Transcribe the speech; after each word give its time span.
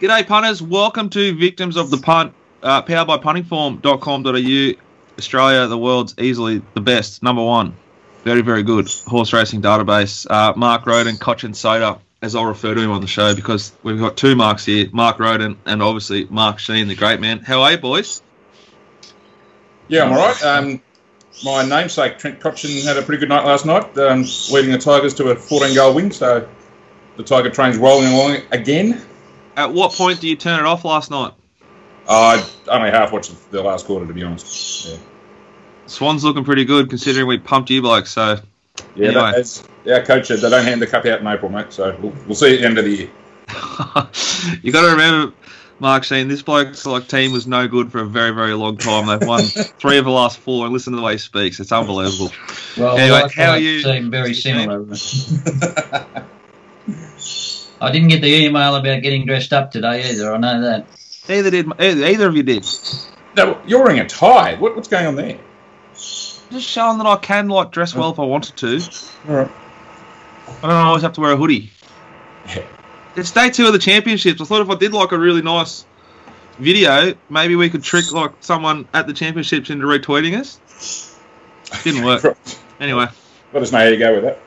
G'day, 0.00 0.26
punters. 0.26 0.62
Welcome 0.62 1.10
to 1.10 1.34
Victims 1.34 1.76
of 1.76 1.90
the 1.90 1.98
Punt, 1.98 2.32
uh, 2.62 2.80
powered 2.80 3.06
by 3.06 3.18
puntingform.com.au. 3.18 4.82
Australia, 5.18 5.66
the 5.66 5.76
world's 5.76 6.14
easily 6.18 6.62
the 6.72 6.80
best, 6.80 7.22
number 7.22 7.44
one. 7.44 7.76
Very, 8.24 8.40
very 8.40 8.62
good 8.62 8.88
horse 9.06 9.34
racing 9.34 9.60
database. 9.60 10.26
Uh, 10.30 10.54
Mark 10.56 10.86
Roden, 10.86 11.16
Cotchin 11.16 11.54
Soda, 11.54 12.00
as 12.22 12.34
I'll 12.34 12.46
refer 12.46 12.74
to 12.74 12.80
him 12.80 12.90
on 12.92 13.02
the 13.02 13.06
show, 13.06 13.34
because 13.34 13.72
we've 13.82 13.98
got 13.98 14.16
two 14.16 14.34
Marks 14.34 14.64
here 14.64 14.88
Mark 14.90 15.18
Roden 15.18 15.58
and 15.66 15.82
obviously 15.82 16.24
Mark 16.30 16.60
Sheen, 16.60 16.88
the 16.88 16.94
great 16.94 17.20
man. 17.20 17.40
How 17.40 17.60
are 17.60 17.72
you, 17.72 17.76
boys? 17.76 18.22
Yeah, 19.88 20.04
I'm 20.04 20.12
all 20.12 20.18
right. 20.18 20.42
Um, 20.42 20.80
my 21.44 21.62
namesake, 21.62 22.16
Trent 22.16 22.40
Cotchin, 22.40 22.86
had 22.86 22.96
a 22.96 23.02
pretty 23.02 23.20
good 23.20 23.28
night 23.28 23.44
last 23.44 23.66
night, 23.66 23.98
um, 23.98 24.24
leading 24.50 24.72
the 24.72 24.78
Tigers 24.78 25.12
to 25.16 25.28
a 25.28 25.36
14 25.36 25.74
goal 25.74 25.94
win, 25.94 26.10
so 26.10 26.48
the 27.18 27.22
Tiger 27.22 27.50
train's 27.50 27.76
rolling 27.76 28.14
along 28.14 28.38
again. 28.50 29.06
At 29.60 29.74
what 29.74 29.92
point 29.92 30.20
do 30.22 30.26
you 30.28 30.36
turn 30.36 30.58
it 30.58 30.64
off 30.64 30.86
last 30.86 31.10
night? 31.10 31.32
I 32.08 32.42
only 32.68 32.90
half 32.90 33.12
watched 33.12 33.50
the 33.50 33.62
last 33.62 33.84
quarter, 33.84 34.06
to 34.06 34.12
be 34.14 34.22
honest. 34.22 34.88
Yeah, 34.88 34.96
Swan's 35.84 36.24
looking 36.24 36.44
pretty 36.44 36.64
good 36.64 36.88
considering 36.88 37.26
we 37.26 37.36
pumped 37.36 37.68
you 37.68 37.82
blokes, 37.82 38.10
so 38.10 38.40
yeah 38.96 39.08
Anyway. 39.08 39.22
that, 39.22 39.34
as 39.34 39.68
our 39.86 40.02
coach 40.02 40.28
said, 40.28 40.38
they 40.40 40.48
don't 40.48 40.64
hand 40.64 40.80
the 40.80 40.86
cup 40.86 41.04
out 41.04 41.20
in 41.20 41.26
April, 41.26 41.50
mate, 41.50 41.72
so 41.74 41.94
we'll, 42.00 42.14
we'll 42.26 42.34
see 42.34 42.54
at 42.54 42.60
the 42.60 42.66
end 42.66 42.78
of 42.78 42.86
the 42.86 42.90
year. 42.90 43.10
you 44.62 44.72
got 44.72 44.82
to 44.86 44.92
remember, 44.92 45.34
Mark 45.78 46.04
Sheen, 46.04 46.28
this 46.28 46.40
bloke's 46.40 46.86
like 46.86 47.06
team 47.06 47.32
was 47.32 47.46
no 47.46 47.68
good 47.68 47.92
for 47.92 47.98
a 48.00 48.06
very, 48.06 48.30
very 48.30 48.54
long 48.54 48.78
time. 48.78 49.06
They've 49.06 49.28
won 49.28 49.42
three 49.78 49.98
of 49.98 50.06
the 50.06 50.10
last 50.10 50.38
four, 50.38 50.64
and 50.64 50.72
listen 50.72 50.94
to 50.94 50.96
the 50.96 51.02
way 51.02 51.12
he 51.12 51.18
speaks. 51.18 51.60
It's 51.60 51.70
unbelievable. 51.70 52.32
Well, 52.78 52.96
Anyway, 52.96 53.20
last 53.20 53.34
how 53.34 53.50
are 53.50 53.58
you- 53.58 53.82
Seemed 53.82 54.10
very 54.10 54.32
similar. 54.32 54.86
I 57.80 57.90
didn't 57.90 58.08
get 58.08 58.20
the 58.20 58.28
email 58.28 58.76
about 58.76 59.02
getting 59.02 59.26
dressed 59.26 59.52
up 59.52 59.70
today 59.70 60.10
either. 60.10 60.32
I 60.32 60.36
know 60.38 60.60
that. 60.60 60.86
Neither 61.28 61.50
did 61.50 61.66
either, 61.80 62.06
either 62.06 62.28
of 62.28 62.36
you 62.36 62.42
did. 62.42 62.66
No, 63.36 63.60
you're 63.66 63.82
wearing 63.82 64.00
a 64.00 64.08
tie. 64.08 64.56
What, 64.56 64.76
what's 64.76 64.88
going 64.88 65.06
on 65.06 65.16
there? 65.16 65.38
Just 65.94 66.68
showing 66.68 66.98
that 66.98 67.06
I 67.06 67.16
can 67.16 67.48
like 67.48 67.70
dress 67.70 67.94
well 67.94 68.10
if 68.10 68.18
I 68.18 68.24
wanted 68.24 68.56
to. 68.56 68.80
All 69.28 69.36
right. 69.36 69.50
I 70.48 70.60
don't 70.62 70.70
always 70.72 71.02
have 71.02 71.12
to 71.14 71.20
wear 71.20 71.32
a 71.32 71.36
hoodie. 71.36 71.70
Yeah. 72.48 72.64
It's 73.16 73.30
day 73.32 73.50
two 73.50 73.66
of 73.66 73.74
the 73.74 73.78
championships. 73.78 74.40
I 74.40 74.44
thought 74.44 74.62
if 74.62 74.70
I 74.70 74.76
did 74.76 74.92
like 74.92 75.12
a 75.12 75.18
really 75.18 75.42
nice 75.42 75.84
video, 76.58 77.14
maybe 77.28 77.54
we 77.54 77.68
could 77.68 77.82
trick 77.82 78.10
like 78.12 78.32
someone 78.40 78.88
at 78.94 79.06
the 79.06 79.12
championships 79.12 79.68
into 79.68 79.84
retweeting 79.84 80.38
us. 80.38 81.18
Didn't 81.84 82.04
work. 82.04 82.36
Anyway. 82.80 83.06
Let 83.52 83.62
us 83.62 83.72
know 83.72 83.78
how 83.78 83.84
you 83.84 83.98
go 83.98 84.14
with 84.14 84.24
that. 84.24 84.38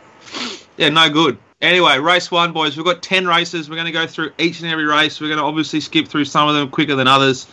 Yeah, 0.75 0.89
no 0.89 1.07
good. 1.07 1.37
Anyway, 1.63 1.97
race 1.97 2.29
one, 2.29 2.51
boys. 2.51 2.75
We've 2.75 2.85
got 2.85 3.01
10 3.01 3.25
races. 3.25 3.69
We're 3.69 3.77
going 3.77 3.85
to 3.85 3.93
go 3.93 4.05
through 4.05 4.33
each 4.37 4.59
and 4.59 4.69
every 4.69 4.83
race. 4.83 5.21
We're 5.21 5.29
going 5.29 5.39
to 5.39 5.45
obviously 5.45 5.79
skip 5.79 6.09
through 6.09 6.25
some 6.25 6.49
of 6.49 6.55
them 6.55 6.69
quicker 6.69 6.93
than 6.95 7.07
others 7.07 7.47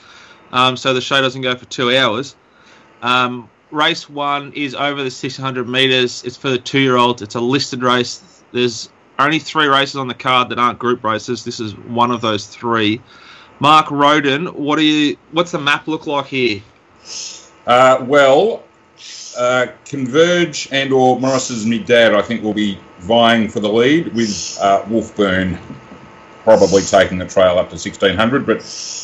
um, 0.50 0.76
so 0.76 0.92
the 0.92 1.00
show 1.00 1.22
doesn't 1.22 1.42
go 1.42 1.54
for 1.54 1.64
two 1.66 1.96
hours. 1.96 2.34
Um, 3.02 3.48
race 3.70 4.10
one 4.10 4.52
is 4.54 4.74
over 4.74 5.04
the 5.04 5.12
600 5.12 5.68
metres. 5.68 6.24
It's 6.24 6.36
for 6.36 6.50
the 6.50 6.58
two 6.58 6.80
year 6.80 6.96
olds. 6.96 7.22
It's 7.22 7.36
a 7.36 7.40
listed 7.40 7.84
race. 7.84 8.42
There's 8.50 8.90
only 9.20 9.38
three 9.38 9.68
races 9.68 9.94
on 9.94 10.08
the 10.08 10.14
card 10.14 10.48
that 10.48 10.58
aren't 10.58 10.80
group 10.80 11.04
races. 11.04 11.44
This 11.44 11.60
is 11.60 11.76
one 11.76 12.10
of 12.10 12.20
those 12.20 12.48
three. 12.48 13.00
Mark 13.60 13.92
Roden, 13.92 14.46
what 14.46 14.76
are 14.80 14.82
you? 14.82 15.18
What's 15.30 15.52
the 15.52 15.60
map 15.60 15.86
look 15.86 16.08
like 16.08 16.26
here? 16.26 16.62
Uh, 17.64 18.04
well, 18.08 18.64
uh, 19.38 19.68
Converge 19.84 20.68
and 20.72 20.92
or 20.92 21.20
Morris's 21.20 21.64
me 21.64 21.78
dad, 21.78 22.12
I 22.12 22.22
think, 22.22 22.42
will 22.42 22.54
be 22.54 22.80
vying 23.00 23.48
for 23.48 23.60
the 23.60 23.68
lead 23.68 24.14
with 24.14 24.58
uh, 24.60 24.82
Wolfburn 24.82 25.58
probably 26.44 26.82
taking 26.82 27.18
the 27.18 27.26
trail 27.26 27.58
up 27.58 27.68
to 27.68 27.74
1600. 27.76 28.46
But 28.46 28.58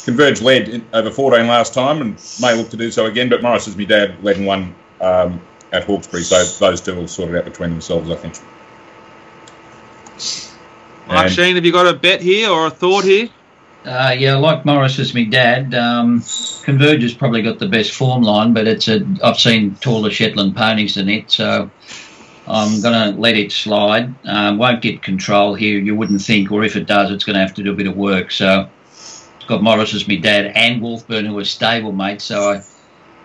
Converge 0.05 0.41
led 0.43 0.83
over 0.93 1.11
14 1.11 1.47
last 1.47 1.75
time 1.75 2.01
and 2.01 2.39
may 2.41 2.55
look 2.55 2.71
to 2.71 2.77
do 2.77 2.91
so 2.91 3.07
again. 3.07 3.29
But 3.29 3.43
Morris's 3.43 3.77
my 3.77 3.85
dad 3.85 4.23
led 4.23 4.37
and 4.37 4.47
won 4.47 4.75
um, 5.01 5.41
at 5.73 5.85
Hawkesbury, 5.85 6.23
so 6.23 6.43
those 6.59 6.81
two 6.81 6.95
will 6.95 7.09
sort 7.09 7.31
it 7.31 7.37
out 7.37 7.45
between 7.45 7.71
themselves, 7.71 8.11
I 8.11 8.17
think. 8.17 8.35
Mark 11.09 11.27
And- 11.27 11.33
Sheen, 11.35 11.55
have 11.57 11.65
you 11.65 11.73
got 11.73 11.87
a 11.87 11.95
bet 11.95 12.21
here 12.21 12.51
or 12.51 12.67
a 12.67 12.71
thought 12.71 13.05
here? 13.05 13.29
Uh, 13.85 14.13
yeah, 14.19 14.35
like 14.35 14.65
Morris 14.65 14.99
is 14.99 15.15
my 15.15 15.23
dad. 15.23 15.73
Um, 15.73 16.25
Converge 16.65 17.03
has 17.03 17.15
probably 17.15 17.41
got 17.41 17.61
the 17.61 17.69
best 17.69 17.93
form 17.93 18.23
line, 18.23 18.53
but 18.53 18.67
it's 18.67 18.89
a. 18.89 19.07
I've 19.23 19.39
seen 19.39 19.77
taller 19.77 20.11
Shetland 20.11 20.57
ponies 20.57 20.97
than 20.97 21.09
it, 21.09 21.31
so 21.31 21.71
I'm 22.49 22.81
going 22.81 23.15
to 23.15 23.21
let 23.21 23.37
it 23.37 23.53
slide. 23.53 24.15
Um, 24.25 24.59
won't 24.59 24.83
get 24.83 25.03
control 25.03 25.55
here, 25.55 25.79
you 25.79 25.95
wouldn't 25.95 26.23
think, 26.23 26.53
or 26.53 26.65
if 26.65 26.77
it 26.77 26.87
does, 26.87 27.11
it's 27.11 27.25
going 27.25 27.35
to 27.35 27.41
have 27.41 27.55
to 27.55 27.63
do 27.63 27.73
a 27.73 27.77
bit 27.77 27.87
of 27.87 27.97
work. 27.97 28.31
So 28.31 28.69
got 29.47 29.63
Morris 29.63 29.95
as 29.95 30.09
my 30.09 30.17
dad 30.17 30.53
and 30.55 30.83
Wolfburn, 30.83 31.27
who 31.27 31.39
are 31.39 31.45
stable 31.45 31.93
mates, 31.93 32.25
so 32.25 32.53
I 32.53 32.63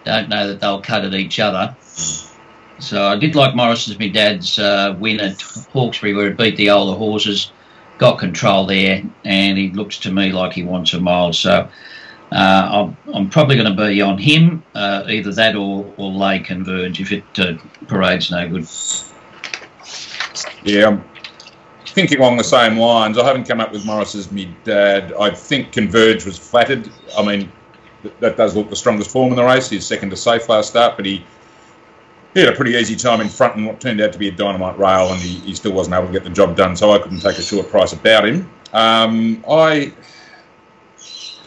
don't 0.06 0.30
know 0.30 0.48
that 0.48 0.60
they'll 0.60 0.81
cut 0.81 1.06
at 1.06 1.14
each 1.14 1.40
other. 1.40 1.76
So 2.80 3.06
I 3.08 3.16
did 3.16 3.36
like 3.36 3.56
Morris 3.56 3.90
as 3.90 4.00
my 4.00 4.08
dad's 4.08 4.58
uh, 4.58 4.96
win 5.00 5.20
at 5.20 5.42
Hawkesbury, 5.42 6.16
where 6.16 6.28
it 6.28 6.38
beat 6.38 6.58
the 6.58 6.70
older 6.72 6.98
horses 6.98 7.52
got 8.02 8.18
control 8.18 8.66
there, 8.66 9.04
and 9.26 9.58
he 9.60 9.70
looks 9.70 10.00
to 10.00 10.12
me 10.12 10.31
like 10.31 10.54
he 10.54 10.64
wants 10.64 10.92
a 10.96 11.00
mile. 11.00 11.31
So 11.34 11.70
uh, 12.31 12.70
I'm, 12.72 12.98
I'm 13.14 13.30
probably 13.30 13.56
going 13.56 13.76
to 13.76 13.88
be 13.88 14.02
on 14.02 14.18
him, 14.18 14.64
uh, 14.74 15.04
either 15.08 15.31
that 15.34 15.56
or, 15.56 15.94
or 15.98 16.12
lay 16.12 16.40
converge 16.40 17.00
if 17.00 17.12
it 17.12 17.24
uh, 17.38 17.54
parades 17.88 18.31
no 18.31 18.50
good. 18.50 18.68
Yeah, 20.63 20.88
I'm 20.88 21.03
thinking 21.85 22.19
along 22.19 22.38
the 22.38 22.44
same 22.44 22.78
lines. 22.78 23.18
I 23.18 23.25
haven't 23.25 23.47
come 23.47 23.59
up 23.59 23.72
with 23.72 23.85
Morris's 23.85 24.31
me 24.31 24.56
dad. 24.63 25.13
I 25.19 25.31
think 25.31 25.72
Converge 25.72 26.25
was 26.25 26.38
flattered. 26.38 26.90
I 27.18 27.25
mean, 27.25 27.52
th- 28.03 28.13
that 28.19 28.38
does 28.38 28.56
look 28.56 28.69
the 28.69 28.75
strongest 28.75 29.12
form 29.12 29.30
in 29.31 29.35
the 29.35 29.44
race. 29.44 29.69
He's 29.69 29.85
second 29.85 30.09
to 30.12 30.18
safe 30.18 30.47
last 30.50 30.69
start, 30.69 30.96
but 30.96 31.06
he, 31.06 31.25
he 32.34 32.40
had 32.40 32.50
a 32.50 32.56
pretty 32.56 32.72
easy 32.74 32.96
time 32.96 33.22
in 33.22 33.30
front 33.30 33.56
and 33.56 33.66
what 33.66 33.80
turned 33.81 34.01
out 34.01 34.13
to 34.13 34.19
be 34.19 34.28
a 34.28 34.31
dynamite 34.31 34.78
rail, 34.78 35.12
and 35.12 35.22
he, 35.22 35.40
he 35.40 35.56
still 35.56 35.74
wasn't 35.74 35.96
able 35.96 36.07
to 36.07 36.13
get 36.13 36.24
the 36.24 36.30
job 36.30 36.56
done. 36.56 36.75
So 36.75 36.91
I 36.91 37.00
couldn't 37.00 37.19
take 37.19 37.38
a 37.38 37.41
short 37.41 37.69
price 37.69 37.94
about 37.94 38.28
him. 38.28 38.50
Um, 38.74 39.44
I 39.50 39.94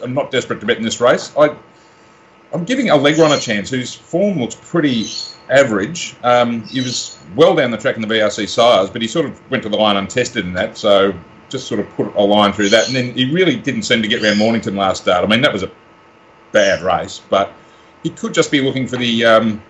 am 0.03 0.13
not 0.13 0.29
desperate 0.31 0.59
to 0.59 0.65
bet 0.65 0.77
in 0.77 0.83
this 0.83 1.01
race. 1.01 1.35
I 1.37 1.55
I'm 2.53 2.63
giving 2.63 2.87
Allegron 2.87 3.35
a 3.35 3.39
chance, 3.39 3.69
whose 3.69 3.93
form 3.93 4.39
looks 4.39 4.55
pretty 4.55 5.05
average. 5.49 6.15
Um, 6.23 6.63
he 6.63 6.81
was 6.81 7.17
well 7.35 7.55
down 7.55 7.71
the 7.71 7.77
track 7.77 7.95
in 7.95 8.01
the 8.01 8.07
BRC 8.07 8.47
Sires, 8.49 8.89
but 8.89 9.01
he 9.01 9.07
sort 9.07 9.25
of 9.25 9.51
went 9.51 9.63
to 9.63 9.69
the 9.69 9.77
line 9.77 9.97
untested 9.97 10.45
in 10.45 10.53
that, 10.53 10.77
so 10.77 11.13
just 11.49 11.67
sort 11.67 11.79
of 11.79 11.89
put 11.95 12.15
a 12.15 12.21
line 12.21 12.53
through 12.53 12.69
that. 12.69 12.87
And 12.87 12.95
then 12.95 13.13
he 13.13 13.31
really 13.31 13.55
didn't 13.55 13.83
seem 13.83 14.01
to 14.01 14.07
get 14.07 14.21
round 14.21 14.39
Mornington 14.39 14.75
last 14.75 15.03
start. 15.03 15.23
I 15.23 15.27
mean, 15.27 15.41
that 15.41 15.53
was 15.53 15.63
a 15.63 15.71
bad 16.51 16.81
race, 16.81 17.21
but 17.29 17.53
he 18.03 18.09
could 18.09 18.33
just 18.33 18.51
be 18.51 18.61
looking 18.61 18.87
for 18.87 18.97
the 18.97 19.25
um, 19.25 19.61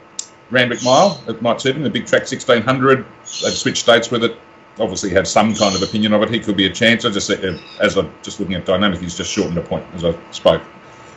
Randwick 0.52 0.84
Mile. 0.84 1.22
It 1.28 1.42
might 1.42 1.62
suit 1.62 1.76
him, 1.76 1.84
the 1.84 1.90
big 1.90 2.06
track 2.06 2.22
1600. 2.22 3.06
They've 3.44 3.54
switched 3.54 3.86
dates 3.86 4.12
with 4.12 4.24
it. 4.24 4.38
Obviously, 4.78 5.10
have 5.12 5.28
some 5.28 5.56
kind 5.56 5.74
of 5.76 5.82
opinion 5.82 6.14
of 6.14 6.22
it. 6.22 6.30
He 6.30 6.40
could 6.40 6.58
be 6.58 6.66
a 6.66 6.70
chance. 6.70 7.06
I 7.06 7.10
just, 7.10 7.30
uh, 7.30 7.58
as 7.80 7.98
I'm 7.98 8.14
just 8.24 8.40
looking 8.40 8.56
at 8.56 8.66
dynamic, 8.66 9.00
he's 9.00 9.16
just 9.16 9.32
shortened 9.32 9.58
a 9.58 9.62
point 9.62 9.86
as 9.94 10.04
I 10.04 10.14
spoke. 10.32 10.62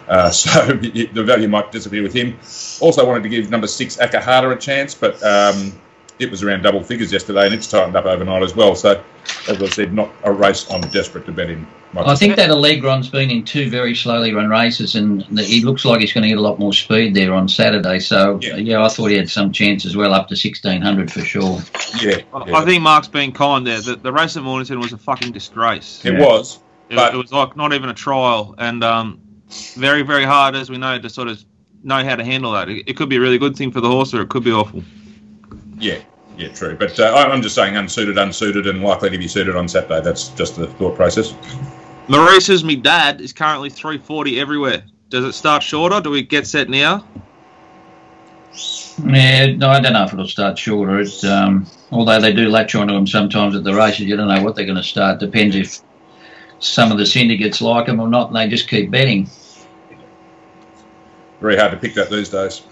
Uh, 0.08 0.30
so 0.30 0.66
the 0.72 1.22
value 1.24 1.48
might 1.48 1.70
disappear 1.72 2.02
with 2.02 2.12
him. 2.14 2.38
Also 2.80 3.06
wanted 3.06 3.22
to 3.24 3.28
give 3.28 3.50
number 3.50 3.66
six 3.66 3.96
Akahata 3.96 4.52
a 4.52 4.56
chance, 4.58 4.94
but 4.94 5.22
um, 5.22 5.72
it 6.19 6.30
was 6.30 6.42
around 6.42 6.62
double 6.62 6.82
figures 6.82 7.12
yesterday, 7.12 7.46
and 7.46 7.54
it's 7.54 7.69
tightened 7.69 7.94
up 7.96 8.06
overnight 8.06 8.42
as 8.42 8.54
well. 8.56 8.74
So, 8.74 9.02
as 9.48 9.62
I 9.62 9.66
said, 9.68 9.92
not 9.92 10.10
a 10.24 10.32
race 10.32 10.68
I'm 10.70 10.80
desperate 10.82 11.26
to 11.26 11.32
bet 11.32 11.50
in. 11.50 11.66
I 11.97 12.14
think 12.16 12.36
that 12.36 12.50
Allegron's 12.50 13.08
been 13.08 13.30
in 13.30 13.44
two 13.44 13.70
very 13.70 13.94
slowly 13.94 14.34
run 14.34 14.50
races, 14.50 14.94
and 14.94 15.22
he 15.38 15.64
looks 15.64 15.86
like 15.86 16.00
he's 16.00 16.12
going 16.12 16.22
to 16.22 16.28
get 16.28 16.36
a 16.36 16.41
lot 16.41 16.58
more 16.58 16.74
speed 16.74 17.14
there 17.14 17.32
on 17.32 17.48
Saturday. 17.48 17.98
So, 17.98 18.38
Yeah. 18.42 18.56
yeah, 18.56 18.84
I 18.84 18.88
thought 18.88 19.06
he 19.06 19.16
had 19.16 19.30
some 19.30 19.52
chance 19.52 19.86
as 19.86 19.97
well, 19.97 20.12
up 20.12 20.28
to 20.28 20.32
1600 20.34 21.10
for 21.10 21.20
sure. 21.20 21.60
yeah, 22.02 22.18
I 22.34 22.47
yeah. 22.48 22.56
I 22.58 22.64
think 22.66 22.82
Mark's 22.82 23.08
been 23.08 23.32
kind 23.32 23.66
there. 23.66 23.80
The, 23.80 23.97
the 23.97 24.12
race 24.12 24.36
at 24.36 24.42
Mornington 24.42 24.80
was 24.80 24.92
a 24.92 24.98
fucking 24.98 25.32
disgrace. 25.32 26.04
it 26.04 26.12
Yeah. 26.12 26.26
was. 26.26 26.58
It, 26.91 26.97
But- 26.97 27.14
it 27.14 27.16
was 27.16 27.32
like 27.32 27.56
not 27.56 27.72
even 27.72 27.88
a 27.88 27.94
trial, 27.94 28.54
and 28.59 28.84
um, 28.84 29.18
very, 29.77 30.03
very 30.03 30.24
hard, 30.24 30.54
as 30.54 30.71
we 30.71 30.78
know, 30.78 30.98
to 30.98 31.09
sort 31.09 31.28
of 31.28 31.45
know 31.83 32.03
how 32.04 32.16
to 32.16 32.24
handle 32.24 32.53
that. 32.53 32.68
It, 32.68 32.84
it 32.89 32.97
could 32.97 33.09
be 33.09 33.16
a 33.16 33.21
really 33.21 33.39
good 33.39 33.56
thing 33.56 33.71
for 33.71 33.80
the 33.80 33.89
horse, 33.89 34.12
or 34.15 34.22
it 34.22 34.28
could 34.28 34.45
be 34.45 34.53
awful. 34.53 34.83
Yeah, 35.78 35.98
yeah, 36.36 36.48
true. 36.48 36.77
But 36.77 36.98
uh, 36.98 37.04
I- 37.04 37.30
I'm 37.33 37.42
just 37.42 37.54
saying 37.54 37.77
unsuited, 37.77 38.16
unsuited, 38.18 38.66
and 38.66 38.83
likely 38.83 39.10
to 39.10 39.18
be 39.18 39.28
suited 39.28 39.56
on 39.56 39.68
Saturday. 39.68 40.00
That's 40.00 40.28
just 40.28 40.56
the 40.56 40.66
thought 40.66 40.97
process. 40.97 41.34
Maurice's 42.09 42.65
me 42.65 42.74
dad 42.77 43.21
is 43.21 43.33
currently 43.33 43.71
340 43.71 44.41
everywhere. 44.41 44.83
Does 45.10 45.24
it 45.24 45.33
start 45.33 45.62
shorter? 45.62 46.00
Do 46.00 46.10
we 46.10 46.22
get 46.22 46.47
set 46.47 46.68
now? 46.68 47.04
Yeah, 49.06 49.54
no, 49.54 49.68
I 49.68 49.80
don't 49.80 49.92
know 49.92 50.04
if 50.04 50.12
it'll 50.12 50.27
start 50.27 50.59
shorter. 50.59 50.98
It, 51.00 51.24
um, 51.24 51.66
although 51.92 52.21
they 52.21 52.33
do 52.33 52.48
latch 52.48 52.74
onto 52.74 52.92
them 52.95 53.06
sometimes 53.06 53.54
at 53.54 53.62
the 53.62 53.74
races, 53.74 54.00
you 54.06 54.16
don't 54.16 54.28
know 54.28 54.42
what 54.42 54.56
they're 54.56 54.65
going 54.65 54.77
to 54.77 54.83
start. 54.83 55.21
Depends 55.21 55.54
if 55.54 55.80
some 56.60 56.91
of 56.91 56.99
the 56.99 57.07
syndicates 57.07 57.60
like 57.60 57.87
them 57.87 58.01
or 58.01 58.09
not, 58.09 58.28
and 58.28 58.37
they 58.37 58.49
just 58.49 58.69
keep 58.69 58.91
betting. 58.91 59.28
Very 61.41 61.57
hard 61.57 61.71
to 61.72 61.77
pick 61.77 61.95
that 61.95 62.10
these 62.10 62.28
days. 62.28 62.63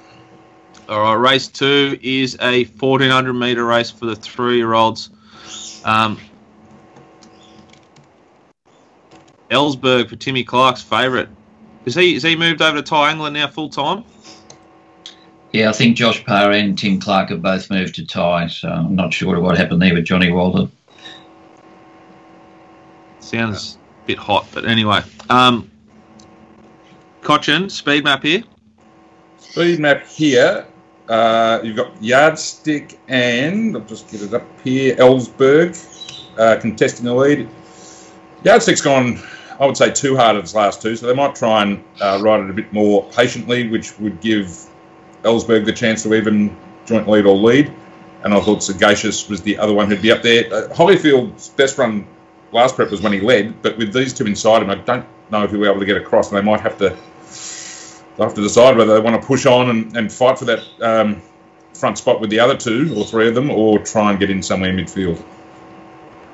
All 0.88 1.03
right, 1.03 1.15
race 1.15 1.49
two 1.49 1.99
is 2.03 2.37
a 2.41 2.65
1400 2.65 3.33
meter 3.35 3.65
race 3.65 3.91
for 3.91 4.06
the 4.06 4.17
three 4.17 4.56
year 4.56 4.73
olds. 4.73 5.11
Um, 5.85 6.19
Ellsberg 9.50 10.09
for 10.09 10.17
Timmy 10.17 10.44
Clark's 10.44 10.83
favourite. 10.83 11.29
Is 11.85 11.94
he 11.94 12.17
is 12.17 12.23
he 12.23 12.35
moved 12.35 12.62
over 12.62 12.77
to 12.77 12.83
Tye 12.83 13.12
Angland 13.12 13.33
now 13.33 13.47
full 13.47 13.69
time? 13.69 14.05
Yeah, 15.53 15.71
I 15.71 15.73
think 15.73 15.97
Josh 15.97 16.25
Parr 16.25 16.50
and 16.50 16.77
Tim 16.77 17.00
Clark 17.00 17.31
have 17.31 17.41
both 17.41 17.71
moved 17.71 17.94
to 17.94 18.05
Ty, 18.05 18.49
so 18.49 18.69
I'm 18.69 18.94
not 18.94 19.15
sure 19.15 19.41
what 19.41 19.56
happened 19.56 19.81
there 19.81 19.94
with 19.94 20.05
Johnny 20.05 20.31
Walden. 20.31 20.71
Sounds 23.21 23.75
a 23.75 23.75
bit 24.06 24.19
hot, 24.19 24.47
but 24.53 24.64
anyway. 24.64 25.03
Um, 25.29 25.70
Cotchin, 27.23 27.70
speed 27.70 28.05
map 28.05 28.23
here. 28.23 28.44
Speed 29.38 29.81
map 29.81 30.06
here. 30.06 30.67
Uh, 31.08 31.61
you've 31.62 31.76
got 31.76 32.03
Yardstick 32.03 32.99
and 33.08 33.76
I'll 33.76 33.85
just 33.85 34.11
get 34.11 34.23
it 34.23 34.35
up 34.35 34.44
here. 34.62 34.97
Ellsberg 34.97 35.76
uh, 36.38 36.56
contesting 36.61 37.05
the 37.05 37.14
lead. 37.14 37.49
Yardstick's 38.44 38.81
gone, 38.81 39.20
I 39.58 39.67
would 39.67 39.76
say, 39.76 39.91
too 39.91 40.17
hard 40.17 40.37
at 40.37 40.43
its 40.43 40.55
last 40.55 40.82
two, 40.82 40.94
so 40.97 41.06
they 41.06 41.14
might 41.14 41.35
try 41.35 41.62
and 41.62 41.82
uh, 42.00 42.20
ride 42.23 42.41
it 42.41 42.50
a 42.50 42.52
bit 42.52 42.73
more 42.73 43.05
patiently, 43.11 43.69
which 43.69 43.99
would 43.99 44.20
give 44.20 44.47
Ellsberg 45.23 45.64
the 45.64 45.73
chance 45.73 46.02
to 46.05 46.14
even 46.14 46.56
joint 46.85 47.09
lead 47.09 47.26
or 47.26 47.35
lead. 47.35 47.73
And 48.23 48.35
I 48.35 48.41
thought 48.41 48.62
Sagacious 48.62 49.29
was 49.29 49.43
the 49.43 49.59
other 49.59 49.73
one 49.73 49.88
who'd 49.88 50.02
be 50.02 50.11
up 50.12 50.23
there. 50.23 50.52
Uh, 50.52 50.69
Holyfield's 50.75 51.49
best 51.50 51.79
run 51.79 52.06
last 52.56 52.75
prep 52.75 52.91
was 52.91 53.03
when 53.03 53.12
he 53.12 53.20
led, 53.20 53.62
but 53.62 53.76
with 53.76 53.93
these 53.93 54.12
two 54.12 54.26
inside 54.26 54.62
him, 54.62 54.70
I 54.70 54.76
don't 54.76 55.06
know 55.31 55.44
if 55.44 55.50
he'll 55.50 55.61
be 55.61 55.69
able 55.69 55.79
to 55.79 55.87
get 55.87 55.99
across, 55.99 56.31
and 56.31 56.38
they 56.38 56.43
might 56.43 56.61
have 56.61 56.79
to 56.79 56.97
have 58.19 58.35
to 58.35 58.41
decide 58.41 58.76
whether 58.76 58.94
they 58.94 59.00
want 59.00 59.20
to 59.20 59.26
push 59.26 59.44
on 59.44 59.69
and, 59.69 59.97
and 59.97 60.11
fight 60.11 60.38
for 60.38 60.47
that 60.47 60.64
um, 60.81 61.20
front 61.75 61.99
spot 61.99 62.19
with 62.19 62.31
the 62.31 62.41
other 62.41 62.56
two 62.56 62.94
or 62.97 63.05
three 63.05 63.29
of 63.29 63.35
them, 63.35 63.50
or 63.50 63.79
try 63.79 64.11
and 64.11 64.19
get 64.19 64.31
in 64.31 64.43
somewhere 64.43 64.70
in 64.70 64.76
midfield. 64.76 65.23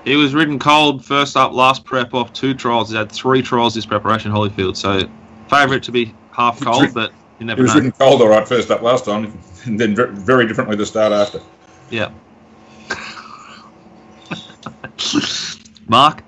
He 0.05 0.17
was 0.17 0.33
ridden 0.33 0.59
cold 0.59 1.05
first 1.05 1.37
up 1.37 1.53
last 1.53 1.85
prep 1.85 2.15
off 2.15 2.33
two 2.33 2.55
trials. 2.55 2.91
He 2.91 2.97
had 2.97 3.11
three 3.11 3.43
trials 3.43 3.75
this 3.75 3.87
preparation, 3.87 4.33
Holyfield. 4.33 4.77
So 4.77 5.09
favourite 5.49 5.83
to 5.85 5.93
be 5.93 6.15
half 6.33 6.61
cold, 6.61 6.95
but 6.95 7.13
you 7.39 7.47
never 7.47 7.59
He 7.59 7.63
was 7.63 7.73
know. 7.73 7.81
ridden 7.81 7.93
cold 7.93 8.23
all 8.23 8.29
right 8.29 8.47
first 8.47 8.71
up 8.71 8.83
last 8.83 9.05
time, 9.05 9.37
and 9.65 9.79
then 9.79 9.97
ver- 9.97 10.07
very 10.07 10.47
differently 10.47 10.77
the 10.77 10.87
start 10.87 11.13
after. 11.13 11.41
Yeah. 11.91 12.11
Mark, 15.89 16.23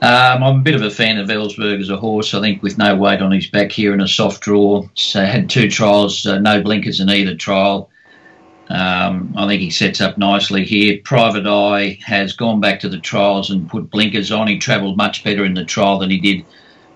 Um, 0.00 0.44
I'm 0.44 0.56
a 0.56 0.62
bit 0.62 0.76
of 0.76 0.82
a 0.82 0.90
fan 0.90 1.18
of 1.18 1.28
Ellsberg 1.28 1.80
as 1.80 1.90
a 1.90 1.96
horse. 1.96 2.32
I 2.32 2.40
think 2.40 2.62
with 2.62 2.78
no 2.78 2.94
weight 2.94 3.20
on 3.20 3.32
his 3.32 3.48
back 3.48 3.72
here 3.72 3.92
and 3.92 4.00
a 4.00 4.06
soft 4.06 4.42
draw, 4.42 4.86
so 4.94 5.24
had 5.24 5.50
two 5.50 5.68
trials, 5.68 6.24
uh, 6.24 6.38
no 6.38 6.62
blinkers 6.62 7.00
in 7.00 7.10
either 7.10 7.34
trial. 7.34 7.90
Um, 8.68 9.34
I 9.36 9.48
think 9.48 9.60
he 9.60 9.70
sets 9.70 10.00
up 10.00 10.16
nicely 10.16 10.64
here. 10.64 11.00
Private 11.02 11.46
Eye 11.46 11.98
has 12.04 12.32
gone 12.32 12.60
back 12.60 12.78
to 12.80 12.88
the 12.88 12.98
trials 12.98 13.50
and 13.50 13.68
put 13.68 13.90
blinkers 13.90 14.30
on. 14.30 14.46
He 14.46 14.58
travelled 14.58 14.96
much 14.96 15.24
better 15.24 15.44
in 15.44 15.54
the 15.54 15.64
trial 15.64 15.98
than 15.98 16.10
he 16.10 16.20
did 16.20 16.44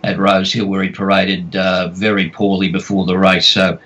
at 0.04 0.18
Rose 0.18 0.52
Hill, 0.52 0.66
where 0.66 0.82
he 0.84 0.90
paraded 0.90 1.56
uh, 1.56 1.88
very 1.88 2.30
poorly 2.30 2.68
before 2.68 3.04
the 3.06 3.18
race. 3.18 3.48
So 3.48 3.80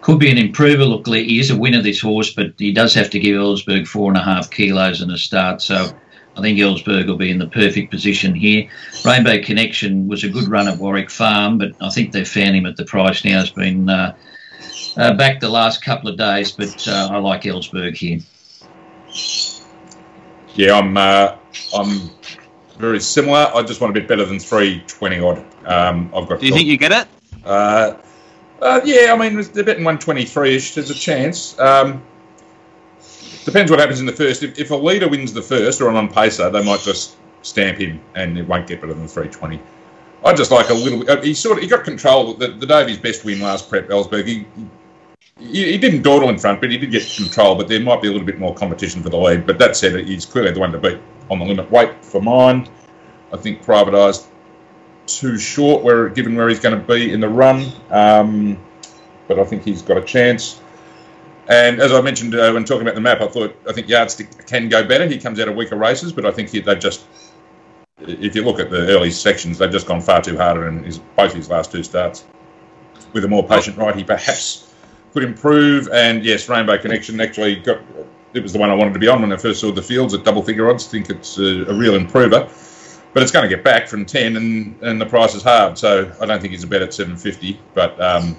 could 0.00 0.18
be 0.18 0.30
an 0.30 0.38
improver. 0.38 0.84
Look, 0.84 1.06
he 1.06 1.38
is 1.38 1.50
a 1.50 1.56
winner, 1.56 1.82
this 1.82 2.00
horse, 2.00 2.32
but 2.32 2.54
he 2.58 2.72
does 2.72 2.94
have 2.94 3.10
to 3.10 3.20
give 3.20 3.36
Ellsberg 3.36 3.86
four 3.86 4.10
and 4.10 4.18
a 4.18 4.22
half 4.22 4.50
kilos 4.50 5.02
in 5.02 5.10
a 5.10 5.18
start. 5.18 5.62
So 5.62 5.94
I 6.36 6.42
think 6.42 6.58
Ellsberg 6.58 7.06
will 7.06 7.16
be 7.16 7.30
in 7.30 7.38
the 7.38 7.46
perfect 7.46 7.90
position 7.90 8.34
here. 8.34 8.68
Rainbow 9.04 9.42
Connection 9.42 10.06
was 10.06 10.22
a 10.22 10.28
good 10.28 10.48
run 10.48 10.68
at 10.68 10.78
Warwick 10.78 11.10
Farm, 11.10 11.56
but 11.56 11.72
I 11.80 11.88
think 11.88 12.12
they've 12.12 12.28
found 12.28 12.54
him 12.54 12.66
at 12.66 12.76
the 12.76 12.84
price 12.84 13.24
now. 13.24 13.38
Has 13.40 13.50
been 13.50 13.88
uh, 13.88 14.14
uh, 14.96 15.14
back 15.14 15.40
the 15.40 15.48
last 15.48 15.82
couple 15.82 16.10
of 16.10 16.18
days, 16.18 16.52
but 16.52 16.86
uh, 16.86 17.08
I 17.10 17.18
like 17.18 17.42
Ellsberg 17.42 17.96
here. 17.96 18.20
Yeah, 20.54 20.78
I'm 20.78 20.96
uh, 20.96 21.36
I'm 21.74 22.10
very 22.78 23.00
similar. 23.00 23.50
I 23.54 23.62
just 23.62 23.80
want 23.80 23.96
a 23.96 23.98
bit 23.98 24.08
better 24.08 24.26
than 24.26 24.38
three 24.38 24.84
twenty 24.86 25.20
odd. 25.20 25.38
Um, 25.64 26.12
I've 26.14 26.28
got. 26.28 26.40
do 26.40 26.46
you 26.46 26.52
think 26.52 26.68
you 26.68 26.76
get 26.76 26.92
it? 26.92 27.08
Uh, 27.46 27.96
uh, 28.60 28.80
yeah, 28.84 29.12
I 29.12 29.16
mean, 29.16 29.40
they're 29.52 29.64
betting 29.64 29.84
123-ish. 29.84 30.74
There's 30.74 30.90
a 30.90 30.94
chance. 30.94 31.58
Um, 31.58 32.02
depends 33.46 33.70
what 33.70 33.80
happens 33.80 34.00
in 34.00 34.06
the 34.06 34.12
first. 34.12 34.42
If, 34.42 34.58
if 34.58 34.70
a 34.70 34.76
leader 34.76 35.08
wins 35.08 35.32
the 35.32 35.40
first 35.40 35.80
or 35.80 35.88
an 35.88 35.96
on 35.96 36.08
pacer, 36.12 36.50
they 36.50 36.62
might 36.62 36.80
just 36.80 37.16
stamp 37.42 37.78
him 37.78 38.00
and 38.14 38.36
it 38.36 38.46
won't 38.46 38.66
get 38.66 38.80
better 38.82 38.92
than 38.92 39.08
320. 39.08 39.60
I 40.24 40.34
just 40.34 40.50
like 40.50 40.68
a 40.68 40.74
little. 40.74 41.08
uh, 41.08 41.22
He 41.22 41.32
sort 41.32 41.58
of 41.58 41.62
he 41.62 41.68
got 41.68 41.84
control 41.84 42.34
the, 42.34 42.48
the 42.48 42.66
day 42.66 42.82
of 42.82 42.88
his 42.88 42.98
best 42.98 43.24
win 43.24 43.40
last 43.40 43.70
prep. 43.70 43.88
Ellsberg. 43.88 44.26
He, 44.26 44.46
he, 45.38 45.72
he 45.72 45.78
didn't 45.78 46.02
dawdle 46.02 46.28
in 46.30 46.38
front, 46.38 46.60
but 46.60 46.70
he 46.70 46.78
did 46.78 46.90
get 46.90 47.08
control. 47.16 47.54
But 47.54 47.68
there 47.68 47.80
might 47.80 48.02
be 48.02 48.08
a 48.08 48.10
little 48.10 48.26
bit 48.26 48.38
more 48.38 48.54
competition 48.54 49.02
for 49.02 49.10
the 49.10 49.16
lead. 49.16 49.46
But 49.46 49.58
that 49.58 49.76
said, 49.76 50.06
he's 50.06 50.26
clearly 50.26 50.50
the 50.50 50.60
one 50.60 50.72
to 50.72 50.78
beat 50.78 50.98
on 51.30 51.38
the 51.38 51.44
limit 51.44 51.70
weight 51.70 52.04
for 52.04 52.20
mine. 52.20 52.68
I 53.32 53.36
think 53.36 53.62
Private 53.62 53.94
Eyes 53.94 54.28
too 55.06 55.38
short 55.38 55.84
where 55.84 56.08
given 56.08 56.34
where 56.34 56.48
he's 56.48 56.58
going 56.58 56.76
to 56.78 56.84
be 56.84 57.12
in 57.12 57.20
the 57.20 57.28
run. 57.28 57.70
Um, 57.90 58.58
but 59.28 59.38
I 59.38 59.44
think 59.44 59.62
he's 59.64 59.82
got 59.82 59.98
a 59.98 60.02
chance. 60.02 60.60
And 61.48 61.80
as 61.80 61.92
I 61.92 62.00
mentioned 62.00 62.34
uh, 62.34 62.50
when 62.52 62.64
talking 62.64 62.82
about 62.82 62.94
the 62.94 63.00
map, 63.00 63.20
I 63.20 63.28
thought 63.28 63.56
I 63.68 63.72
think 63.72 63.88
Yardstick 63.88 64.46
can 64.46 64.68
go 64.68 64.86
better. 64.86 65.06
He 65.06 65.18
comes 65.18 65.38
out 65.38 65.48
of 65.48 65.54
weaker 65.54 65.76
races, 65.76 66.12
but 66.12 66.26
I 66.26 66.32
think 66.32 66.50
he, 66.50 66.60
they've 66.60 66.78
just, 66.78 67.06
if 68.00 68.34
you 68.34 68.44
look 68.44 68.58
at 68.58 68.70
the 68.70 68.88
early 68.88 69.10
sections, 69.10 69.58
they've 69.58 69.70
just 69.70 69.86
gone 69.86 70.00
far 70.00 70.20
too 70.22 70.36
hard 70.36 70.66
in 70.66 70.82
his, 70.82 70.98
both 70.98 71.32
his 71.32 71.48
last 71.48 71.70
two 71.70 71.82
starts. 71.82 72.24
With 73.12 73.24
a 73.24 73.28
more 73.28 73.46
patient 73.46 73.76
ride, 73.78 73.94
he 73.94 74.02
perhaps 74.02 74.74
could 75.12 75.22
improve. 75.22 75.88
And 75.92 76.24
yes, 76.24 76.48
Rainbow 76.48 76.78
Connection 76.78 77.20
actually 77.20 77.56
got. 77.56 77.80
It 78.34 78.42
was 78.42 78.52
the 78.52 78.58
one 78.58 78.68
I 78.68 78.74
wanted 78.74 78.92
to 78.92 78.98
be 78.98 79.08
on 79.08 79.22
when 79.22 79.32
I 79.32 79.36
first 79.36 79.60
saw 79.60 79.72
the 79.72 79.80
fields 79.80 80.12
at 80.12 80.24
double 80.24 80.42
figure 80.42 80.68
odds. 80.68 80.86
I 80.86 80.90
think 80.90 81.10
it's 81.10 81.38
a, 81.38 81.64
a 81.66 81.74
real 81.74 81.94
improver 81.94 82.50
but 83.16 83.22
it's 83.22 83.32
going 83.32 83.48
to 83.48 83.48
get 83.48 83.64
back 83.64 83.88
from 83.88 84.04
10 84.04 84.36
and, 84.36 84.82
and 84.82 85.00
the 85.00 85.06
price 85.06 85.34
is 85.34 85.42
hard. 85.42 85.78
So 85.78 86.12
I 86.20 86.26
don't 86.26 86.38
think 86.38 86.52
he's 86.52 86.64
a 86.64 86.66
bet 86.66 86.82
at 86.82 86.92
750, 86.92 87.58
but 87.72 87.98
um, 87.98 88.36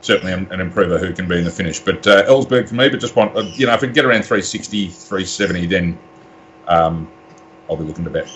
certainly 0.00 0.32
an, 0.32 0.60
improver 0.60 0.98
who 0.98 1.12
can 1.12 1.28
be 1.28 1.38
in 1.38 1.44
the 1.44 1.50
finish. 1.50 1.80
But 1.80 2.06
uh, 2.06 2.24
Ellsberg 2.26 2.68
for 2.68 2.74
me, 2.74 2.88
but 2.88 3.00
just 3.00 3.16
want, 3.16 3.36
uh, 3.36 3.40
you 3.40 3.66
know, 3.66 3.74
if 3.74 3.82
we 3.82 3.88
can 3.88 3.94
get 3.94 4.04
around 4.04 4.22
360, 4.22 4.88
370, 4.88 5.66
then 5.66 5.98
um, 6.68 7.10
I'll 7.68 7.76
be 7.76 7.84
looking 7.84 8.04
to 8.04 8.10
bet. 8.10 8.28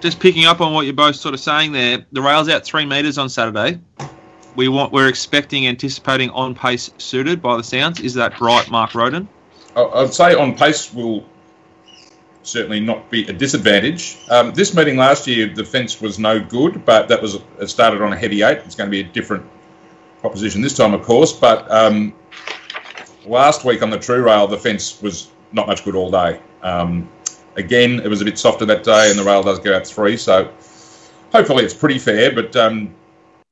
Just 0.00 0.18
picking 0.18 0.46
up 0.46 0.60
on 0.60 0.72
what 0.72 0.86
you're 0.86 0.94
both 0.94 1.16
sort 1.16 1.34
of 1.34 1.40
saying 1.40 1.72
there. 1.72 2.06
The 2.12 2.22
rail's 2.22 2.48
out 2.48 2.64
three 2.64 2.86
metres 2.86 3.18
on 3.18 3.28
Saturday. 3.28 3.80
We 4.56 4.68
want. 4.68 4.92
We're 4.92 5.08
expecting, 5.08 5.66
anticipating 5.66 6.30
on 6.30 6.54
pace 6.54 6.90
suited 6.98 7.42
by 7.42 7.56
the 7.56 7.62
sounds. 7.62 8.00
Is 8.00 8.14
that 8.14 8.40
right, 8.40 8.68
Mark 8.70 8.94
Roden? 8.94 9.28
I'd 9.76 10.12
say 10.12 10.34
on 10.34 10.56
pace 10.56 10.92
will 10.92 11.24
certainly 12.42 12.80
not 12.80 13.10
be 13.10 13.26
a 13.28 13.32
disadvantage. 13.32 14.18
Um, 14.30 14.52
this 14.52 14.74
meeting 14.74 14.96
last 14.96 15.26
year, 15.26 15.52
the 15.54 15.64
fence 15.64 16.00
was 16.00 16.18
no 16.18 16.40
good, 16.40 16.84
but 16.84 17.08
that 17.08 17.20
was 17.20 17.38
it 17.60 17.68
started 17.68 18.02
on 18.02 18.12
a 18.12 18.16
heavy 18.16 18.42
eight. 18.42 18.58
It's 18.64 18.74
going 18.74 18.88
to 18.88 18.90
be 18.90 19.00
a 19.00 19.12
different 19.12 19.44
proposition 20.20 20.60
this 20.62 20.76
time, 20.76 20.94
of 20.94 21.02
course. 21.02 21.32
But 21.32 21.70
um, 21.70 22.14
last 23.26 23.64
week 23.64 23.82
on 23.82 23.90
the 23.90 23.98
True 23.98 24.22
Rail, 24.22 24.46
the 24.46 24.58
fence 24.58 25.00
was 25.02 25.30
not 25.52 25.66
much 25.66 25.84
good 25.84 25.94
all 25.94 26.10
day. 26.10 26.40
Um, 26.62 27.08
again, 27.56 28.00
it 28.00 28.08
was 28.08 28.20
a 28.20 28.24
bit 28.24 28.38
softer 28.38 28.66
that 28.66 28.84
day, 28.84 29.10
and 29.10 29.18
the 29.18 29.24
rail 29.24 29.42
does 29.42 29.58
go 29.58 29.76
out 29.76 29.86
three, 29.86 30.16
so 30.16 30.52
hopefully 31.32 31.64
it's 31.64 31.74
pretty 31.74 31.98
fair. 31.98 32.32
But 32.34 32.54
um, 32.56 32.94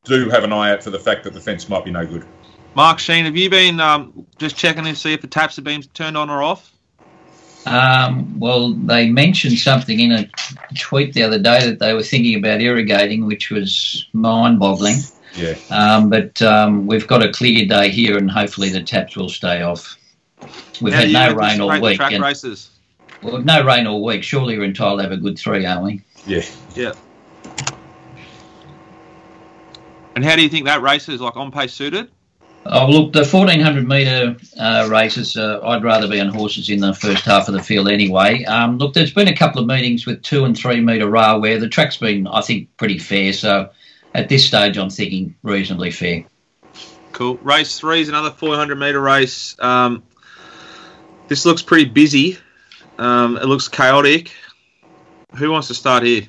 do 0.05 0.29
have 0.31 0.45
an 0.45 0.53
eye 0.53 0.73
out 0.73 0.83
for 0.83 0.91
the 0.91 0.99
fact 0.99 1.25
that 1.25 1.33
the 1.33 1.41
fence 1.41 1.69
might 1.69 1.85
be 1.85 1.91
no 1.91 2.07
good. 2.07 2.25
Mark 2.75 2.99
Sheen, 2.99 3.25
have 3.25 3.37
you 3.37 3.51
been 3.51 3.81
um, 3.81 4.27
just 4.39 4.57
checking 4.57 4.85
to 4.85 4.95
see 4.95 5.13
if 5.13 5.21
the 5.21 5.27
taps 5.27 5.57
have 5.57 5.65
been 5.65 5.83
turned 5.83 6.17
on 6.17 6.31
or 6.31 6.43
off? 6.43 6.73
Um, 7.67 8.39
well, 8.39 8.73
they 8.73 9.11
mentioned 9.11 9.59
something 9.59 9.99
in 9.99 10.13
a 10.13 10.31
tweet 10.77 11.13
the 11.13 11.23
other 11.23 11.39
day 11.39 11.67
that 11.67 11.81
they 11.81 11.93
were 11.93 12.03
thinking 12.03 12.39
about 12.39 12.61
irrigating, 12.61 13.27
which 13.27 13.51
was 13.51 14.07
mind-boggling. 14.13 14.99
Yeah. 15.39 15.55
Um, 15.71 16.11
but 16.11 16.41
um, 16.43 16.87
we've 16.87 17.07
got 17.07 17.25
a 17.25 17.33
clear 17.33 17.67
day 17.67 17.91
here, 17.91 18.17
and 18.17 18.31
hopefully 18.31 18.71
the 18.71 18.83
taps 18.83 19.17
will 19.17 19.29
stay 19.29 19.63
off. 19.63 19.97
We've 20.81 20.93
How 20.93 21.01
had 21.01 21.11
no 21.11 21.35
rain 21.35 21.61
all 21.61 21.81
week, 21.81 21.97
Track 21.97 22.13
and 22.13 22.23
races. 22.23 22.71
well, 23.23 23.39
no 23.39 23.65
rain 23.65 23.87
all 23.87 24.05
week. 24.05 24.23
Surely 24.23 24.59
we're 24.59 24.65
entitled 24.65 25.01
to 25.01 25.03
have 25.05 25.13
a 25.13 25.17
good 25.17 25.39
three, 25.39 25.65
aren't 25.65 25.85
we? 25.85 26.03
Yeah. 26.27 26.45
Yeah. 26.75 26.93
And 30.15 30.25
how 30.25 30.35
do 30.35 30.43
you 30.43 30.49
think 30.49 30.65
that 30.67 30.83
race 30.83 31.09
is 31.09 31.21
like 31.21 31.37
on 31.37 31.53
pace 31.53 31.73
suited? 31.73 32.11
Oh, 32.67 32.87
look, 32.91 33.13
the 33.13 33.21
1400 33.21 33.87
metre 33.87 34.37
uh, 34.59 34.89
races, 34.91 35.37
uh, 35.37 35.61
I'd 35.63 35.83
rather 35.83 36.09
be 36.09 36.21
on 36.21 36.29
horses 36.29 36.69
in 36.69 36.81
the 36.81 36.93
first 36.93 37.25
half 37.25 37.49
of 37.49 37.55
the 37.55 37.63
field 37.63 37.89
anyway. 37.89 38.45
Um, 38.45 38.79
look, 38.79 38.93
there's 38.95 39.13
been 39.13 39.29
a 39.29 39.37
couple 39.37 39.61
of 39.61 39.67
meetings 39.67 40.07
with 40.07 40.23
two 40.23 40.45
and 40.45 40.57
three 40.57 40.81
metre 40.81 41.09
rail 41.09 41.41
where 41.41 41.59
the 41.59 41.69
track's 41.69 41.97
been, 41.97 42.27
I 42.27 42.43
think, 42.43 42.69
pretty 42.77 42.99
fair. 42.99 43.33
So 43.33 43.71
at 44.19 44.29
this 44.29 44.45
stage, 44.45 44.77
I'm 44.77 44.91
thinking 44.91 45.35
reasonably 45.43 45.91
fair. 45.93 46.25
Cool. 47.13 47.37
Race 47.37 47.79
three 47.79 48.01
is 48.01 48.09
another 48.09 48.31
400 48.31 48.77
meter 48.77 49.01
race. 49.01 49.57
Um, 49.61 50.03
this 51.29 51.47
looks 51.47 51.63
pretty 51.63 51.87
busy. 51.87 52.39
Um, 52.99 53.37
it 53.37 53.45
looks 53.45 53.69
chaotic. 53.69 54.33
Who 55.37 55.51
wants 55.51 55.69
to 55.69 55.75
start 55.75 56.03
here? 56.03 56.23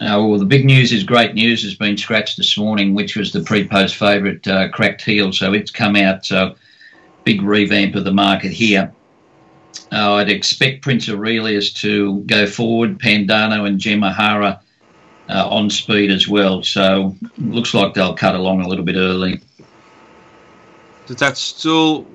Uh, 0.00 0.22
well, 0.22 0.38
the 0.38 0.44
big 0.44 0.64
news 0.64 0.92
is 0.92 1.02
great 1.02 1.34
news 1.34 1.62
has 1.64 1.74
been 1.74 1.96
scratched 1.96 2.36
this 2.36 2.56
morning, 2.56 2.94
which 2.94 3.16
was 3.16 3.32
the 3.32 3.40
pre-post 3.40 3.96
favourite 3.96 4.46
uh, 4.46 4.68
Cracked 4.68 5.02
Heel. 5.02 5.32
So 5.32 5.52
it's 5.52 5.70
come 5.70 5.96
out. 5.96 6.24
So 6.24 6.54
big 7.24 7.42
revamp 7.42 7.94
of 7.94 8.04
the 8.04 8.12
market 8.12 8.52
here. 8.52 8.92
Uh, 9.92 10.14
I'd 10.14 10.30
expect 10.30 10.82
Prince 10.82 11.08
Aurelius 11.08 11.72
to 11.74 12.20
go 12.20 12.46
forward. 12.46 12.98
Pandano 12.98 13.66
and 13.66 13.78
Gemahara 13.78 14.60
uh, 15.28 15.48
on 15.48 15.70
speed 15.70 16.10
as 16.10 16.28
well. 16.28 16.62
So 16.62 17.16
looks 17.38 17.74
like 17.74 17.94
they'll 17.94 18.14
cut 18.14 18.34
along 18.34 18.62
a 18.62 18.68
little 18.68 18.84
bit 18.84 18.96
early. 18.96 19.40
Does 21.06 21.16
that 21.16 21.36
still 21.36 22.06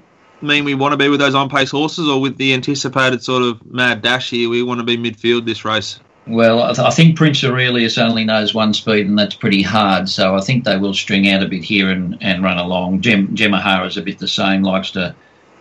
mean 0.42 0.66
we 0.66 0.76
want 0.76 0.92
to 0.94 0.98
be 0.98 1.10
with 1.10 1.20
those 1.20 1.36
on 1.36 1.50
pace 1.50 1.72
horses, 1.72 2.08
or 2.08 2.22
with 2.22 2.38
the 2.38 2.54
anticipated 2.54 3.24
sort 3.24 3.44
of 3.44 3.66
mad 3.72 4.02
dash 4.02 4.30
here, 4.30 4.50
we 4.50 4.62
want 4.62 4.80
to 4.80 4.86
be 4.86 4.98
midfield 4.98 5.46
this 5.46 5.66
race? 5.66 6.00
Well, 6.26 6.62
I, 6.62 6.74
th- 6.74 6.88
I 6.88 6.92
think 6.92 7.18
Prince 7.18 7.44
Aurelius 7.44 7.98
only 7.98 8.24
knows 8.24 8.54
one 8.54 8.74
speed, 8.74 9.08
and 9.08 9.20
that's 9.20 9.36
pretty 9.36 9.62
hard. 9.62 10.08
So 10.08 10.36
I 10.36 10.42
think 10.42 10.64
they 10.64 10.78
will 10.78 10.94
string 10.94 11.28
out 11.30 11.44
a 11.44 11.48
bit 11.48 11.64
here 11.64 11.90
and, 11.90 12.18
and 12.22 12.44
run 12.44 12.58
along. 12.58 13.02
Gem, 13.02 13.36
is 13.36 13.98
a 13.98 14.02
bit 14.02 14.20
the 14.20 14.28
same, 14.28 14.64
likes 14.64 14.92
to, 14.92 15.16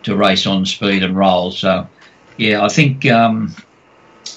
to 0.05 0.17
race 0.17 0.47
on 0.47 0.65
speed 0.65 1.03
and 1.03 1.17
roll. 1.17 1.51
So, 1.51 1.89
yeah, 2.37 2.65
I 2.65 2.69
think 2.69 3.07
um, 3.07 3.55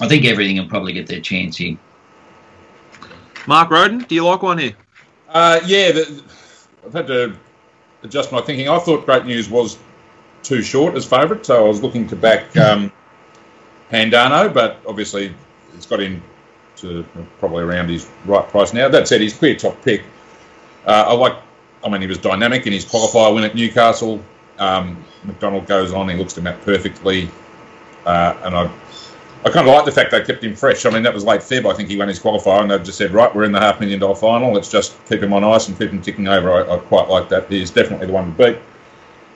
I 0.00 0.08
think 0.08 0.24
everything 0.24 0.58
will 0.58 0.68
probably 0.68 0.92
get 0.92 1.06
their 1.06 1.20
chance 1.20 1.56
here. 1.56 1.76
Mark 3.46 3.70
Roden, 3.70 4.00
do 4.00 4.14
you 4.14 4.24
like 4.24 4.42
one 4.42 4.58
here? 4.58 4.72
Uh, 5.28 5.60
yeah, 5.66 5.92
the, 5.92 6.22
I've 6.84 6.92
had 6.92 7.06
to 7.06 7.36
adjust 8.02 8.32
my 8.32 8.40
thinking. 8.40 8.68
I 8.68 8.78
thought 8.78 9.06
Great 9.06 9.24
News 9.24 9.48
was 9.48 9.78
too 10.42 10.62
short 10.62 10.94
as 10.94 11.04
favourite, 11.04 11.46
so 11.46 11.64
I 11.64 11.68
was 11.68 11.82
looking 11.82 12.06
to 12.08 12.16
back 12.16 12.56
um, 12.56 12.92
Pandano, 13.90 14.52
but 14.52 14.78
obviously 14.86 15.34
it's 15.74 15.86
got 15.86 16.00
him 16.00 16.22
to 16.76 17.04
probably 17.38 17.62
around 17.62 17.88
his 17.88 18.08
right 18.24 18.46
price 18.48 18.72
now. 18.72 18.88
That 18.88 19.08
said, 19.08 19.20
he's 19.20 19.34
clear 19.34 19.54
top 19.56 19.80
pick. 19.82 20.04
Uh, 20.86 21.06
I 21.08 21.12
like. 21.14 21.36
I 21.84 21.88
mean, 21.88 22.00
he 22.00 22.06
was 22.06 22.18
dynamic 22.18 22.66
in 22.66 22.72
his 22.72 22.84
qualifier 22.84 23.34
win 23.34 23.44
at 23.44 23.54
Newcastle. 23.54 24.20
Um, 24.58 25.04
McDonald 25.24 25.66
goes 25.66 25.92
on; 25.92 26.08
he 26.08 26.16
looks 26.16 26.32
to 26.34 26.42
map 26.42 26.60
perfectly, 26.62 27.28
uh, 28.04 28.34
and 28.42 28.56
I. 28.56 28.72
I 29.44 29.50
kind 29.50 29.68
of 29.68 29.74
like 29.74 29.84
the 29.84 29.92
fact 29.92 30.10
they 30.10 30.22
kept 30.22 30.42
him 30.42 30.56
fresh. 30.56 30.84
I 30.86 30.90
mean, 30.90 31.02
that 31.04 31.14
was 31.14 31.24
late 31.24 31.40
Feb. 31.40 31.70
I 31.70 31.74
think 31.74 31.88
he 31.88 31.96
won 31.96 32.08
his 32.08 32.18
qualifier, 32.18 32.62
and 32.62 32.70
they've 32.70 32.82
just 32.82 32.98
said, 32.98 33.12
right, 33.12 33.32
we're 33.32 33.44
in 33.44 33.52
the 33.52 33.60
half 33.60 33.78
million 33.78 34.00
dollar 34.00 34.16
final. 34.16 34.52
Let's 34.52 34.70
just 34.70 34.96
keep 35.06 35.22
him 35.22 35.32
on 35.32 35.44
ice 35.44 35.68
and 35.68 35.78
keep 35.78 35.90
him 35.90 36.02
ticking 36.02 36.26
over. 36.26 36.50
I, 36.52 36.74
I 36.74 36.78
quite 36.78 37.08
like 37.08 37.28
that. 37.28 37.48
He's 37.48 37.70
definitely 37.70 38.06
the 38.06 38.12
one 38.12 38.34
to 38.34 38.44
beat. 38.44 38.58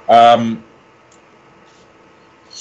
Um, 0.09 0.65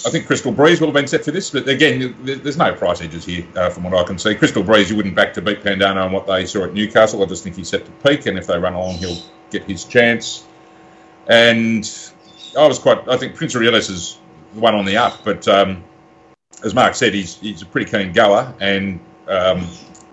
I 0.06 0.12
think 0.12 0.28
Crystal 0.28 0.52
Breeze 0.52 0.80
will 0.80 0.88
have 0.88 0.94
been 0.94 1.08
set 1.08 1.26
for 1.26 1.32
this, 1.32 1.50
but 1.50 1.68
again, 1.68 2.16
there's 2.22 2.58
no 2.58 2.74
price 2.74 3.02
edges 3.02 3.26
here 3.26 3.46
uh, 3.56 3.70
from 3.70 3.84
what 3.84 3.94
I 3.94 4.04
can 4.04 4.18
see. 4.18 4.34
Crystal 4.36 4.64
Breeze, 4.64 4.90
you 4.90 4.96
wouldn't 4.96 5.16
back 5.16 5.34
to 5.34 5.42
beat 5.42 5.62
Pandano 5.62 6.06
on 6.06 6.12
what 6.12 6.26
they 6.26 6.46
saw 6.46 6.64
at 6.64 6.74
Newcastle. 6.74 7.22
I 7.22 7.26
just 7.26 7.44
think 7.44 7.58
he's 7.58 7.68
set 7.68 7.86
to 7.86 7.92
peak, 8.08 8.26
and 8.28 8.38
if 8.38 8.48
they 8.48 8.58
run 8.58 8.76
along, 8.76 8.96
he'll 8.96 9.22
get 9.50 9.64
his 9.64 9.84
chance. 9.84 10.46
And 11.28 11.90
I 12.58 12.66
was 12.66 12.80
quite, 12.80 13.08
I 13.10 13.18
think 13.18 13.36
Prince 13.36 13.56
Aurelius 13.56 13.90
is 13.90 14.20
the 14.54 14.62
one 14.62 14.74
on 14.74 14.86
the 14.86 14.96
up, 14.96 15.24
but 15.26 15.46
um, 15.50 15.84
as 16.64 16.74
Mark 16.74 16.96
said, 16.96 17.14
he's 17.14 17.38
he's 17.38 17.62
a 17.62 17.66
pretty 17.66 17.90
keen 17.90 18.14
goer 18.14 18.54
and 18.60 19.00
um, 19.28 19.68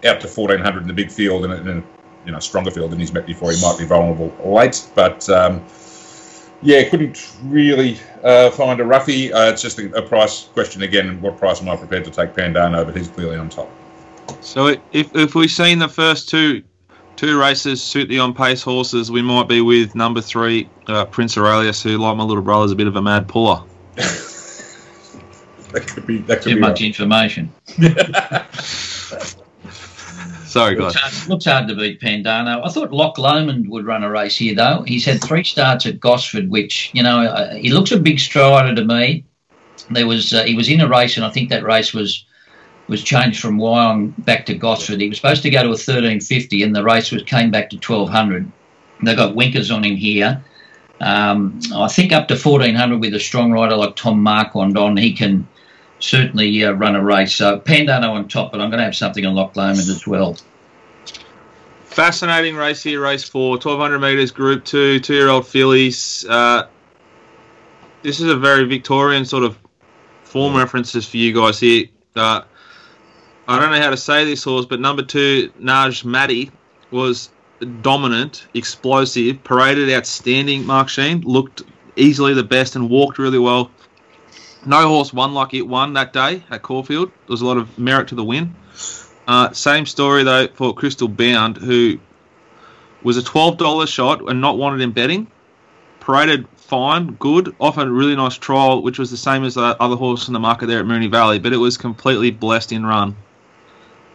out 0.04 0.20
to 0.20 0.28
1400 0.28 0.82
in 0.82 0.88
the 0.88 0.94
big 0.94 1.10
field 1.10 1.44
and 1.44 1.68
in 1.68 1.78
a 1.78 1.82
you 2.26 2.32
know, 2.32 2.40
stronger 2.40 2.70
field 2.70 2.90
than 2.90 2.98
he's 2.98 3.12
met 3.12 3.26
before, 3.26 3.52
he 3.52 3.60
might 3.62 3.78
be 3.78 3.84
vulnerable 3.84 4.34
late, 4.44 4.88
but. 4.94 5.28
Um, 5.30 5.64
yeah, 6.62 6.88
couldn't 6.88 7.36
really 7.44 7.98
uh, 8.24 8.50
find 8.50 8.80
a 8.80 8.84
roughie. 8.84 9.30
Uh, 9.30 9.50
it's 9.50 9.60
just 9.60 9.78
a, 9.78 9.92
a, 9.94 10.00
price 10.00 10.44
question 10.54 10.82
again. 10.82 11.20
What 11.20 11.36
price 11.36 11.60
am 11.60 11.68
I 11.68 11.76
prepared 11.76 12.06
to 12.06 12.10
take 12.10 12.32
Pandano? 12.32 12.84
But 12.84 12.96
he's 12.96 13.08
clearly 13.08 13.36
on 13.36 13.50
top. 13.50 13.70
So 14.40 14.68
if 14.68 15.14
if 15.14 15.34
we've 15.34 15.50
seen 15.50 15.78
the 15.78 15.88
first 15.88 16.30
two 16.30 16.62
two 17.16 17.38
races 17.38 17.82
suit 17.82 18.08
the 18.08 18.18
on 18.18 18.34
pace 18.34 18.62
horses, 18.62 19.10
we 19.10 19.22
might 19.22 19.48
be 19.48 19.60
with 19.60 19.94
number 19.94 20.20
three 20.20 20.68
uh, 20.86 21.04
Prince 21.04 21.36
Aurelius, 21.36 21.82
who, 21.82 21.98
like 21.98 22.16
my 22.16 22.24
little 22.24 22.42
brother, 22.42 22.64
is 22.64 22.72
a 22.72 22.76
bit 22.76 22.86
of 22.86 22.96
a 22.96 23.02
mad 23.02 23.28
puller. 23.28 23.62
that 25.73 25.87
could 25.87 26.06
be 26.06 26.18
that 26.18 26.42
could 26.42 26.50
too 26.50 26.54
be 26.56 26.61
much 26.61 26.80
right. 26.80 26.87
information. 26.87 27.52
Sorry, 30.46 30.76
looks 30.76 30.94
hard, 30.94 31.28
looks 31.28 31.44
hard 31.44 31.68
to 31.68 31.75
beat 31.75 32.00
Pandano. 32.00 32.64
I 32.64 32.70
thought 32.70 32.90
Loch 32.90 33.18
Lomond 33.18 33.68
would 33.68 33.85
run 33.85 34.02
a 34.02 34.11
race 34.11 34.38
here, 34.38 34.54
though. 34.54 34.85
He's 34.87 35.04
had 35.04 35.23
three 35.23 35.44
starts 35.44 35.85
at 35.85 36.00
Gosford, 36.00 36.49
which 36.49 36.90
you 36.94 37.02
know 37.02 37.20
uh, 37.20 37.54
he 37.56 37.70
looks 37.70 37.92
a 37.92 37.99
big 37.99 38.18
strider 38.18 38.75
to 38.75 38.85
me. 38.85 39.25
There 39.90 40.06
was 40.06 40.32
uh, 40.32 40.44
he 40.44 40.54
was 40.54 40.70
in 40.70 40.80
a 40.80 40.88
race, 40.88 41.16
and 41.16 41.26
I 41.26 41.30
think 41.30 41.50
that 41.50 41.62
race 41.62 41.92
was 41.92 42.25
was 42.88 43.02
changed 43.02 43.40
from 43.40 43.58
Wyong 43.58 44.25
back 44.25 44.46
to 44.46 44.54
Gosford. 44.54 45.00
He 45.00 45.08
was 45.08 45.18
supposed 45.18 45.42
to 45.42 45.50
go 45.50 45.62
to 45.62 45.70
a 45.73 45.76
thirteen 45.76 46.20
fifty, 46.20 46.62
and 46.62 46.75
the 46.75 46.85
race 46.85 47.11
was 47.11 47.23
came 47.25 47.50
back 47.50 47.68
to 47.70 47.78
twelve 47.78 48.08
hundred. 48.08 48.50
They 49.02 49.14
got 49.14 49.35
winkers 49.35 49.70
on 49.70 49.85
him 49.85 49.96
here. 49.96 50.42
Um, 51.00 51.61
I 51.75 51.88
think 51.88 52.12
up 52.12 52.28
to 52.28 52.37
fourteen 52.37 52.76
hundred 52.76 53.00
with 53.00 53.14
a 53.14 53.20
strong 53.20 53.52
rider 53.52 53.76
like 53.76 53.96
Tom 53.96 54.23
Marquand 54.23 54.78
on, 54.78 54.96
he 54.96 55.12
can 55.12 55.46
certainly 56.06 56.64
uh, 56.64 56.72
run 56.72 56.94
a 56.94 57.02
race. 57.02 57.34
So 57.34 57.58
Pandano 57.58 58.12
on 58.12 58.28
top, 58.28 58.52
but 58.52 58.60
I'm 58.60 58.70
going 58.70 58.78
to 58.78 58.84
have 58.84 58.96
something 58.96 59.26
on 59.26 59.34
Loch 59.34 59.56
Lomond 59.56 59.78
as 59.78 60.06
well. 60.06 60.36
Fascinating 61.84 62.56
race 62.56 62.82
here, 62.82 63.00
race 63.00 63.25
four, 63.25 63.52
1200 63.52 63.98
metres, 63.98 64.30
Group 64.30 64.64
Two, 64.64 65.00
two-year-old 65.00 65.46
fillies. 65.46 66.26
Uh, 66.28 66.66
this 68.02 68.20
is 68.20 68.28
a 68.28 68.36
very 68.36 68.64
Victorian 68.64 69.25
sort 69.25 69.44
of 69.44 69.58
form 70.25 70.56
references 70.56 71.08
for 71.08 71.16
you 71.16 71.32
guys 71.32 71.58
here. 71.58 71.86
Uh, 72.14 72.42
I 73.48 73.58
don't 73.58 73.70
know 73.70 73.80
how 73.80 73.90
to 73.90 73.96
say 73.96 74.25
this 74.25 74.44
horse, 74.44 74.66
but 74.66 74.80
number 74.80 75.02
two, 75.02 75.50
Naj 75.60 76.04
Maddie, 76.04 76.50
was 76.90 77.30
dominant, 77.80 78.46
explosive, 78.54 79.42
paraded 79.42 79.90
outstanding. 79.90 80.66
Mark 80.66 80.88
Sheen 80.88 81.22
looked 81.22 81.62
easily 81.96 82.34
the 82.34 82.44
best 82.44 82.76
and 82.76 82.90
walked 82.90 83.18
really 83.18 83.38
well 83.38 83.70
no 84.66 84.88
horse 84.88 85.12
won 85.12 85.35
like 85.35 85.54
it 85.54 85.62
won 85.62 85.94
that 85.94 86.12
day 86.12 86.42
at 86.50 86.62
Caulfield. 86.62 87.08
There 87.08 87.28
was 87.28 87.40
a 87.40 87.46
lot 87.46 87.56
of 87.56 87.78
merit 87.78 88.08
to 88.08 88.14
the 88.14 88.25
win. 88.25 88.54
Uh, 89.26 89.52
same 89.52 89.87
story 89.87 90.23
though 90.23 90.49
for 90.49 90.75
Crystal 90.75 91.08
Bound, 91.08 91.56
who 91.56 91.99
was 93.02 93.16
a 93.16 93.23
twelve 93.23 93.58
dollar 93.58 93.87
shot 93.87 94.28
and 94.28 94.40
not 94.40 94.58
wanted 94.58 94.80
in 94.80 94.92
betting. 94.92 95.28
Paraded 96.00 96.46
fine, 96.56 97.14
good, 97.14 97.54
often 97.61 97.92
really 97.92 98.16
nice 98.16 98.37
trial, 98.37 98.82
which 98.82 98.99
was 98.99 99.11
the 99.11 99.16
same 99.16 99.44
as 99.44 99.54
the 99.54 99.76
other 99.80 99.96
horse 99.96 100.28
in 100.28 100.35
the 100.35 100.40
market 100.40 100.66
there 100.66 100.80
at 100.80 100.87
Moonee 100.87 101.11
Valley, 101.11 101.38
but 101.38 101.52
it 101.52 101.56
was 101.56 101.76
completely 101.76 102.30
blessed 102.30 102.73
in 102.73 102.85
run 102.85 103.16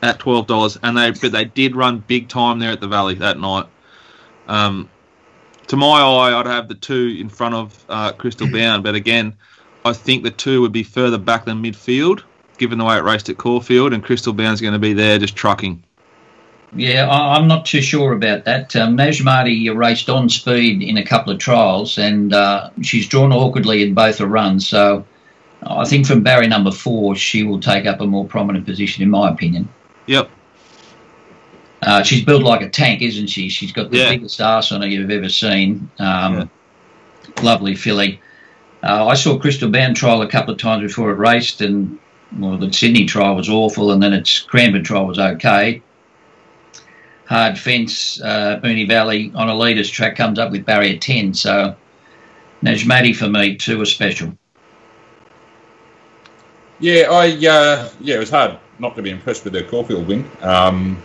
at 0.01 0.20
twelve 0.20 0.48
dollars, 0.48 0.77
and 0.81 0.98
they 0.98 1.12
but 1.12 1.31
they 1.31 1.46
did 1.46 1.75
run 1.75 2.03
big 2.08 2.29
time 2.29 2.60
there 2.60 2.72
at 2.72 2.79
the 2.79 2.88
Valley 2.88 3.15
that 3.15 3.39
night. 3.39 3.65
Um, 4.48 4.89
to 5.67 5.77
my 5.77 6.01
eye, 6.01 6.38
I'd 6.38 6.48
have 6.48 6.67
the 6.67 6.75
two 6.75 7.15
in 7.20 7.29
front 7.29 7.55
of 7.55 7.86
uh, 7.88 8.12
Crystal 8.13 8.48
Bound, 8.51 8.84
but 8.84 8.96
again 8.96 9.36
I 9.83 9.93
think 9.93 10.23
the 10.23 10.31
two 10.31 10.61
would 10.61 10.71
be 10.71 10.83
further 10.83 11.17
back 11.17 11.45
than 11.45 11.61
midfield, 11.61 12.23
given 12.57 12.77
the 12.77 12.85
way 12.85 12.97
it 12.97 13.03
raced 13.03 13.29
at 13.29 13.38
Caulfield, 13.38 13.93
and 13.93 14.03
Crystal 14.03 14.33
Bound's 14.33 14.61
going 14.61 14.73
to 14.73 14.79
be 14.79 14.93
there 14.93 15.17
just 15.17 15.35
trucking. 15.35 15.83
Yeah, 16.73 17.09
I'm 17.09 17.47
not 17.47 17.65
too 17.65 17.81
sure 17.81 18.13
about 18.13 18.45
that. 18.45 18.75
Um, 18.77 18.95
Najmati 18.95 19.75
raced 19.75 20.09
on 20.09 20.29
speed 20.29 20.81
in 20.81 20.97
a 20.97 21.03
couple 21.03 21.33
of 21.33 21.39
trials, 21.39 21.97
and 21.97 22.33
uh, 22.33 22.69
she's 22.81 23.07
drawn 23.07 23.33
awkwardly 23.33 23.83
in 23.83 23.93
both 23.93 24.19
her 24.19 24.25
runs. 24.25 24.67
So 24.67 25.05
I 25.63 25.83
think 25.85 26.05
from 26.05 26.23
barrier 26.23 26.47
number 26.47 26.71
four, 26.71 27.15
she 27.15 27.43
will 27.43 27.59
take 27.59 27.85
up 27.85 28.00
a 28.00 28.07
more 28.07 28.25
prominent 28.25 28.65
position, 28.65 29.03
in 29.03 29.09
my 29.09 29.29
opinion. 29.29 29.67
Yep. 30.05 30.29
Uh, 31.81 32.03
she's 32.03 32.23
built 32.23 32.43
like 32.43 32.61
a 32.61 32.69
tank, 32.69 33.01
isn't 33.01 33.27
she? 33.27 33.50
She's 33.50 33.71
got 33.71 33.91
the 33.91 33.97
yeah. 33.97 34.11
biggest 34.11 34.39
ass 34.39 34.71
on 34.71 34.81
her 34.81 34.88
you've 34.88 35.11
ever 35.11 35.29
seen. 35.29 35.89
Um, 36.00 36.35
yeah. 36.38 36.45
Lovely 37.43 37.75
filly. 37.75 38.21
Uh, 38.83 39.07
I 39.07 39.13
saw 39.13 39.38
Crystal 39.38 39.69
Bound 39.69 39.95
trial 39.95 40.21
a 40.21 40.27
couple 40.27 40.53
of 40.53 40.59
times 40.59 40.83
before 40.83 41.11
it 41.11 41.17
raced, 41.17 41.61
and 41.61 42.00
well, 42.39 42.57
the 42.57 42.71
Sydney 42.73 43.05
trial 43.05 43.35
was 43.35 43.50
awful, 43.50 43.91
and 43.91 44.01
then 44.01 44.13
its 44.13 44.39
Cranbourne 44.39 44.83
trial 44.83 45.05
was 45.05 45.19
okay. 45.19 45.81
Hard 47.25 47.57
fence, 47.57 48.19
uh, 48.21 48.59
Moonee 48.63 48.88
Valley 48.88 49.31
on 49.35 49.50
a 49.50 49.55
leaders 49.55 49.89
track 49.89 50.15
comes 50.15 50.39
up 50.39 50.51
with 50.51 50.65
barrier 50.65 50.97
10, 50.97 51.33
so 51.33 51.75
Najmati 52.63 53.15
for 53.15 53.29
me 53.29 53.55
too 53.55 53.77
was 53.77 53.91
special. 53.91 54.35
Yeah, 56.79 57.07
I 57.11 57.27
uh, 57.27 57.89
yeah, 58.00 58.15
it 58.15 58.19
was 58.19 58.31
hard 58.31 58.57
not 58.79 58.95
to 58.95 59.03
be 59.03 59.11
impressed 59.11 59.43
with 59.43 59.53
their 59.53 59.63
Caulfield 59.63 60.07
win. 60.07 60.29
Um, 60.41 61.01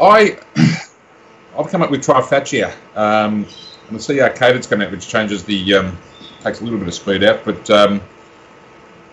I 0.00 0.38
I've 1.58 1.68
come 1.68 1.82
up 1.82 1.90
with 1.90 2.04
Trifaccia. 2.06 2.72
Um, 2.96 3.46
and 3.88 3.98
the 3.98 4.04
CR 4.04 4.34
Cadet's 4.34 4.66
come 4.66 4.80
out, 4.80 4.90
which 4.90 5.08
changes 5.08 5.44
the 5.44 5.74
um, 5.74 5.98
takes 6.44 6.60
a 6.60 6.64
little 6.64 6.78
bit 6.78 6.86
of 6.86 6.94
speed 6.94 7.24
out, 7.24 7.44
but 7.44 7.68
um, 7.70 8.00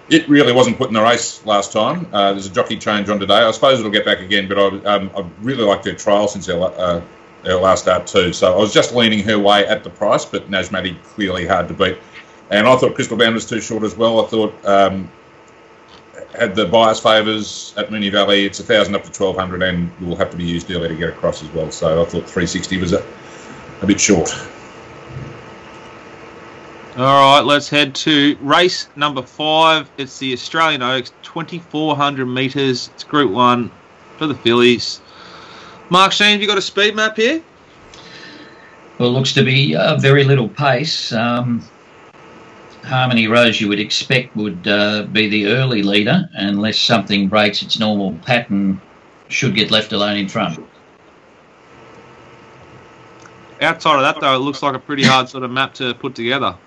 it 0.10 0.28
really 0.28 0.52
wasn't 0.52 0.78
put 0.78 0.90
in 0.90 0.94
the 0.94 1.02
race 1.02 1.44
last 1.46 1.72
time. 1.72 2.06
Uh, 2.12 2.34
there's 2.34 2.46
a 2.46 2.52
jockey 2.52 2.78
change 2.78 3.10
on 3.10 3.20
today. 3.20 3.36
I 3.36 3.52
suppose 3.52 3.80
it'll 3.80 3.92
get 3.92 4.06
back 4.06 4.20
again, 4.20 4.48
but 4.48 4.60
I, 4.60 4.68
um, 4.94 5.10
I 5.16 5.26
really 5.42 5.64
liked 5.64 5.86
her 5.86 5.94
trial 5.94 6.28
since 6.28 6.46
her, 6.48 6.62
uh, 6.62 7.02
her 7.46 7.56
last 7.56 7.84
start 7.84 8.06
too. 8.06 8.34
So 8.34 8.54
I 8.54 8.58
was 8.58 8.74
just 8.74 8.94
leaning 8.94 9.24
her 9.24 9.40
way 9.40 9.66
at 9.66 9.84
the 9.84 9.90
price, 9.90 10.26
but 10.26 10.52
Najmati 10.52 11.02
clearly 11.04 11.48
hard 11.48 11.70
to 11.70 11.74
beat. 11.74 11.98
And 12.50 12.68
I 12.68 12.76
thought 12.76 12.96
Crystal 12.96 13.18
Bound 13.18 13.34
was 13.34 13.46
too 13.46 13.62
short 13.62 13.84
as 13.84 13.96
well. 13.96 14.24
I 14.24 14.28
thought 14.28 14.66
um, 14.66 15.10
had 16.38 16.54
the 16.54 16.66
bias 16.66 17.00
favours 17.00 17.74
at 17.78 17.90
Moonee 17.90 18.12
Valley. 18.12 18.46
It's 18.46 18.60
a 18.60 18.64
thousand 18.64 18.94
up 18.96 19.06
to 19.06 19.12
twelve 19.12 19.38
hundred, 19.38 19.64
and 19.64 19.90
will 20.02 20.18
have 20.18 20.30
to 20.32 20.38
be 20.38 20.44
used 20.44 20.70
early 20.70 20.90
to 20.90 20.96
get 20.96 21.10
across 21.10 21.42
as 21.42 21.50
well. 21.54 21.72
So 21.72 22.02
I 22.02 22.06
thought 22.06 22.30
three 22.30 22.46
sixty 22.46 22.78
was 22.78 22.92
a, 22.92 23.02
a 23.82 23.88
bit 23.88 24.02
short. 24.02 24.36
All 26.98 27.38
right, 27.38 27.46
let's 27.46 27.70
head 27.70 27.96
to 27.96 28.38
race 28.42 28.90
number 28.98 29.22
five. 29.22 29.90
It's 29.98 30.20
the 30.20 30.34
Australian 30.34 30.82
Oaks, 30.82 31.14
2,400 31.22 32.26
metres. 32.26 32.90
It's 32.94 33.06
Group 33.06 33.32
One 33.32 33.72
for 34.18 34.28
the 34.28 34.36
fillies. 34.36 35.00
Mark 35.90 36.12
Sheen, 36.12 36.34
have 36.34 36.42
you 36.42 36.48
got 36.48 36.58
a 36.58 36.62
speed 36.62 36.94
map 36.94 37.16
here? 37.16 37.42
Well, 38.98 39.08
it 39.08 39.14
looks 39.14 39.32
to 39.36 39.44
be 39.46 39.74
uh, 39.74 39.96
very 40.00 40.26
little 40.26 40.50
pace. 40.50 41.14
Um, 41.14 41.64
Harmony 42.84 43.30
Rose, 43.30 43.62
you 43.62 43.70
would 43.70 43.80
expect, 43.80 44.36
would 44.36 44.68
uh, 44.68 45.04
be 45.04 45.30
the 45.30 45.48
early 45.48 45.84
leader, 45.84 46.30
unless 46.34 46.78
something 46.78 47.30
breaks 47.30 47.62
its 47.62 47.80
normal 47.80 48.16
pattern, 48.26 48.82
should 49.30 49.56
get 49.56 49.72
left 49.72 49.94
alone 49.94 50.18
in 50.18 50.28
front. 50.28 50.60
Outside 53.62 53.96
of 53.96 54.02
that, 54.02 54.20
though, 54.20 54.36
it 54.36 54.40
looks 54.40 54.62
like 54.62 54.76
a 54.76 54.80
pretty 54.80 55.04
hard 55.04 55.30
sort 55.30 55.46
of 55.46 55.52
map 55.52 55.74
to 55.76 55.94
put 55.94 56.16
together. 56.16 56.58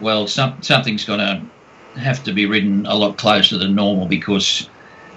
Well, 0.00 0.26
some, 0.26 0.62
something's 0.62 1.04
going 1.04 1.20
to 1.20 2.00
have 2.00 2.24
to 2.24 2.32
be 2.32 2.46
ridden 2.46 2.86
a 2.86 2.94
lot 2.94 3.16
closer 3.16 3.56
than 3.58 3.74
normal 3.74 4.06
because 4.06 4.68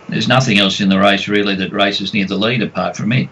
there's 0.10 0.28
nothing 0.28 0.58
else 0.58 0.80
in 0.80 0.90
the 0.90 1.00
race 1.00 1.28
really 1.28 1.56
that 1.56 1.72
races 1.72 2.14
near 2.14 2.26
the 2.26 2.38
lead 2.38 2.62
apart 2.62 2.96
from 2.96 3.12
it. 3.12 3.30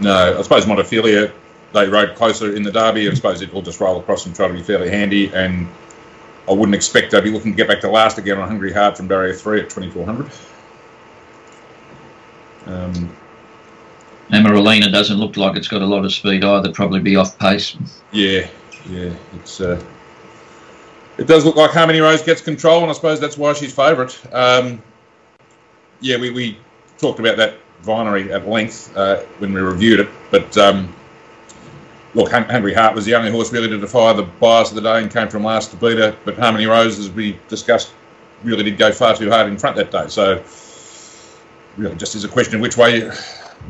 No, 0.00 0.38
I 0.38 0.42
suppose 0.42 0.64
Montefilia, 0.64 1.32
they 1.72 1.88
rode 1.88 2.14
closer 2.16 2.54
in 2.54 2.62
the 2.62 2.72
Derby. 2.72 3.08
I 3.08 3.14
suppose 3.14 3.42
it 3.42 3.52
will 3.52 3.62
just 3.62 3.80
roll 3.80 3.98
across 3.98 4.26
and 4.26 4.34
try 4.34 4.48
to 4.48 4.54
be 4.54 4.62
fairly 4.62 4.90
handy. 4.90 5.32
And 5.34 5.68
I 6.48 6.52
wouldn't 6.52 6.74
expect 6.74 7.10
they'll 7.10 7.20
be 7.20 7.30
looking 7.30 7.52
to 7.52 7.56
get 7.56 7.68
back 7.68 7.80
to 7.80 7.90
last 7.90 8.18
again 8.18 8.38
on 8.38 8.48
Hungry 8.48 8.72
Heart 8.72 8.96
from 8.96 9.08
barrier 9.08 9.34
three 9.34 9.60
at 9.60 9.70
2400. 9.70 10.30
Um, 12.66 13.16
Amaralina 14.30 14.92
doesn't 14.92 15.16
look 15.16 15.36
like 15.36 15.56
it's 15.56 15.68
got 15.68 15.82
a 15.82 15.86
lot 15.86 16.04
of 16.04 16.12
speed 16.12 16.44
either, 16.44 16.70
probably 16.72 17.00
be 17.00 17.16
off 17.16 17.38
pace. 17.38 17.76
yeah, 18.12 18.46
yeah, 18.88 19.12
it's 19.34 19.60
uh, 19.60 19.82
it 21.18 21.26
does 21.26 21.44
look 21.44 21.56
like 21.56 21.72
Harmony 21.72 22.00
Rose 22.00 22.22
gets 22.22 22.40
control, 22.40 22.82
and 22.82 22.90
I 22.90 22.94
suppose 22.94 23.20
that's 23.20 23.36
why 23.36 23.52
she's 23.52 23.74
favourite. 23.74 24.16
Um, 24.32 24.80
yeah, 26.00 26.16
we, 26.16 26.30
we 26.30 26.58
talked 26.98 27.18
about 27.18 27.36
that 27.36 27.54
Vinery 27.82 28.30
at 28.30 28.48
length 28.48 28.96
uh, 28.96 29.20
when 29.38 29.52
we 29.52 29.60
reviewed 29.60 30.00
it, 30.00 30.08
but 30.30 30.56
um, 30.56 30.94
look, 32.14 32.30
Hungry 32.30 32.72
Heart 32.72 32.94
was 32.94 33.04
the 33.04 33.16
only 33.16 33.32
horse 33.32 33.52
really 33.52 33.68
to 33.68 33.78
defy 33.78 34.12
the 34.12 34.22
bias 34.22 34.70
of 34.70 34.76
the 34.76 34.80
day 34.80 35.02
and 35.02 35.10
came 35.10 35.28
from 35.28 35.42
last 35.42 35.72
to 35.72 35.76
beat 35.76 35.98
her. 35.98 36.16
But 36.24 36.38
Harmony 36.38 36.66
Rose, 36.66 36.98
as 37.00 37.10
we 37.10 37.38
discussed, 37.48 37.92
really 38.44 38.62
did 38.62 38.78
go 38.78 38.92
far 38.92 39.16
too 39.16 39.28
hard 39.28 39.48
in 39.48 39.58
front 39.58 39.76
that 39.76 39.90
day. 39.90 40.06
So 40.08 40.42
really, 41.76 41.96
just 41.96 42.14
is 42.14 42.24
a 42.24 42.28
question 42.28 42.56
of 42.56 42.60
which 42.60 42.76
way, 42.76 43.10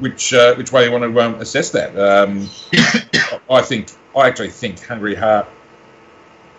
which 0.00 0.34
uh, 0.34 0.54
which 0.56 0.70
way 0.70 0.84
you 0.84 0.92
want 0.92 1.04
to 1.04 1.20
um, 1.20 1.34
assess 1.36 1.70
that. 1.70 1.98
Um, 1.98 2.48
I 3.50 3.62
think 3.62 3.88
I 4.14 4.26
actually 4.26 4.50
think 4.50 4.84
Hungry 4.84 5.14
Heart 5.14 5.48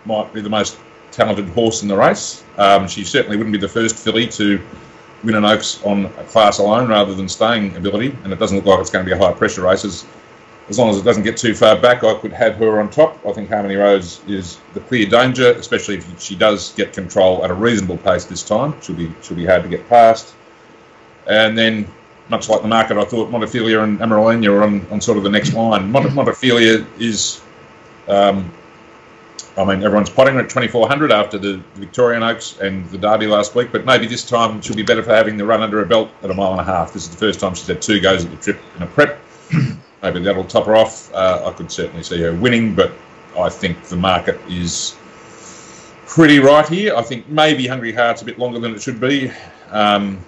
might 0.05 0.33
be 0.33 0.41
the 0.41 0.49
most 0.49 0.77
talented 1.11 1.49
horse 1.49 1.81
in 1.81 1.87
the 1.87 1.97
race. 1.97 2.43
Um, 2.57 2.87
she 2.87 3.03
certainly 3.03 3.37
wouldn't 3.37 3.53
be 3.53 3.59
the 3.59 3.67
first 3.67 3.95
filly 3.95 4.27
to 4.27 4.61
win 5.23 5.35
an 5.35 5.45
Oaks 5.45 5.83
on 5.83 6.05
a 6.05 6.23
class 6.25 6.59
alone 6.59 6.87
rather 6.89 7.13
than 7.13 7.27
staying 7.27 7.75
ability, 7.75 8.15
and 8.23 8.31
it 8.31 8.39
doesn't 8.39 8.57
look 8.57 8.65
like 8.65 8.79
it's 8.79 8.89
going 8.89 9.05
to 9.05 9.09
be 9.09 9.15
a 9.15 9.21
high 9.21 9.33
pressure 9.33 9.63
race. 9.63 9.83
As, 9.83 10.05
as 10.69 10.77
long 10.77 10.89
as 10.89 10.97
it 10.97 11.03
doesn't 11.03 11.23
get 11.23 11.35
too 11.35 11.55
far 11.55 11.75
back, 11.75 12.03
I 12.03 12.13
could 12.19 12.31
have 12.31 12.55
her 12.55 12.79
on 12.79 12.89
top. 12.89 13.19
I 13.25 13.33
think 13.33 13.49
Harmony 13.49 13.75
Rose 13.75 14.21
is 14.27 14.59
the 14.73 14.79
clear 14.81 15.07
danger, 15.07 15.51
especially 15.51 15.97
if 15.97 16.21
she 16.21 16.35
does 16.35 16.73
get 16.73 16.93
control 16.93 17.43
at 17.43 17.49
a 17.49 17.53
reasonable 17.53 17.97
pace 17.97 18.25
this 18.25 18.43
time. 18.43 18.79
She'll 18.81 18.95
be 18.95 19.11
she'll 19.21 19.35
be 19.35 19.45
hard 19.45 19.63
to 19.63 19.69
get 19.69 19.89
past. 19.89 20.35
And 21.27 21.57
then, 21.57 21.87
much 22.29 22.49
like 22.49 22.61
the 22.61 22.67
market, 22.67 22.97
I 22.97 23.03
thought 23.03 23.31
Montefilia 23.31 23.83
and 23.83 23.99
Amaralina 23.99 24.49
are 24.51 24.63
on, 24.63 24.85
on 24.91 25.01
sort 25.01 25.17
of 25.17 25.23
the 25.23 25.29
next 25.29 25.53
line. 25.53 25.91
Mont- 25.91 26.09
Montefilia 26.11 26.85
is 26.99 27.41
um, 28.07 28.51
I 29.57 29.65
mean, 29.65 29.83
everyone's 29.83 30.09
potting 30.09 30.35
her 30.35 30.41
at 30.41 30.49
2400 30.49 31.11
after 31.11 31.37
the 31.37 31.61
Victorian 31.75 32.23
Oaks 32.23 32.59
and 32.59 32.89
the 32.91 32.97
Derby 32.97 33.27
last 33.27 33.55
week, 33.55 33.71
but 33.71 33.85
maybe 33.85 34.07
this 34.07 34.23
time 34.23 34.61
she'll 34.61 34.75
be 34.75 34.83
better 34.83 35.03
for 35.03 35.13
having 35.13 35.37
the 35.37 35.45
run 35.45 35.61
under 35.61 35.79
her 35.79 35.85
belt 35.85 36.09
at 36.23 36.31
a 36.31 36.33
mile 36.33 36.51
and 36.51 36.61
a 36.61 36.63
half. 36.63 36.93
This 36.93 37.03
is 37.03 37.09
the 37.09 37.17
first 37.17 37.39
time 37.39 37.55
she's 37.55 37.67
had 37.67 37.81
two 37.81 37.99
goes 37.99 38.23
at 38.23 38.31
the 38.31 38.37
trip 38.37 38.59
in 38.77 38.83
a 38.83 38.87
prep. 38.87 39.19
maybe 40.03 40.21
that'll 40.21 40.45
top 40.45 40.65
her 40.65 40.75
off. 40.75 41.13
Uh, 41.13 41.43
I 41.45 41.51
could 41.51 41.71
certainly 41.71 42.03
see 42.03 42.21
her 42.21 42.33
winning, 42.33 42.75
but 42.75 42.91
I 43.37 43.49
think 43.49 43.83
the 43.85 43.95
market 43.95 44.39
is 44.47 44.95
pretty 46.07 46.39
right 46.39 46.67
here. 46.67 46.95
I 46.95 47.01
think 47.01 47.27
maybe 47.27 47.67
Hungry 47.67 47.91
Heart's 47.91 48.21
a 48.21 48.25
bit 48.25 48.39
longer 48.39 48.59
than 48.59 48.73
it 48.73 48.81
should 48.81 48.99
be, 48.99 49.31
um, 49.71 50.19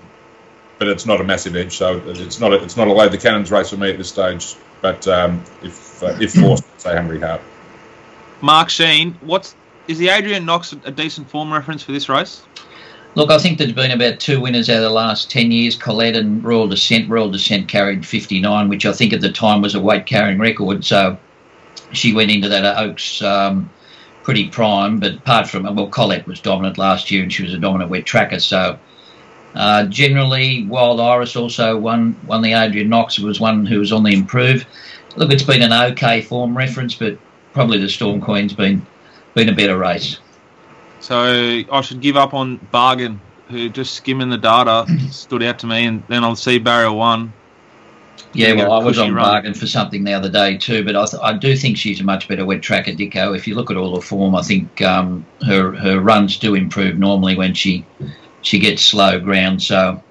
but 0.77 0.87
it's 0.87 1.05
not 1.05 1.21
a 1.21 1.23
massive 1.23 1.55
edge, 1.55 1.77
so 1.77 2.01
it's 2.05 2.39
not 2.39 2.53
a, 2.53 2.63
it's 2.63 2.77
not 2.77 2.87
a 2.87 2.93
load 2.93 3.11
the 3.11 3.17
cannons 3.17 3.51
race 3.51 3.69
for 3.69 3.77
me 3.77 3.89
at 3.91 3.97
this 3.97 4.09
stage. 4.09 4.55
But 4.81 5.07
um, 5.07 5.43
if 5.61 6.01
uh, 6.01 6.17
if 6.19 6.33
forced, 6.33 6.63
say 6.79 6.95
Hungry 6.95 7.19
Heart. 7.19 7.41
Mark 8.41 8.69
Sheen, 8.69 9.17
what's 9.21 9.55
is 9.87 9.97
the 9.97 10.09
Adrian 10.09 10.45
Knox 10.45 10.73
a 10.85 10.91
decent 10.91 11.29
form 11.29 11.51
reference 11.51 11.83
for 11.83 11.91
this 11.91 12.07
race? 12.07 12.43
Look, 13.15 13.29
I 13.29 13.37
think 13.37 13.57
there's 13.57 13.73
been 13.73 13.91
about 13.91 14.21
two 14.21 14.39
winners 14.39 14.69
out 14.69 14.77
of 14.77 14.83
the 14.83 14.89
last 14.89 15.29
10 15.29 15.51
years, 15.51 15.75
Colette 15.75 16.15
and 16.15 16.41
Royal 16.41 16.67
Descent. 16.67 17.09
Royal 17.09 17.29
Descent 17.29 17.67
carried 17.67 18.05
59, 18.05 18.69
which 18.69 18.85
I 18.85 18.93
think 18.93 19.11
at 19.11 19.19
the 19.19 19.31
time 19.31 19.61
was 19.61 19.75
a 19.75 19.81
weight 19.81 20.05
carrying 20.05 20.39
record. 20.39 20.85
So 20.85 21.17
she 21.91 22.13
went 22.13 22.31
into 22.31 22.47
that 22.47 22.63
at 22.63 22.77
Oaks 22.77 23.21
um, 23.21 23.69
pretty 24.23 24.47
prime. 24.47 24.99
But 24.99 25.15
apart 25.15 25.49
from, 25.49 25.63
well, 25.75 25.87
Colette 25.87 26.25
was 26.25 26.39
dominant 26.39 26.77
last 26.77 27.11
year 27.11 27.21
and 27.21 27.33
she 27.33 27.43
was 27.43 27.53
a 27.53 27.57
dominant 27.57 27.91
wet 27.91 28.05
tracker. 28.05 28.39
So 28.39 28.79
uh, 29.55 29.87
generally, 29.87 30.65
Wild 30.67 31.01
Iris 31.01 31.35
also 31.35 31.77
won, 31.77 32.17
won 32.25 32.41
the 32.41 32.53
Adrian 32.53 32.87
Knox. 32.87 33.19
Was 33.19 33.41
one 33.41 33.65
who 33.65 33.79
was 33.79 33.91
on 33.91 34.03
the 34.03 34.13
improve. 34.13 34.65
Look, 35.17 35.33
it's 35.33 35.43
been 35.43 35.61
an 35.63 35.73
okay 35.91 36.21
form 36.21 36.57
reference, 36.57 36.95
but 36.95 37.17
probably 37.53 37.77
the 37.77 37.89
Storm 37.89 38.21
Queen's 38.21 38.53
been 38.53 38.85
been 39.33 39.49
a 39.49 39.53
better 39.53 39.77
race. 39.77 40.19
So 40.99 41.63
I 41.71 41.81
should 41.81 42.01
give 42.01 42.17
up 42.17 42.33
on 42.33 42.57
Bargain, 42.71 43.19
who 43.49 43.69
just 43.69 43.95
skimming 43.95 44.29
the 44.29 44.37
data 44.37 44.85
stood 45.09 45.43
out 45.43 45.59
to 45.59 45.67
me, 45.67 45.85
and 45.85 46.03
then 46.07 46.23
I'll 46.23 46.35
see 46.35 46.59
Barrier 46.59 46.91
One. 46.91 47.33
Yeah, 48.33 48.53
well, 48.53 48.71
I 48.71 48.83
was 48.83 48.97
on 48.97 49.13
run. 49.13 49.25
bargain 49.25 49.53
for 49.53 49.67
something 49.67 50.03
the 50.03 50.13
other 50.13 50.29
day 50.29 50.57
too, 50.57 50.85
but 50.85 50.95
I, 50.95 51.05
th- 51.05 51.21
I 51.21 51.33
do 51.33 51.55
think 51.57 51.77
she's 51.77 51.99
a 51.99 52.03
much 52.03 52.27
better 52.27 52.45
wet 52.45 52.61
tracker, 52.61 52.91
Dicko. 52.91 53.35
If 53.35 53.45
you 53.45 53.55
look 53.55 53.69
at 53.69 53.77
all 53.77 53.95
the 53.95 54.01
form, 54.01 54.35
I 54.35 54.41
think 54.41 54.81
um, 54.81 55.25
her 55.45 55.73
her 55.75 55.99
runs 55.99 56.37
do 56.37 56.55
improve 56.55 56.97
normally 56.97 57.35
when 57.35 57.53
she 57.53 57.85
she 58.41 58.59
gets 58.59 58.83
slow 58.83 59.19
ground. 59.19 59.61
So 59.61 60.01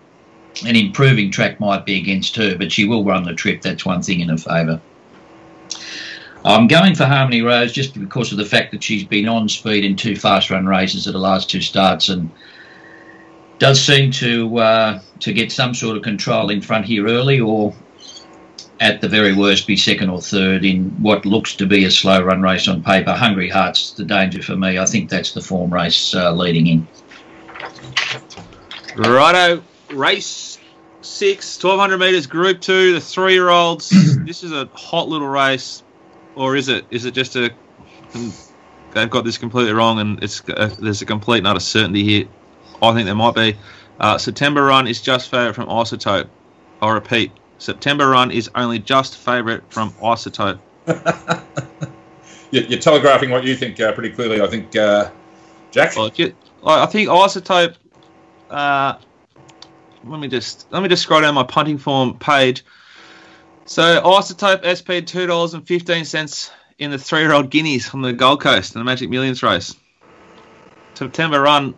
an 0.66 0.76
improving 0.76 1.30
track 1.30 1.60
might 1.60 1.86
be 1.86 1.98
against 1.98 2.36
her, 2.36 2.56
but 2.58 2.72
she 2.72 2.84
will 2.84 3.04
run 3.04 3.24
the 3.24 3.34
trip. 3.34 3.62
That's 3.62 3.86
one 3.86 4.02
thing 4.02 4.20
in 4.20 4.28
her 4.28 4.36
favour. 4.36 4.80
I'm 6.44 6.68
going 6.68 6.94
for 6.94 7.04
Harmony 7.04 7.42
Rose 7.42 7.72
just 7.72 7.98
because 7.98 8.32
of 8.32 8.38
the 8.38 8.44
fact 8.44 8.70
that 8.72 8.82
she's 8.82 9.04
been 9.04 9.28
on 9.28 9.48
speed 9.48 9.84
in 9.84 9.96
two 9.96 10.16
fast 10.16 10.50
run 10.50 10.66
races 10.66 11.06
at 11.06 11.12
the 11.12 11.18
last 11.18 11.50
two 11.50 11.60
starts 11.60 12.08
and 12.08 12.30
does 13.58 13.80
seem 13.80 14.10
to 14.10 14.58
uh, 14.58 15.00
to 15.20 15.32
get 15.32 15.52
some 15.52 15.74
sort 15.74 15.96
of 15.96 16.02
control 16.02 16.50
in 16.50 16.62
front 16.62 16.86
here 16.86 17.06
early, 17.06 17.38
or 17.40 17.74
at 18.80 19.02
the 19.02 19.08
very 19.08 19.34
worst 19.34 19.66
be 19.66 19.76
second 19.76 20.08
or 20.08 20.20
third 20.20 20.64
in 20.64 20.88
what 21.02 21.26
looks 21.26 21.54
to 21.54 21.66
be 21.66 21.84
a 21.84 21.90
slow 21.90 22.22
run 22.22 22.40
race 22.40 22.66
on 22.66 22.82
paper. 22.82 23.12
Hungry 23.12 23.50
Heart's 23.50 23.92
the 23.92 24.04
danger 24.04 24.42
for 24.42 24.56
me. 24.56 24.78
I 24.78 24.86
think 24.86 25.10
that's 25.10 25.32
the 25.32 25.42
form 25.42 25.72
race 25.72 26.14
uh, 26.14 26.32
leading 26.32 26.66
in. 26.66 26.88
Righto, 28.96 29.62
race 29.90 30.58
six, 31.02 31.62
1200 31.62 31.98
metres, 31.98 32.26
Group 32.26 32.60
Two, 32.60 32.94
the 32.94 33.00
three-year-olds. 33.00 34.24
this 34.24 34.42
is 34.42 34.52
a 34.52 34.68
hot 34.72 35.08
little 35.08 35.28
race, 35.28 35.82
or 36.40 36.56
is 36.56 36.68
it? 36.68 36.86
Is 36.90 37.04
it 37.04 37.12
just 37.12 37.36
a? 37.36 37.52
They've 38.92 39.10
got 39.10 39.24
this 39.24 39.38
completely 39.38 39.72
wrong, 39.72 40.00
and 40.00 40.22
it's 40.24 40.42
uh, 40.48 40.74
there's 40.80 41.02
a 41.02 41.06
complete 41.06 41.38
and 41.38 41.46
utter 41.46 41.60
certainty 41.60 42.02
here. 42.02 42.24
I 42.82 42.92
think 42.94 43.04
there 43.06 43.14
might 43.14 43.34
be. 43.34 43.56
Uh, 44.00 44.16
September 44.16 44.64
Run 44.64 44.86
is 44.88 45.02
just 45.02 45.30
favourite 45.30 45.54
from 45.54 45.66
Isotope. 45.68 46.28
I 46.80 46.90
repeat, 46.90 47.30
September 47.58 48.08
Run 48.08 48.30
is 48.30 48.50
only 48.54 48.78
just 48.78 49.16
favourite 49.18 49.62
from 49.70 49.92
Isotope. 50.02 50.58
You- 52.52 52.62
You're 52.68 52.80
telegraphing 52.80 53.30
what 53.30 53.44
you 53.44 53.54
think 53.54 53.78
uh, 53.78 53.92
pretty 53.92 54.10
clearly, 54.10 54.40
I 54.40 54.48
think, 54.48 54.74
uh, 54.74 55.08
Jack. 55.70 55.94
Well, 55.94 56.10
you, 56.16 56.34
I 56.66 56.82
I 56.82 56.86
think 56.86 57.08
Isotope. 57.08 57.76
Uh, 58.50 58.98
let 60.04 60.18
me 60.18 60.26
just 60.26 60.66
let 60.72 60.82
me 60.82 60.88
just 60.88 61.02
scroll 61.02 61.20
down 61.20 61.34
my 61.34 61.44
punting 61.44 61.78
form 61.78 62.18
page. 62.18 62.64
So 63.70 64.02
Isotope 64.02 64.66
SP 64.66 65.06
two 65.06 65.28
dollars 65.28 65.54
and 65.54 65.64
fifteen 65.64 66.04
cents 66.04 66.50
in 66.80 66.90
the 66.90 66.98
three 66.98 67.20
year 67.20 67.32
old 67.32 67.50
guineas 67.50 67.94
on 67.94 68.02
the 68.02 68.12
Gold 68.12 68.40
Coast 68.40 68.74
in 68.74 68.80
the 68.80 68.84
Magic 68.84 69.08
Millions 69.08 69.44
race. 69.44 69.76
September 70.94 71.40
run 71.40 71.76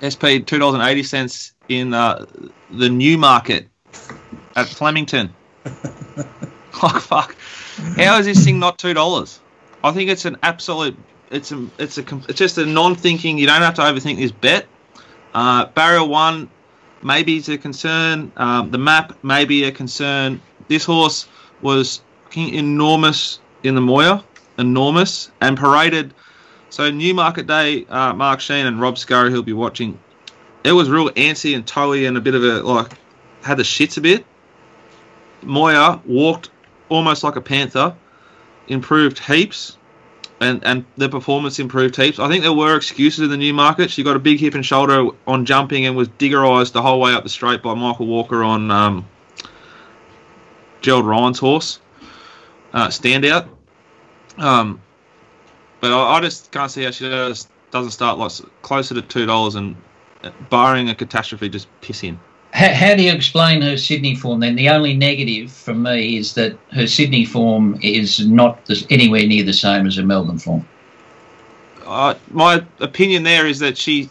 SP 0.00 0.40
two 0.46 0.58
dollars 0.58 0.76
and 0.76 0.82
eighty 0.82 1.02
cents 1.02 1.52
in 1.68 1.92
uh, 1.92 2.24
the 2.70 2.88
Newmarket 2.88 3.68
at 4.56 4.66
Flemington. 4.66 5.34
oh 6.82 6.98
fuck! 6.98 7.36
How 7.98 8.18
is 8.18 8.24
this 8.24 8.42
thing 8.42 8.58
not 8.58 8.78
two 8.78 8.94
dollars? 8.94 9.40
I 9.84 9.92
think 9.92 10.08
it's 10.08 10.24
an 10.24 10.38
absolute. 10.42 10.96
It's 11.30 11.52
a. 11.52 11.68
It's 11.78 11.98
a. 11.98 12.04
It's 12.30 12.38
just 12.38 12.56
a 12.56 12.64
non-thinking. 12.64 13.36
You 13.36 13.46
don't 13.46 13.60
have 13.60 13.74
to 13.74 13.82
overthink 13.82 14.16
this 14.16 14.32
bet. 14.32 14.64
Uh, 15.34 15.66
barrier 15.66 16.06
one, 16.06 16.48
maybe 17.02 17.36
is 17.36 17.50
a 17.50 17.58
concern. 17.58 18.32
Um, 18.38 18.70
the 18.70 18.78
map 18.78 19.22
may 19.22 19.44
be 19.44 19.64
a 19.64 19.70
concern. 19.70 20.40
This 20.68 20.84
horse 20.84 21.26
was 21.62 22.00
enormous 22.36 23.40
in 23.62 23.74
the 23.74 23.80
Moir, 23.80 24.22
enormous, 24.58 25.30
and 25.40 25.56
paraded. 25.56 26.12
So 26.70 26.90
Newmarket 26.90 27.46
Day, 27.46 27.86
uh, 27.88 28.12
Mark 28.14 28.40
Sheen 28.40 28.66
and 28.66 28.80
Rob 28.80 28.98
Scurry, 28.98 29.30
who'll 29.30 29.42
be 29.42 29.52
watching, 29.52 29.98
it 30.64 30.72
was 30.72 30.88
real 30.88 31.10
antsy 31.10 31.54
and 31.54 31.66
toey 31.66 32.06
and 32.06 32.16
a 32.16 32.20
bit 32.20 32.34
of 32.34 32.42
a 32.42 32.62
like 32.62 32.92
had 33.42 33.58
the 33.58 33.62
shits 33.62 33.96
a 33.96 34.00
bit. 34.00 34.24
Moir 35.42 36.00
walked 36.06 36.50
almost 36.88 37.22
like 37.22 37.36
a 37.36 37.40
panther, 37.40 37.94
improved 38.68 39.18
heaps, 39.18 39.76
and 40.40 40.64
and 40.64 40.84
the 40.96 41.08
performance 41.08 41.58
improved 41.58 41.96
heaps. 41.96 42.18
I 42.18 42.28
think 42.28 42.42
there 42.42 42.52
were 42.52 42.76
excuses 42.76 43.20
in 43.20 43.30
the 43.30 43.36
Newmarket. 43.36 43.90
She 43.90 44.02
got 44.02 44.16
a 44.16 44.20
big 44.20 44.40
hip 44.40 44.54
and 44.54 44.64
shoulder 44.64 45.08
on 45.26 45.44
jumping 45.44 45.86
and 45.86 45.96
was 45.96 46.08
diggerized 46.08 46.72
the 46.72 46.82
whole 46.82 47.00
way 47.00 47.12
up 47.12 47.22
the 47.22 47.28
straight 47.28 47.62
by 47.62 47.74
Michael 47.74 48.06
Walker 48.06 48.42
on 48.42 48.70
um, 48.70 49.06
Gerald 50.84 51.06
Ryan's 51.06 51.38
horse. 51.38 51.80
Uh, 52.74 52.88
standout. 52.88 53.48
Um, 54.36 54.82
but 55.80 55.92
I, 55.92 56.18
I 56.18 56.20
just 56.20 56.52
can't 56.52 56.70
see 56.70 56.84
how 56.84 56.90
she 56.90 57.08
does, 57.08 57.48
doesn't 57.70 57.92
start 57.92 58.18
like 58.18 58.32
closer 58.60 58.94
to 58.94 59.00
two 59.00 59.24
dollars 59.24 59.54
and 59.54 59.76
barring 60.50 60.90
a 60.90 60.94
catastrophe, 60.94 61.48
just 61.48 61.68
piss 61.80 62.04
in. 62.04 62.20
How, 62.52 62.68
how 62.68 62.94
do 62.96 63.02
you 63.02 63.12
explain 63.12 63.62
her 63.62 63.78
Sydney 63.78 64.14
form 64.14 64.40
then? 64.40 64.56
The 64.56 64.68
only 64.68 64.94
negative 64.94 65.50
from 65.50 65.82
me 65.82 66.18
is 66.18 66.34
that 66.34 66.58
her 66.72 66.86
Sydney 66.86 67.24
form 67.24 67.78
is 67.82 68.26
not 68.26 68.66
the, 68.66 68.86
anywhere 68.90 69.26
near 69.26 69.42
the 69.42 69.54
same 69.54 69.86
as 69.86 69.96
her 69.96 70.02
Melbourne 70.02 70.38
form. 70.38 70.68
Uh, 71.86 72.14
my 72.30 72.62
opinion 72.80 73.22
there 73.22 73.46
is 73.46 73.58
that 73.60 73.78
she, 73.78 74.10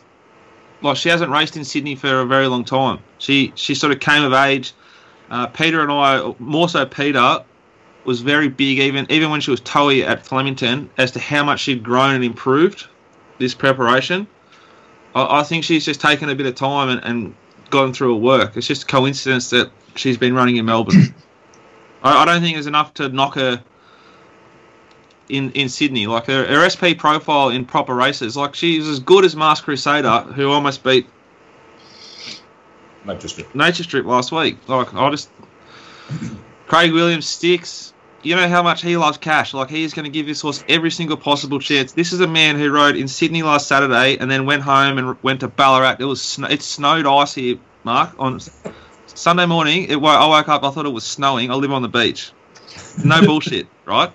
like, 0.82 0.98
she 0.98 1.10
hasn't 1.10 1.32
raced 1.32 1.56
in 1.56 1.66
Sydney 1.66 1.96
for 1.96 2.22
a 2.22 2.26
very 2.26 2.48
long 2.48 2.66
time. 2.66 3.00
She 3.20 3.52
she 3.56 3.76
sort 3.76 3.92
of 3.94 4.00
came 4.00 4.24
of 4.24 4.34
age. 4.34 4.74
Uh, 5.30 5.48
Peter 5.48 5.82
and 5.82 5.92
I, 5.92 6.34
more 6.40 6.70
so 6.70 6.86
Peter, 6.86 7.44
was 8.06 8.22
very 8.22 8.50
big 8.50 8.80
even 8.80 9.06
even 9.10 9.32
when 9.32 9.42
she 9.42 9.52
was 9.52 9.62
toey 9.62 10.04
at 10.04 10.26
Flemington 10.26 10.90
as 10.98 11.12
to 11.12 11.20
how 11.20 11.44
much 11.44 11.62
she'd 11.62 11.84
grown 11.84 12.16
and 12.16 12.24
improved 12.24 12.88
this 13.40 13.54
preparation. 13.54 14.28
I, 15.16 15.40
I 15.40 15.44
think 15.44 15.64
she's 15.64 15.86
just 15.86 16.02
taken 16.02 16.30
a 16.30 16.36
bit 16.36 16.46
of 16.46 16.56
time 16.56 16.90
and, 16.90 17.04
and 17.04 17.36
gone 17.70 17.94
through 17.94 18.14
her 18.14 18.20
work. 18.20 18.58
It's 18.58 18.68
just 18.68 18.84
a 18.84 18.86
coincidence 18.86 19.50
that 19.52 19.72
she's 19.96 20.18
been 20.18 20.34
running 20.34 20.58
in 20.58 20.66
Melbourne. 20.66 21.16
I, 22.04 22.24
I, 22.24 22.26
don't 22.26 22.42
think 22.42 22.56
there's 22.56 22.68
enough 22.68 22.94
to 22.96 23.10
knock 23.10 23.36
her 23.36 23.64
in 25.30 25.52
in 25.52 25.70
Sydney. 25.70 26.08
Like 26.08 26.26
her, 26.28 26.46
her 26.46 26.70
SP 26.70 26.98
profile 26.98 27.50
in 27.50 27.66
proper 27.66 27.96
races, 27.96 28.36
like 28.36 28.56
she's 28.56 28.88
as 28.88 29.00
good 29.00 29.26
as 29.26 29.36
Masked 29.36 29.66
Crusader, 29.66 30.22
who 30.36 30.52
almost 30.52 30.84
beat 30.84 31.08
Nature 33.06 33.28
Strip. 33.28 33.56
Nature 33.56 33.84
Strip 33.84 34.06
last 34.06 34.32
week. 34.32 34.58
Like 34.68 34.94
I 34.94 35.10
just 35.10 35.30
Craig 36.68 36.92
Williams 36.92 37.28
sticks. 37.28 37.94
You 38.22 38.38
know 38.38 38.48
how 38.48 38.64
much 38.64 38.82
he 38.82 38.96
loves 38.96 39.18
cash. 39.18 39.54
Like 39.54 39.70
he's 39.70 39.94
going 39.94 40.06
to 40.06 40.10
give 40.10 40.26
this 40.26 40.40
horse 40.42 40.64
every 40.70 40.92
single 40.92 41.18
possible 41.18 41.60
chance. 41.60 41.92
This 41.92 42.14
is 42.14 42.22
a 42.22 42.28
man 42.28 42.58
who 42.58 42.72
rode 42.72 42.96
in 42.96 43.10
Sydney 43.10 43.44
last 43.44 43.68
Saturday 43.68 44.18
and 44.18 44.32
then 44.32 44.46
went 44.46 44.64
home 44.64 44.98
and 44.98 45.22
went 45.22 45.42
to 45.42 45.50
Ballarat. 45.50 45.98
It 46.00 46.06
was 46.06 46.22
sn- 46.22 46.46
it 46.46 46.62
snowed 46.62 47.06
ice 47.06 47.34
here, 47.34 47.58
Mark, 47.84 48.12
on 48.18 48.40
Sunday 49.08 49.46
morning. 49.46 49.84
It 49.90 49.98
I 49.98 50.28
woke 50.28 50.48
up. 50.48 50.64
I 50.64 50.72
thought 50.72 50.86
it 50.86 50.94
was 50.94 51.04
snowing. 51.04 51.52
I 51.52 51.56
live 51.56 51.72
on 51.72 51.82
the 51.82 51.90
beach. 51.90 52.32
No 53.04 53.22
bullshit, 53.26 53.68
right? 53.86 54.12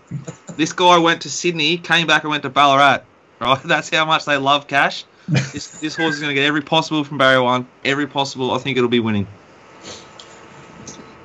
This 0.56 0.72
guy 0.72 0.96
went 0.98 1.22
to 1.22 1.30
Sydney, 1.30 1.76
came 1.76 2.06
back 2.06 2.24
and 2.24 2.30
went 2.30 2.44
to 2.44 2.50
Ballarat. 2.50 3.02
Right? 3.40 3.62
That's 3.64 3.94
how 3.94 4.06
much 4.06 4.24
they 4.24 4.38
love 4.38 4.66
cash. 4.66 5.04
This, 5.28 5.80
this 5.80 5.96
horse 5.96 6.14
is 6.14 6.20
going 6.20 6.30
to 6.30 6.34
get 6.34 6.46
every 6.46 6.62
possible 6.62 7.04
from 7.04 7.18
barrier 7.18 7.42
one. 7.42 7.66
Every 7.84 8.06
possible. 8.06 8.52
I 8.52 8.58
think 8.58 8.76
it'll 8.76 8.88
be 8.88 9.00
winning. 9.00 9.26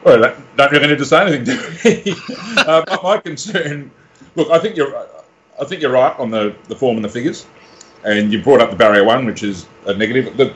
Well, 0.03 0.25
I 0.25 0.35
don't 0.57 0.71
really 0.71 0.87
need 0.87 0.97
to 0.97 1.05
say 1.05 1.25
anything 1.25 1.45
to 2.03 2.05
me. 2.05 2.15
uh, 2.57 2.83
my, 2.89 2.99
my 3.01 3.17
concern, 3.17 3.89
look, 4.35 4.49
I 4.49 4.59
think 4.59 4.75
you're, 4.75 5.07
I 5.59 5.63
think 5.63 5.81
you're 5.81 5.91
right 5.91 6.17
on 6.19 6.29
the, 6.29 6.55
the 6.67 6.75
form 6.75 6.97
and 6.97 7.05
the 7.05 7.09
figures, 7.09 7.45
and 8.03 8.31
you 8.31 8.41
brought 8.41 8.59
up 8.59 8.69
the 8.69 8.75
barrier 8.75 9.05
one, 9.05 9.25
which 9.25 9.43
is 9.43 9.65
a 9.85 9.93
negative. 9.93 10.35
The, 10.35 10.53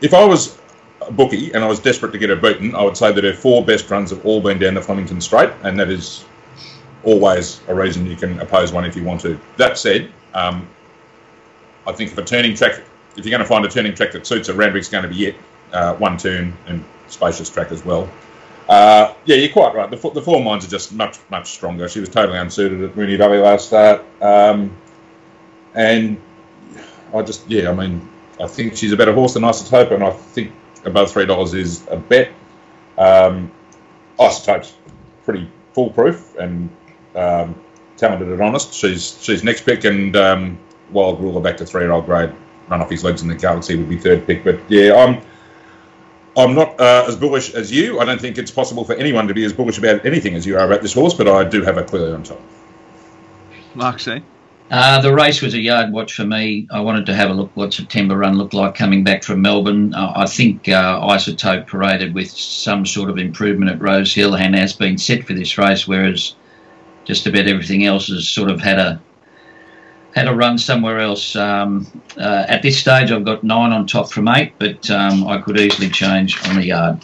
if 0.00 0.14
I 0.14 0.24
was 0.24 0.58
a 1.00 1.10
bookie 1.10 1.52
and 1.52 1.64
I 1.64 1.66
was 1.66 1.80
desperate 1.80 2.12
to 2.12 2.18
get 2.18 2.30
her 2.30 2.36
beaten, 2.36 2.74
I 2.74 2.84
would 2.84 2.96
say 2.96 3.12
that 3.12 3.24
her 3.24 3.34
four 3.34 3.64
best 3.64 3.90
runs 3.90 4.10
have 4.10 4.24
all 4.24 4.40
been 4.40 4.58
down 4.58 4.74
the 4.74 4.82
Flemington 4.82 5.20
Straight, 5.20 5.50
and 5.64 5.78
that 5.80 5.90
is 5.90 6.24
always 7.02 7.60
a 7.66 7.74
reason 7.74 8.06
you 8.06 8.16
can 8.16 8.38
oppose 8.40 8.72
one 8.72 8.84
if 8.84 8.94
you 8.94 9.02
want 9.02 9.20
to. 9.22 9.40
That 9.56 9.76
said, 9.76 10.12
um, 10.34 10.68
I 11.90 11.92
think 11.92 12.12
if 12.12 12.18
a 12.18 12.24
turning 12.24 12.54
track, 12.54 12.82
if 13.16 13.24
you're 13.24 13.30
going 13.30 13.40
to 13.40 13.44
find 13.44 13.64
a 13.64 13.68
turning 13.68 13.94
track 13.94 14.12
that 14.12 14.26
suits 14.26 14.48
a 14.48 14.54
Randwick's 14.54 14.88
going 14.88 15.02
to 15.04 15.10
be 15.10 15.26
it, 15.26 15.36
uh, 15.72 15.94
one 15.96 16.16
turn 16.16 16.56
and 16.66 16.84
spacious 17.08 17.50
track 17.50 17.72
as 17.72 17.84
well. 17.84 18.08
Uh, 18.68 19.14
yeah, 19.24 19.36
you're 19.36 19.52
quite 19.52 19.74
right. 19.74 19.90
The, 19.90 20.10
the 20.10 20.22
form 20.22 20.44
lines 20.44 20.64
are 20.64 20.70
just 20.70 20.92
much, 20.92 21.18
much 21.28 21.50
stronger. 21.50 21.88
She 21.88 22.00
was 22.00 22.08
totally 22.08 22.38
unsuited 22.38 22.82
at 22.84 22.94
Moonee 22.94 23.18
Valley 23.18 23.38
last 23.38 23.66
start. 23.66 24.04
Um, 24.22 24.76
and 25.74 26.20
I 27.12 27.22
just, 27.22 27.48
yeah, 27.50 27.70
I 27.70 27.74
mean, 27.74 28.08
I 28.40 28.46
think 28.46 28.76
she's 28.76 28.92
a 28.92 28.96
better 28.96 29.12
horse 29.12 29.34
than 29.34 29.42
Isotope, 29.42 29.92
and 29.92 30.04
I 30.04 30.10
think 30.10 30.52
above 30.84 31.12
$3 31.12 31.54
is 31.54 31.84
a 31.88 31.96
bet. 31.96 32.30
Um, 32.96 33.50
Isotope's 34.18 34.74
pretty 35.24 35.50
foolproof 35.72 36.36
and 36.36 36.70
um, 37.14 37.60
talented 37.96 38.28
and 38.28 38.40
honest. 38.40 38.72
She's 38.72 39.18
she's 39.22 39.44
next 39.44 39.62
pick, 39.62 39.84
and 39.84 40.16
um, 40.16 40.58
Wild 40.92 41.20
Ruler 41.20 41.40
back 41.40 41.56
to 41.58 41.66
three 41.66 41.82
year 41.82 41.92
old 41.92 42.06
grade, 42.06 42.32
run 42.68 42.80
off 42.80 42.90
his 42.90 43.04
legs 43.04 43.22
in 43.22 43.28
the 43.28 43.34
Galaxy 43.34 43.76
would 43.76 43.88
be 43.88 43.98
third 43.98 44.26
pick. 44.26 44.44
But 44.44 44.60
yeah, 44.68 44.94
I'm 44.96 45.22
I'm 46.36 46.54
not 46.54 46.80
uh, 46.80 47.04
as 47.06 47.16
bullish 47.16 47.54
as 47.54 47.72
you. 47.72 48.00
I 48.00 48.04
don't 48.04 48.20
think 48.20 48.38
it's 48.38 48.50
possible 48.50 48.84
for 48.84 48.94
anyone 48.94 49.26
to 49.28 49.34
be 49.34 49.44
as 49.44 49.52
bullish 49.52 49.78
about 49.78 50.04
anything 50.06 50.34
as 50.34 50.46
you 50.46 50.56
are 50.58 50.64
about 50.64 50.82
this 50.82 50.94
horse, 50.94 51.14
but 51.14 51.28
I 51.28 51.44
do 51.44 51.62
have 51.62 51.76
a 51.76 51.82
clearly 51.82 52.12
on 52.12 52.22
top. 52.22 52.40
Mark 53.74 54.00
C. 54.00 54.22
Uh, 54.70 55.00
the 55.00 55.12
race 55.12 55.42
was 55.42 55.54
a 55.54 55.58
yard 55.58 55.92
watch 55.92 56.14
for 56.14 56.24
me. 56.24 56.68
I 56.70 56.78
wanted 56.78 57.04
to 57.06 57.14
have 57.14 57.30
a 57.30 57.34
look 57.34 57.50
what 57.54 57.74
September 57.74 58.16
run 58.16 58.38
looked 58.38 58.54
like 58.54 58.76
coming 58.76 59.02
back 59.02 59.24
from 59.24 59.42
Melbourne. 59.42 59.92
Uh, 59.92 60.12
I 60.14 60.26
think 60.26 60.68
uh, 60.68 61.00
Isotope 61.00 61.66
paraded 61.66 62.14
with 62.14 62.30
some 62.30 62.86
sort 62.86 63.10
of 63.10 63.18
improvement 63.18 63.72
at 63.72 63.82
Rosehill 63.82 64.36
and 64.36 64.54
has 64.54 64.72
been 64.72 64.96
set 64.96 65.24
for 65.24 65.34
this 65.34 65.58
race, 65.58 65.88
whereas 65.88 66.36
just 67.04 67.26
about 67.26 67.48
everything 67.48 67.84
else 67.84 68.06
has 68.08 68.28
sort 68.28 68.48
of 68.48 68.60
had 68.60 68.78
a 68.78 69.00
had 70.14 70.28
a 70.28 70.34
run 70.34 70.58
somewhere 70.58 70.98
else. 70.98 71.36
Um, 71.36 71.86
uh, 72.16 72.44
at 72.48 72.62
this 72.62 72.78
stage, 72.78 73.10
I've 73.10 73.24
got 73.24 73.44
nine 73.44 73.72
on 73.72 73.86
top 73.86 74.10
from 74.10 74.28
eight, 74.28 74.52
but 74.58 74.90
um, 74.90 75.26
I 75.26 75.38
could 75.38 75.58
easily 75.58 75.88
change 75.88 76.38
on 76.48 76.56
the 76.56 76.66
yard. 76.66 76.98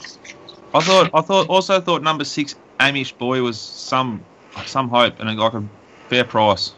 I 0.75 0.81
thought, 0.81 1.11
I 1.15 1.21
thought, 1.21 1.49
also 1.49 1.81
thought 1.81 2.03
number 2.03 2.25
six, 2.25 2.57
Amish 2.81 3.17
Boy, 3.17 3.41
was 3.43 3.59
some 3.59 4.23
some 4.65 4.89
hope 4.89 5.21
and 5.21 5.39
like 5.39 5.53
a 5.55 5.63
fair 6.09 6.25
price. 6.25 6.75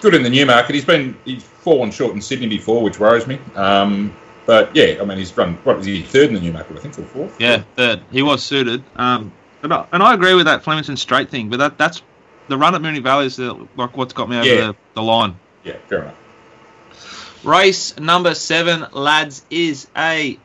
Good 0.00 0.14
in 0.14 0.22
the 0.22 0.30
Newmarket. 0.30 0.74
He's 0.74 0.84
been 0.84 1.16
he's 1.24 1.42
fallen 1.42 1.90
short 1.90 2.14
in 2.14 2.20
Sydney 2.20 2.48
before, 2.48 2.82
which 2.82 2.98
worries 3.00 3.26
me. 3.26 3.38
Um, 3.54 4.14
but 4.46 4.74
yeah, 4.76 4.98
I 5.00 5.04
mean, 5.04 5.16
he's 5.18 5.34
run. 5.36 5.54
What 5.64 5.78
was 5.78 5.86
he 5.86 6.02
third 6.02 6.28
in 6.28 6.34
the 6.34 6.40
Newmarket? 6.40 6.76
I 6.76 6.80
think 6.80 6.98
or 6.98 7.02
fourth. 7.04 7.40
Yeah, 7.40 7.62
third. 7.76 8.02
He 8.10 8.22
was 8.22 8.42
suited. 8.42 8.82
Um, 8.96 9.32
and 9.62 9.72
I, 9.72 9.86
and 9.92 10.02
I 10.02 10.12
agree 10.12 10.34
with 10.34 10.44
that 10.44 10.62
Flemington 10.62 10.96
straight 10.96 11.30
thing, 11.30 11.48
but 11.48 11.56
that 11.58 11.78
that's 11.78 12.02
the 12.48 12.58
run 12.58 12.74
at 12.74 12.82
Moonee 12.82 13.02
Valley 13.02 13.26
is 13.26 13.36
the, 13.36 13.54
like 13.76 13.96
what's 13.96 14.12
got 14.12 14.28
me 14.28 14.36
over 14.36 14.46
Yeah. 14.46 14.54
the, 14.66 14.76
the 14.94 15.02
line. 15.02 15.34
Yeah, 15.64 15.76
fair 15.88 16.02
enough. 16.02 17.44
Race 17.44 17.98
number 17.98 18.34
seven, 18.34 18.86
lads, 18.92 19.44
is 19.50 19.86
a 19.96 20.38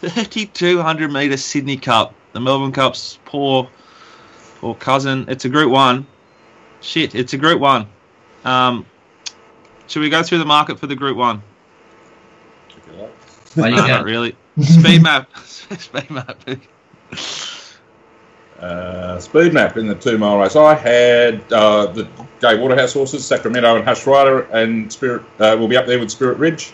3,200 0.00 1.12
metre 1.12 1.36
Sydney 1.36 1.76
Cup. 1.76 2.14
The 2.32 2.40
Melbourne 2.40 2.72
Cup's 2.72 3.18
poor, 3.24 3.68
poor 4.60 4.74
cousin. 4.74 5.26
It's 5.28 5.44
a 5.44 5.48
Group 5.48 5.70
One. 5.70 6.06
Shit, 6.80 7.14
it's 7.14 7.32
a 7.32 7.38
Group 7.38 7.60
One. 7.60 7.86
Um, 8.44 8.86
should 9.86 10.00
we 10.00 10.10
go 10.10 10.22
through 10.22 10.38
the 10.38 10.44
market 10.44 10.78
for 10.78 10.86
the 10.86 10.96
Group 10.96 11.16
One? 11.16 11.42
Check 12.68 12.82
it 12.88 13.00
out. 13.00 13.10
No, 13.56 13.70
not 13.86 14.04
really. 14.04 14.36
Speed 14.60 15.02
map. 15.02 15.28
Speed 15.44 16.10
map. 16.10 16.40
Uh, 18.60 19.20
speed 19.20 19.54
map 19.54 19.76
in 19.76 19.86
the 19.86 19.94
two 19.94 20.18
mile 20.18 20.38
race. 20.38 20.56
I 20.56 20.74
had 20.74 21.52
uh, 21.52 21.86
the 21.86 22.08
Gay 22.40 22.58
Waterhouse 22.58 22.92
horses, 22.92 23.24
Sacramento 23.24 23.76
and 23.76 23.84
Hush 23.84 24.06
Rider, 24.06 24.42
and 24.50 24.92
Spirit 24.92 25.22
uh, 25.38 25.56
will 25.58 25.68
be 25.68 25.76
up 25.76 25.86
there 25.86 25.98
with 25.98 26.10
Spirit 26.10 26.38
Ridge. 26.38 26.72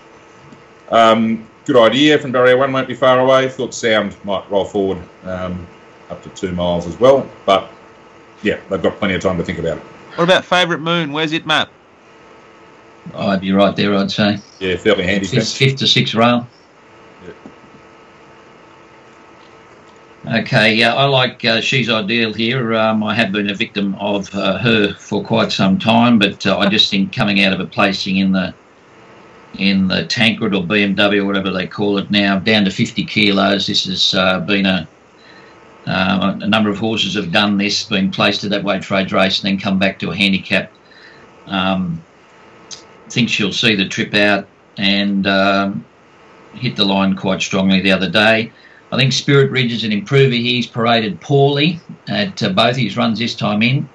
Um, 0.89 1.47
good 1.67 1.77
idea 1.77 2.19
from 2.19 2.33
Barrier 2.33 2.57
One, 2.57 2.73
won't 2.73 2.89
be 2.89 2.95
far 2.95 3.21
away. 3.21 3.49
Thought 3.49 3.75
Sound 3.75 4.17
might 4.25 4.51
roll 4.51 4.65
forward 4.65 4.99
um, 5.25 5.67
up 6.09 6.23
to 6.23 6.31
two 6.31 6.53
miles 6.53 6.87
as 6.87 6.99
well, 6.99 7.29
but 7.45 7.71
yeah, 8.43 8.61
they've 8.71 8.83
got 8.83 8.97
plenty 8.99 9.15
of 9.15 9.21
time 9.21 9.37
to 9.37 9.45
think 9.45 9.59
about 9.59 9.79
it. 9.79 9.83
What 10.17 10.25
about 10.25 10.45
Favourite 10.45 10.81
Moon? 10.81 11.13
Where's 11.13 11.33
it 11.33 11.45
map? 11.45 11.71
I'd 13.15 13.41
be 13.41 13.53
right 13.53 13.77
there, 13.77 13.95
I'd 13.95 14.11
say. 14.11 14.39
Yeah, 14.61 14.77
fairly 14.77 15.05
handy. 15.05 15.27
Fifth, 15.27 15.55
fifth 15.55 15.77
to 15.77 15.87
sixth 15.87 16.15
rail. 16.15 16.47
Okay, 20.27 20.75
yeah, 20.75 20.95
I 20.95 21.05
like 21.05 21.45
uh, 21.45 21.61
She's 21.61 21.91
Ideal 21.91 22.33
here. 22.33 22.75
Um, 22.75 23.05
I 23.05 23.15
have 23.15 23.31
been 23.31 23.51
a 23.51 23.55
victim 23.55 23.95
of 23.97 24.35
uh, 24.35 24.57
her 24.57 24.95
for 24.95 25.23
quite 25.23 25.53
some 25.53 25.79
time, 25.79 26.19
but 26.19 26.47
uh, 26.47 26.57
I 26.57 26.71
just 26.71 26.91
think 26.91 27.13
coming 27.13 27.43
out 27.43 27.53
of 27.53 27.61
a 27.61 27.67
placing 27.67 28.17
in 28.17 28.33
the 28.33 28.55
in 29.59 29.87
the 29.87 30.07
Tancred 30.07 30.55
or 30.55 30.63
BMW 30.63 31.21
or 31.21 31.27
whatever 31.27 31.51
they 31.51 31.67
call 31.67 31.99
it 31.99 32.11
now, 32.11 32.39
down 32.39 32.65
to 32.65 32.71
50 32.71 33.05
kilos, 33.05 33.67
this 33.67 33.85
has 33.85 34.15
uh, 34.15 34.41
been 34.41 34.65
a 34.65 34.89
uh, 35.87 36.39
a 36.41 36.47
number 36.47 36.71
of 36.71 36.79
horses 36.79 37.15
have 37.15 37.31
done 37.31 37.59
this, 37.59 37.85
been 37.85 38.11
placed 38.11 38.45
at 38.45 38.51
that 38.51 38.65
weight 38.65 38.81
trade 38.81 39.13
race, 39.13 39.43
and 39.43 39.53
then 39.53 39.61
come 39.61 39.79
back 39.79 39.99
to 39.99 40.11
a 40.11 40.17
handicap. 40.17 40.73
Um, 41.47 42.03
think 43.11 43.29
she'll 43.29 43.53
see 43.53 43.75
the 43.75 43.87
trip 43.87 44.15
out 44.15 44.49
and 44.79 45.27
um, 45.27 45.85
hit 46.55 46.77
the 46.77 46.85
line 46.85 47.15
quite 47.15 47.43
strongly 47.43 47.83
the 47.83 47.93
other 47.93 48.09
day. 48.09 48.51
I 48.95 48.97
think 48.97 49.13
Spirit 49.13 49.51
Ridge 49.51 49.73
is 49.73 49.83
an 49.83 49.91
improver. 49.91 50.37
He's 50.37 50.69
paraded 50.69 51.21
poorly 51.21 51.81
at 52.07 52.41
uh, 52.45 52.51
both 52.51 52.77
his 52.77 52.97
runs 52.97 53.19
this 53.19 53.35
time 53.35 53.61
in. 53.61 53.89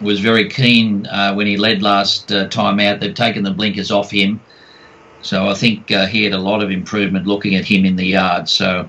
Was 0.00 0.18
very 0.18 0.48
keen 0.48 1.06
uh, 1.06 1.34
when 1.34 1.46
he 1.46 1.56
led 1.56 1.82
last 1.82 2.32
uh, 2.32 2.48
time 2.48 2.80
out. 2.80 2.98
They've 2.98 3.14
taken 3.14 3.44
the 3.44 3.52
blinkers 3.52 3.92
off 3.92 4.10
him. 4.10 4.40
So 5.22 5.46
I 5.46 5.54
think 5.54 5.92
uh, 5.92 6.06
he 6.06 6.24
had 6.24 6.32
a 6.32 6.38
lot 6.38 6.64
of 6.64 6.72
improvement 6.72 7.28
looking 7.28 7.54
at 7.54 7.64
him 7.64 7.84
in 7.84 7.94
the 7.94 8.06
yard. 8.06 8.48
So 8.48 8.88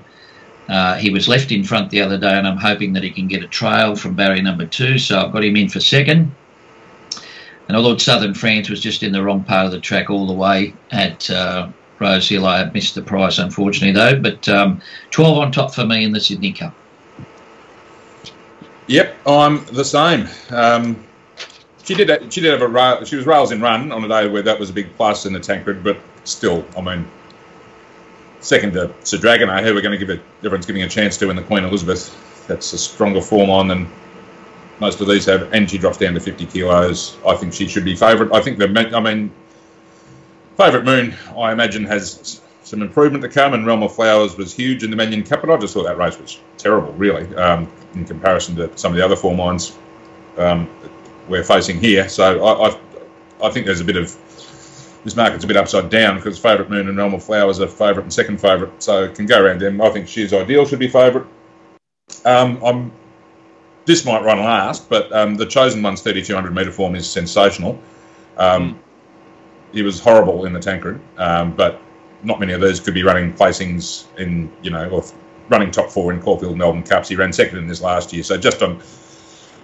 uh, 0.68 0.96
he 0.96 1.10
was 1.10 1.28
left 1.28 1.52
in 1.52 1.62
front 1.62 1.90
the 1.90 2.00
other 2.00 2.18
day, 2.18 2.36
and 2.36 2.48
I'm 2.48 2.56
hoping 2.56 2.92
that 2.94 3.04
he 3.04 3.10
can 3.10 3.28
get 3.28 3.44
a 3.44 3.46
trail 3.46 3.94
from 3.94 4.16
barrier 4.16 4.42
number 4.42 4.66
two. 4.66 4.98
So 4.98 5.20
I've 5.20 5.32
got 5.32 5.44
him 5.44 5.54
in 5.54 5.68
for 5.68 5.78
second. 5.78 6.34
And 7.68 7.76
although 7.76 7.96
Southern 7.98 8.34
France 8.34 8.68
was 8.68 8.80
just 8.80 9.04
in 9.04 9.12
the 9.12 9.22
wrong 9.22 9.44
part 9.44 9.66
of 9.66 9.70
the 9.70 9.80
track 9.80 10.10
all 10.10 10.26
the 10.26 10.32
way 10.32 10.74
at 10.90 11.30
uh, 12.00 12.04
Rose 12.04 12.28
Hill, 12.28 12.46
I 12.46 12.64
missed 12.70 12.94
the 12.94 13.02
price, 13.02 13.38
unfortunately, 13.38 13.92
though. 13.92 14.20
But 14.20 14.48
um, 14.48 14.80
12 15.10 15.38
on 15.38 15.52
top 15.52 15.74
for 15.74 15.84
me 15.84 16.04
in 16.04 16.12
the 16.12 16.20
Sydney 16.20 16.52
Cup. 16.52 16.74
Yep, 18.86 19.16
I'm 19.26 19.64
the 19.66 19.84
same. 19.84 20.28
Um, 20.50 21.04
she 21.84 21.94
did. 21.94 22.32
She 22.32 22.40
did 22.40 22.52
have 22.52 22.62
a 22.62 22.68
rail. 22.68 23.04
She 23.04 23.16
was 23.16 23.26
rails 23.26 23.52
in 23.52 23.60
run 23.60 23.92
on 23.92 24.04
a 24.04 24.08
day 24.08 24.28
where 24.28 24.42
that 24.42 24.58
was 24.58 24.70
a 24.70 24.72
big 24.72 24.94
plus 24.96 25.26
in 25.26 25.32
the 25.32 25.40
Tancred, 25.40 25.82
but 25.82 25.98
still, 26.24 26.64
I 26.76 26.80
mean, 26.80 27.06
second 28.40 28.72
to 28.74 28.92
Sir 29.02 29.18
Dragonet, 29.18 29.62
who 29.62 29.74
we're 29.74 29.82
going 29.82 29.98
to 29.98 29.98
give 29.98 30.10
it. 30.10 30.20
Everyone's 30.38 30.66
giving 30.66 30.82
a 30.82 30.88
chance 30.88 31.16
to 31.18 31.30
in 31.30 31.36
the 31.36 31.42
Queen 31.42 31.64
Elizabeth. 31.64 32.46
That's 32.46 32.72
a 32.72 32.78
stronger 32.78 33.22
form 33.22 33.50
on 33.50 33.68
than 33.68 33.90
most 34.80 35.00
of 35.00 35.08
these 35.08 35.24
have, 35.26 35.52
and 35.52 35.70
she 35.70 35.78
drops 35.78 35.98
down 35.98 36.14
to 36.14 36.20
50 36.20 36.46
kilos. 36.46 37.16
I 37.26 37.36
think 37.36 37.54
she 37.54 37.68
should 37.68 37.84
be 37.84 37.96
favourite. 37.96 38.34
I 38.34 38.42
think 38.42 38.58
the. 38.58 38.68
I 38.94 39.00
mean, 39.00 39.30
favourite 40.56 40.84
Moon. 40.84 41.14
I 41.36 41.52
imagine 41.52 41.84
has 41.84 42.40
some 42.62 42.82
improvement 42.82 43.22
to 43.22 43.28
come, 43.28 43.54
and 43.54 43.66
Realm 43.66 43.82
of 43.82 43.94
Flowers 43.94 44.36
was 44.36 44.54
huge 44.54 44.82
in 44.82 44.90
the 44.90 44.96
Manion 44.96 45.22
Cup, 45.22 45.42
but 45.42 45.50
I 45.50 45.56
just 45.58 45.74
thought 45.74 45.84
that 45.84 45.98
race 45.98 46.18
was 46.18 46.40
terrible, 46.56 46.92
really, 46.94 47.34
um, 47.36 47.70
in 47.94 48.04
comparison 48.04 48.56
to 48.56 48.76
some 48.76 48.92
of 48.92 48.96
the 48.96 49.04
other 49.04 49.16
form 49.16 49.38
lines 49.38 49.76
um, 50.38 50.68
we're 51.28 51.44
facing 51.44 51.78
here. 51.78 52.08
So 52.08 52.44
I, 52.44 52.68
I, 52.68 52.80
I, 53.42 53.50
think 53.50 53.66
there's 53.66 53.80
a 53.80 53.84
bit 53.84 53.96
of 53.96 54.16
this 55.04 55.16
market's 55.16 55.44
a 55.44 55.46
bit 55.46 55.56
upside 55.56 55.90
down 55.90 56.16
because 56.16 56.38
favourite 56.38 56.70
Moon 56.70 56.88
and 56.88 56.96
Realm 56.96 57.14
of 57.14 57.22
Flowers 57.22 57.60
are 57.60 57.68
favourite 57.68 58.04
and 58.04 58.12
second 58.12 58.40
favourite, 58.40 58.82
so 58.82 59.04
it 59.04 59.14
can 59.14 59.26
go 59.26 59.42
around 59.42 59.60
them. 59.60 59.80
I 59.80 59.90
think 59.90 60.08
She's 60.08 60.32
Ideal 60.32 60.66
should 60.66 60.78
be 60.78 60.88
favourite. 60.88 61.26
Um, 62.24 62.62
I'm. 62.64 62.92
This 63.86 64.06
might 64.06 64.22
run 64.22 64.38
last, 64.38 64.88
but 64.88 65.12
um, 65.12 65.34
the 65.34 65.44
chosen 65.44 65.82
one's 65.82 66.00
3200 66.00 66.54
metre 66.54 66.72
form 66.72 66.94
is 66.94 67.08
sensational. 67.08 67.78
Mm. 68.38 68.78
He 69.74 69.82
was 69.82 70.00
horrible 70.00 70.46
in 70.46 70.52
the 70.52 70.60
Tancred, 70.60 71.00
um, 71.18 71.52
but 71.54 71.80
not 72.22 72.40
many 72.40 72.52
of 72.52 72.60
those 72.60 72.80
could 72.80 72.94
be 72.94 73.02
running 73.02 73.32
placings 73.34 74.06
in, 74.18 74.50
you 74.62 74.70
know, 74.70 74.88
or 74.88 75.04
running 75.50 75.70
top 75.70 75.90
four 75.90 76.12
in 76.12 76.22
Caulfield 76.22 76.56
Melbourne 76.56 76.82
Cups. 76.82 77.08
He 77.08 77.16
ran 77.16 77.32
second 77.32 77.58
in 77.58 77.66
this 77.66 77.82
last 77.82 78.12
year. 78.12 78.22
So 78.22 78.38
just 78.38 78.62
on 78.62 78.80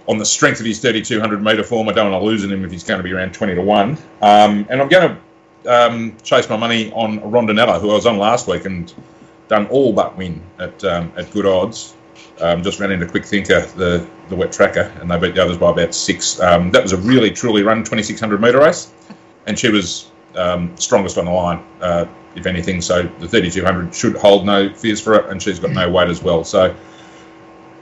on 0.09 0.19
the 0.19 0.27
strength 0.27 0.59
of 0.61 0.67
his 0.67 0.81
3200 0.81 1.43
metre 1.43 1.63
form, 1.63 1.89
I 1.89 1.93
don't 1.93 2.11
want 2.11 2.21
to 2.21 2.27
lose 2.27 2.43
him 2.43 2.65
if 2.65 2.71
he's 2.71 2.83
going 2.83 2.99
to 2.99 3.05
be 3.05 3.13
around 3.13 3.33
20 3.33 3.55
to 3.55 3.63
1. 3.63 3.91
Um, 4.23 4.67
and 4.69 4.81
I'm 4.81 4.89
going 4.89 5.17
to 5.65 5.73
um, 5.73 6.17
chase 6.23 6.49
my 6.49 6.57
money 6.57 6.91
on 6.93 7.21
Rondinella, 7.21 7.81
who 7.81 7.91
I 7.91 7.95
was 7.95 8.07
on 8.07 8.19
last 8.19 8.49
week 8.49 8.65
and 8.65 8.93
done 9.49 9.67
all 9.67 9.93
but 9.93 10.17
win 10.17 10.43
at 10.59 10.83
um, 10.85 11.13
at 11.17 11.31
good 11.31 11.47
odds. 11.47 11.95
Um, 12.41 12.63
just 12.63 12.81
ran 12.81 12.91
into 12.91 13.07
Quick 13.07 13.27
Thinker, 13.27 13.61
the, 13.77 14.07
the 14.31 14.37
wet 14.37 14.51
tracker, 14.51 14.91
and 15.01 15.11
they 15.11 15.19
beat 15.19 15.35
the 15.35 15.43
others 15.43 15.59
by 15.59 15.71
about 15.71 15.95
six. 15.95 16.41
Um, 16.41 16.71
that 16.71 16.83
was 16.83 16.93
a 16.93 16.97
really, 16.97 17.31
truly 17.31 17.63
run 17.63 17.85
2600 17.85 18.41
metre 18.41 18.59
race, 18.59 18.93
and 19.47 19.59
she 19.59 19.71
was 19.71 20.11
um, 20.37 20.77
strongest 20.77 21.19
on 21.19 21.25
the 21.25 21.31
line. 21.31 21.65
Uh, 21.81 22.07
if 22.35 22.47
anything. 22.47 22.81
So 22.81 23.03
the 23.03 23.29
3200 23.29 23.95
should 23.95 24.17
hold 24.17 24.47
no 24.47 24.73
fears 24.73 25.01
for 25.01 25.15
it, 25.15 25.31
and 25.31 25.43
she's 25.43 25.59
got 25.59 25.71
no 25.71 25.91
weight 25.91 26.09
as 26.09 26.23
well. 26.23 26.45
So 26.45 26.75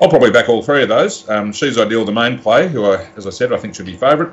I'll 0.00 0.08
probably 0.08 0.30
back 0.30 0.48
all 0.48 0.62
three 0.62 0.82
of 0.82 0.88
those. 0.88 1.28
Um, 1.28 1.52
she's 1.52 1.78
ideal, 1.78 2.04
the 2.04 2.12
main 2.12 2.38
play, 2.38 2.68
who, 2.68 2.86
I, 2.86 3.08
as 3.16 3.26
I 3.26 3.30
said, 3.30 3.52
I 3.52 3.58
think 3.58 3.74
should 3.74 3.86
be 3.86 3.96
favourite. 3.96 4.32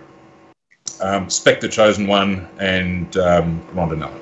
Um, 1.02 1.30
Spectre 1.30 1.68
chosen 1.68 2.08
one, 2.08 2.48
and 2.60 3.16
um, 3.18 3.62
Rondinella. 3.74 4.20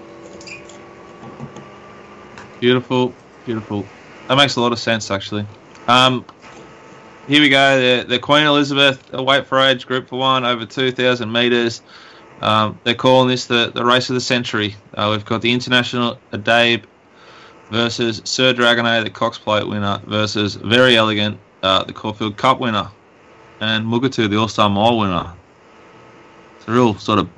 Beautiful, 2.60 3.14
beautiful. 3.46 3.86
That 4.28 4.38
makes 4.38 4.56
a 4.56 4.62
lot 4.62 4.72
of 4.72 4.80
sense, 4.80 5.12
actually. 5.12 5.46
Um, 5.88 6.26
here 7.28 7.42
we 7.42 7.50
go. 7.50 7.80
The, 7.80 8.08
the 8.08 8.20
Queen 8.20 8.46
Elizabeth, 8.46 9.14
a 9.14 9.22
weight 9.22 9.46
for 9.46 9.60
age, 9.60 9.86
group 9.86 10.08
for 10.08 10.18
one, 10.18 10.46
over 10.46 10.66
2,000 10.66 11.30
metres. 11.30 11.82
Um, 12.44 12.78
they're 12.84 12.94
calling 12.94 13.30
this 13.30 13.46
the, 13.46 13.72
the 13.74 13.86
race 13.86 14.10
of 14.10 14.16
the 14.16 14.22
century. 14.22 14.76
Uh, 14.94 15.08
we've 15.12 15.24
got 15.24 15.42
the 15.42 15.54
International 15.54 16.20
Addeybb 16.34 16.84
versus 17.72 18.22
Sir 18.26 18.54
Dragonet, 18.54 19.06
the 19.06 19.10
Cox 19.10 19.38
Plate 19.38 19.66
winner, 19.66 20.02
versus 20.06 20.56
Very 20.56 20.98
Elegant, 20.98 21.40
uh, 21.64 21.86
the 21.86 21.94
Caulfield 21.94 22.36
Cup 22.36 22.60
winner, 22.60 22.90
and 23.62 23.86
Mugatu, 23.86 24.30
the 24.30 24.36
All 24.36 24.50
Star 24.50 24.70
Mile 24.70 24.98
winner. 24.98 25.34
It's 26.58 26.68
a 26.68 26.72
real 26.74 26.96
sort 26.96 27.20
of 27.20 27.30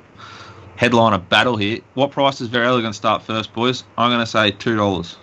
headliner 0.74 1.18
battle 1.18 1.56
here. 1.56 1.78
What 1.94 2.10
price 2.10 2.38
does 2.38 2.48
Very 2.48 2.66
Elegant 2.66 2.96
start 2.96 3.22
first, 3.22 3.52
boys? 3.54 3.84
I'm 3.96 4.10
going 4.10 4.18
to 4.18 4.26
say 4.26 4.50
two 4.50 4.74
dollars. 4.74 5.16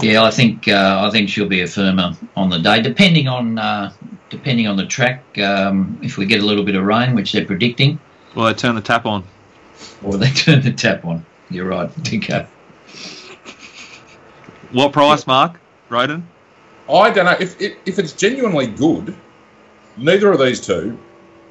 Yeah, 0.00 0.22
I 0.22 0.30
think 0.30 0.68
uh, 0.68 1.04
I 1.06 1.10
think 1.10 1.28
she'll 1.28 1.48
be 1.48 1.60
a 1.60 1.66
firmer 1.66 2.16
on 2.34 2.48
the 2.48 2.60
day, 2.60 2.80
depending 2.80 3.28
on 3.28 3.58
uh, 3.58 3.92
depending 4.30 4.66
on 4.66 4.76
the 4.76 4.86
track. 4.86 5.22
Um, 5.38 5.98
if 6.02 6.16
we 6.16 6.24
get 6.24 6.40
a 6.40 6.46
little 6.46 6.64
bit 6.64 6.76
of 6.76 6.84
rain, 6.84 7.14
which 7.14 7.32
they're 7.32 7.44
predicting, 7.44 7.98
well, 8.34 8.46
they 8.46 8.54
turn 8.54 8.74
the 8.74 8.80
tap 8.80 9.04
on, 9.04 9.24
or 10.02 10.16
they 10.16 10.30
turn 10.34 10.62
the 10.62 10.72
tap 10.72 11.04
on. 11.04 11.26
You're 11.50 11.66
right, 11.66 11.90
Dinko. 12.02 12.46
What 14.72 14.92
price, 14.92 15.26
Mark? 15.26 15.60
Roden? 15.88 16.26
I 16.88 17.10
don't 17.10 17.24
know 17.24 17.36
if, 17.38 17.60
if 17.60 17.76
if 17.84 17.98
it's 17.98 18.12
genuinely 18.12 18.68
good. 18.68 19.16
Neither 19.96 20.32
of 20.32 20.38
these 20.38 20.60
two 20.60 20.98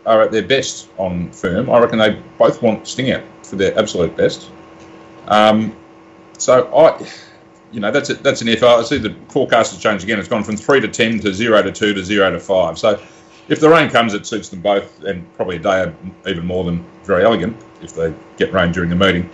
are 0.06 0.22
at 0.22 0.32
their 0.32 0.48
best 0.48 0.89
on 0.98 1.32
firm. 1.32 1.70
I 1.70 1.80
reckon 1.80 2.00
they 2.00 2.22
both 2.38 2.62
want 2.62 2.88
Sting 2.88 3.12
out 3.12 3.24
for 3.46 3.58
their 3.58 3.78
absolute 3.78 4.15
best. 4.15 4.50
Um, 5.28 5.76
so 6.38 6.74
I 6.76 7.06
you 7.71 7.79
know, 7.79 7.91
that's 7.91 8.10
a, 8.10 8.15
that's 8.15 8.41
an 8.41 8.47
if. 8.47 8.63
I 8.63 8.82
see 8.84 8.97
the 8.97 9.15
forecast 9.29 9.73
has 9.73 9.82
changed 9.82 10.03
again. 10.03 10.19
It's 10.19 10.27
gone 10.27 10.43
from 10.43 10.58
three 10.58 10.79
to 10.79 10.88
ten 10.88 11.19
to 11.19 11.34
zero 11.34 11.62
to 11.62 11.71
two 11.71 11.93
to 11.93 12.03
zero 12.03 12.32
to 12.32 12.39
five. 12.39 12.79
So 12.79 12.99
if 13.47 13.60
the 13.60 13.69
rain 13.69 13.89
comes, 13.89 14.13
it 14.13 14.25
suits 14.25 14.49
them 14.49 14.62
both, 14.62 15.03
and 15.03 15.32
probably 15.34 15.58
a 15.58 15.60
day 15.60 15.91
even 16.27 16.45
more 16.45 16.63
than 16.63 16.84
very 17.03 17.23
elegant 17.23 17.58
if 17.82 17.93
they 17.93 18.13
get 18.38 18.53
rain 18.53 18.71
during 18.71 18.89
the 18.89 18.95
meeting. 18.95 19.29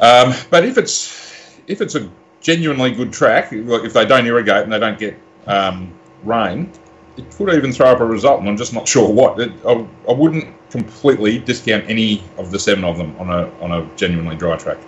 Um, 0.00 0.34
but 0.50 0.64
if 0.64 0.78
it's 0.78 1.58
if 1.66 1.80
it's 1.80 1.94
a 1.94 2.10
genuinely 2.40 2.92
good 2.92 3.12
track, 3.12 3.52
if 3.52 3.92
they 3.92 4.04
don't 4.04 4.26
irrigate 4.26 4.64
and 4.64 4.72
they 4.72 4.78
don't 4.78 4.98
get 4.98 5.18
um, 5.46 5.92
rain, 6.24 6.70
it 7.16 7.30
could 7.30 7.52
even 7.54 7.72
throw 7.72 7.88
up 7.88 8.00
a 8.00 8.04
result, 8.04 8.40
and 8.40 8.48
I'm 8.48 8.56
just 8.56 8.72
not 8.72 8.88
sure 8.94 9.08
what. 9.10 9.40
It, 9.40 9.52
I, 9.66 9.86
I 10.08 10.12
wouldn't 10.12 10.54
completely 10.70 11.38
discount 11.38 11.84
any 11.88 12.22
of 12.38 12.50
the 12.50 12.58
seven 12.58 12.84
of 12.84 12.98
them 12.98 13.14
on 13.18 13.30
a 13.30 13.50
on 13.62 13.72
a 13.72 13.96
genuinely 13.96 14.36
dry 14.36 14.56
track. 14.56 14.78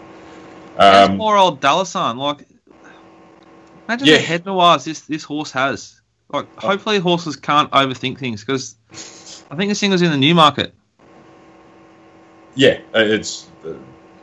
Um, 0.79 1.19
poor 1.19 1.37
old 1.37 1.61
Dalasan. 1.61 2.17
Like, 2.17 2.47
imagine 3.89 4.07
yeah. 4.07 4.17
the 4.17 4.23
head 4.23 4.47
noirs 4.47 4.85
this 4.85 5.03
this 5.03 5.25
horse 5.25 5.51
has. 5.53 6.01
Like, 6.29 6.55
hopefully 6.57 6.99
horses 6.99 7.37
can't 7.37 7.71
overthink 7.71 8.19
things 8.19 8.45
because 8.45 8.77
I 9.51 9.57
think 9.57 9.71
this 9.71 9.81
thing 9.81 9.91
was 9.91 10.03
in 10.03 10.11
the 10.11 10.17
Newmarket. 10.17 10.75
Yeah, 12.55 12.81
uh, 12.95 13.01
it's. 13.01 13.49
Uh, 13.65 13.75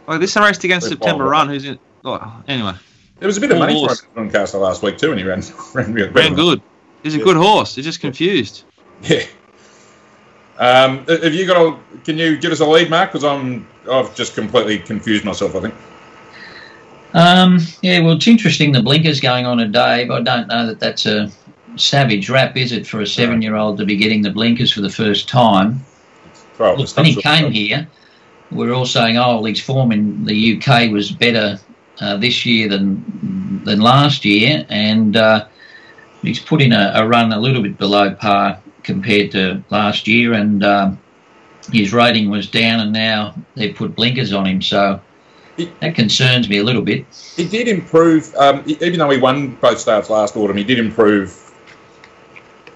like 0.08 0.20
this 0.20 0.36
race 0.36 0.64
against 0.64 0.90
September 0.90 1.24
Run, 1.24 1.48
who's 1.48 1.66
in. 1.66 1.80
Oh, 2.04 2.44
anyway. 2.48 2.74
There 3.20 3.28
was 3.28 3.38
a 3.38 3.42
bit 3.42 3.52
of 3.52 3.60
money 3.60 3.74
horse. 3.74 4.02
for 4.02 4.16
Doncaster 4.16 4.58
last 4.58 4.84
week 4.84 4.98
too, 4.98 5.12
and 5.12 5.20
he 5.20 5.26
ran 5.26 5.42
ran, 5.74 5.94
ran, 5.94 6.12
ran 6.12 6.36
good. 6.36 6.62
He's 7.04 7.16
a 7.16 7.20
yeah. 7.20 7.24
good 7.24 7.38
horse. 7.38 7.76
He's 7.76 7.86
just 7.86 8.02
confused. 8.02 8.66
Yeah. 9.02 9.24
Um, 10.58 11.06
have 11.08 11.34
you 11.34 11.46
got 11.46 11.58
a? 11.58 11.80
Can 12.04 12.18
you 12.18 12.38
give 12.38 12.52
us 12.52 12.60
a 12.60 12.66
lead, 12.66 12.90
Mark? 12.90 13.12
Because 13.12 13.24
I'm 13.24 13.68
I've 13.90 14.14
just 14.16 14.36
completely 14.36 14.80
confused 14.80 15.26
myself. 15.26 15.56
I 15.56 15.62
think. 15.62 15.74
Um, 17.14 17.60
yeah, 17.82 18.00
well, 18.00 18.14
it's 18.14 18.28
interesting 18.28 18.72
the 18.72 18.82
blinkers 18.82 19.20
going 19.20 19.46
on 19.46 19.60
Addeybb. 19.60 20.12
I 20.12 20.22
don't 20.22 20.48
know 20.48 20.66
that 20.66 20.80
that's 20.80 21.06
a 21.06 21.32
savage 21.76 22.30
rap, 22.30 22.58
is 22.58 22.72
it, 22.72 22.88
for 22.88 23.02
a 23.02 23.08
seven 23.08 23.42
year 23.42 23.56
old 23.56 23.78
to 23.78 23.86
be 23.86 23.96
getting 23.96 24.22
the 24.22 24.32
blinkers 24.32 24.72
for 24.72 24.82
the 24.82 24.90
first 24.90 25.30
time? 25.30 25.84
Look, 26.78 26.96
when 26.98 27.06
he 27.06 27.22
came 27.22 27.52
here, 27.52 27.88
we 28.52 28.68
are 28.68 28.74
all 28.74 28.86
saying, 28.86 29.18
oh, 29.18 29.44
his 29.44 29.60
form 29.60 29.92
in 29.92 30.26
the 30.26 30.58
UK 30.58 30.92
was 30.92 31.12
better 31.12 31.60
uh, 32.02 32.18
this 32.18 32.46
year 32.46 32.68
than 32.68 33.62
than 33.64 33.80
last 33.80 34.26
year, 34.26 34.66
and 34.70 35.16
uh, 35.16 35.48
he's 36.22 36.40
put 36.40 36.62
in 36.62 36.74
a, 36.74 36.92
a, 36.96 37.08
run 37.08 37.32
a 37.32 37.40
little 37.40 37.62
bit 37.62 37.78
below 37.78 38.14
par 38.14 38.60
compared 38.84 39.32
to 39.32 39.64
last 39.70 40.08
year, 40.08 40.34
and 40.34 40.64
um, 40.64 41.00
his 41.72 41.94
rating 41.94 42.30
was 42.30 42.50
down, 42.50 42.80
and 42.80 42.92
now 42.92 43.36
they've 43.56 43.76
put 43.76 43.96
blinkers 43.96 44.34
on 44.34 44.46
him. 44.46 44.62
So 44.62 45.00
it, 45.58 45.80
that 45.80 45.96
concerns 45.96 46.50
me 46.50 46.58
a 46.58 46.64
little 46.64 46.82
bit. 46.82 47.06
He 47.36 47.48
did 47.48 47.68
improve, 47.68 48.34
um, 48.36 48.64
even 48.66 49.00
though 49.00 49.10
he 49.10 49.20
won 49.20 49.56
both 49.56 49.80
starts 49.80 50.10
last 50.10 50.36
autumn. 50.36 50.58
He 50.58 50.64
did 50.64 50.80
improve 50.80 51.40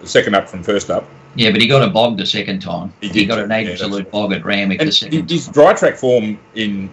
second 0.03 0.35
up 0.35 0.47
from 0.49 0.63
first 0.63 0.89
up. 0.89 1.05
Yeah, 1.35 1.51
but 1.51 1.61
he 1.61 1.67
got 1.67 1.83
a 1.83 1.89
bog 1.89 2.17
the 2.17 2.25
second 2.25 2.61
time. 2.61 2.91
He, 3.01 3.09
he 3.09 3.25
got 3.25 3.39
an 3.39 3.51
absolute 3.51 4.05
yeah, 4.05 4.11
bog 4.11 4.33
at 4.33 4.43
Randwick 4.43 4.79
the 4.79 4.91
second 4.91 5.29
His 5.29 5.45
time. 5.45 5.53
dry 5.53 5.73
track 5.73 5.95
form 5.97 6.39
in 6.55 6.89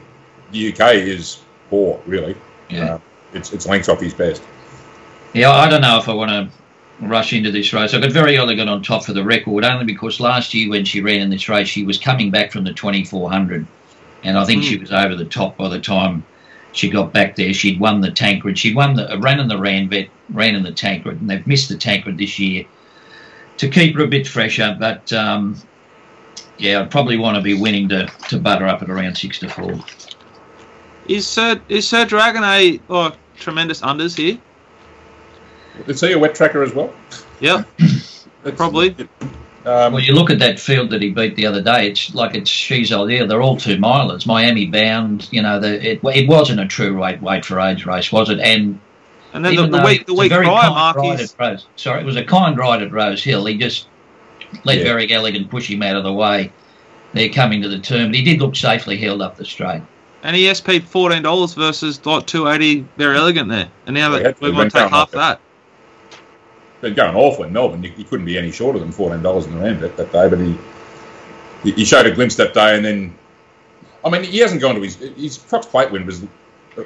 the 0.52 0.72
UK 0.72 0.94
is 0.94 1.40
poor, 1.70 2.00
really. 2.06 2.36
Yeah. 2.68 2.94
Uh, 2.94 2.98
it's 3.32 3.52
it's 3.52 3.66
lengths 3.66 3.88
off 3.88 4.00
his 4.00 4.14
best. 4.14 4.42
Yeah, 5.32 5.50
I 5.50 5.68
don't 5.68 5.80
know 5.80 5.98
if 5.98 6.08
I 6.08 6.14
want 6.14 6.30
to 6.30 6.48
rush 7.00 7.32
into 7.32 7.50
this 7.50 7.72
race. 7.72 7.94
I 7.94 8.00
got 8.00 8.12
very 8.12 8.36
elegant 8.36 8.70
on 8.70 8.82
top 8.82 9.04
for 9.04 9.12
the 9.12 9.24
record, 9.24 9.64
only 9.64 9.84
because 9.84 10.20
last 10.20 10.54
year 10.54 10.70
when 10.70 10.84
she 10.84 11.00
ran 11.00 11.20
in 11.20 11.30
this 11.30 11.48
race, 11.48 11.68
she 11.68 11.84
was 11.84 11.98
coming 11.98 12.30
back 12.30 12.52
from 12.52 12.64
the 12.64 12.72
2400, 12.72 13.66
and 14.24 14.36
I 14.38 14.44
think 14.44 14.62
Mm. 14.62 14.68
she 14.68 14.76
was 14.78 14.92
over 14.92 15.14
the 15.14 15.24
top 15.24 15.56
by 15.56 15.68
the 15.68 15.80
time 15.80 16.24
she 16.72 16.90
got 16.90 17.12
back 17.12 17.36
there. 17.36 17.52
She'd 17.52 17.78
won 17.78 18.00
the 18.00 18.10
Tancred. 18.10 18.58
She'd 18.58 18.74
won 18.74 18.94
the 18.94 19.16
ran 19.20 19.38
in 19.38 19.48
the 19.48 19.56
Ranvet, 19.56 20.08
ran 20.30 20.54
in 20.54 20.62
the 20.62 20.72
Tancred, 20.72 21.20
and 21.20 21.30
they've 21.30 21.46
missed 21.46 21.68
the 21.68 21.76
Tancred 21.76 22.18
this 22.18 22.38
year 22.38 22.64
to 23.58 23.68
keep 23.68 23.94
her 23.96 24.02
a 24.02 24.08
bit 24.08 24.26
fresher. 24.26 24.76
But 24.78 25.12
um, 25.12 25.56
yeah, 26.58 26.80
I'd 26.80 26.90
probably 26.90 27.16
want 27.16 27.36
to 27.36 27.42
be 27.42 27.54
winning 27.54 27.88
to, 27.90 28.06
to 28.28 28.38
butter 28.38 28.66
up 28.66 28.82
at 28.82 28.90
around 28.90 29.16
six 29.16 29.38
to 29.40 29.48
four. 29.48 29.78
Is 31.06 31.26
Sir 31.26 31.60
is 31.68 31.86
Sir 31.86 32.04
Dragon 32.04 32.42
a 32.42 32.80
oh, 32.90 33.14
tremendous 33.36 33.80
unders 33.80 34.16
here? 34.16 34.38
Is 35.86 36.00
he 36.00 36.12
a 36.12 36.18
wet 36.18 36.34
tracker 36.34 36.62
as 36.62 36.74
well? 36.74 36.92
Yep, 37.40 37.68
probably. 38.56 38.96
Um, 39.66 39.92
Well, 39.94 40.02
you 40.02 40.14
look 40.14 40.30
at 40.30 40.38
that 40.40 40.60
field 40.60 40.90
that 40.90 41.00
he 41.02 41.10
beat 41.10 41.36
the 41.36 41.46
other 41.46 41.62
day. 41.62 41.88
It's 41.88 42.14
like 42.14 42.34
it's 42.34 42.50
she's 42.50 42.92
all 42.92 43.06
there. 43.06 43.26
They're 43.26 43.42
all 43.42 43.56
two 43.56 43.76
milers. 43.76 44.26
Miami 44.26 44.66
bound. 44.66 45.28
You 45.30 45.42
know, 45.42 45.58
the, 45.60 45.92
it 45.92 46.00
it 46.04 46.28
wasn't 46.28 46.60
a 46.60 46.66
true 46.66 46.98
weight 46.98 47.22
weight 47.22 47.44
for 47.44 47.60
age 47.60 47.86
race, 47.86 48.12
was 48.12 48.30
it? 48.30 48.40
And 48.40 48.78
And 49.32 49.44
then 49.44 49.56
the, 49.56 49.66
the 49.68 49.84
week 49.84 50.06
the 50.06 50.14
week 50.14 50.30
very 50.30 50.46
prior, 50.46 50.62
kind 50.70 50.74
Mark 50.74 50.96
is 51.20 51.34
Rose. 51.38 51.66
Sorry, 51.76 52.00
it 52.00 52.04
was 52.04 52.16
a 52.16 52.24
kind 52.24 52.56
ride 52.58 52.82
at 52.82 52.92
Rose 52.92 53.22
Hill. 53.24 53.44
He 53.46 53.56
just 53.56 53.88
let 54.64 54.78
Yeah. 54.78 54.84
Verry 54.84 55.08
Elleegant 55.10 55.50
push 55.50 55.68
him 55.70 55.82
out 55.82 55.96
of 55.96 56.04
the 56.04 56.12
way. 56.12 56.52
They're 57.12 57.28
coming 57.28 57.62
to 57.62 57.68
the 57.68 57.78
turn, 57.78 58.08
but 58.08 58.16
he 58.16 58.22
did 58.22 58.40
look 58.40 58.56
safely 58.56 58.96
held 58.98 59.22
up 59.22 59.36
the 59.36 59.44
straight. 59.44 59.82
and 60.22 60.34
he 60.36 60.52
SP'd 60.52 60.84
fourteen 60.88 61.22
dollars 61.22 61.54
versus 61.54 62.04
like 62.04 62.26
two 62.26 62.48
eighty. 62.48 62.86
Verry 62.98 63.16
Elleegant 63.16 63.48
there, 63.48 63.68
and 63.86 63.94
now 63.94 64.10
They 64.10 64.22
that 64.24 64.40
we 64.40 64.48
have 64.48 64.56
want 64.56 64.72
to 64.72 64.78
take 64.78 64.90
half 64.90 65.10
that. 65.12 65.40
Been 66.84 66.94
going 66.94 67.16
awful 67.16 67.44
in 67.44 67.52
Melbourne. 67.52 67.82
You 67.82 68.04
couldn't 68.04 68.26
be 68.26 68.38
any 68.38 68.50
shorter 68.52 68.78
than 68.78 68.92
fourteen 68.92 69.22
dollars 69.22 69.46
in 69.46 69.54
the 69.54 69.60
round 69.64 69.80
that 69.80 69.96
day. 69.96 70.28
But 70.28 70.38
he 70.38 70.56
he- 71.64 71.72
he 71.72 71.84
showed 71.84 72.06
a 72.06 72.10
glimpse 72.12 72.36
that 72.36 72.54
day, 72.54 72.76
and 72.76 72.84
then 72.84 73.14
I 74.04 74.10
mean 74.10 74.22
he 74.22 74.38
hasn't 74.38 74.60
gone 74.60 74.74
to 74.76 74.80
his 74.80 74.96
his 74.96 75.38
Cox 75.38 75.66
Plate 75.66 75.90
win 75.90 76.06
was 76.06 76.22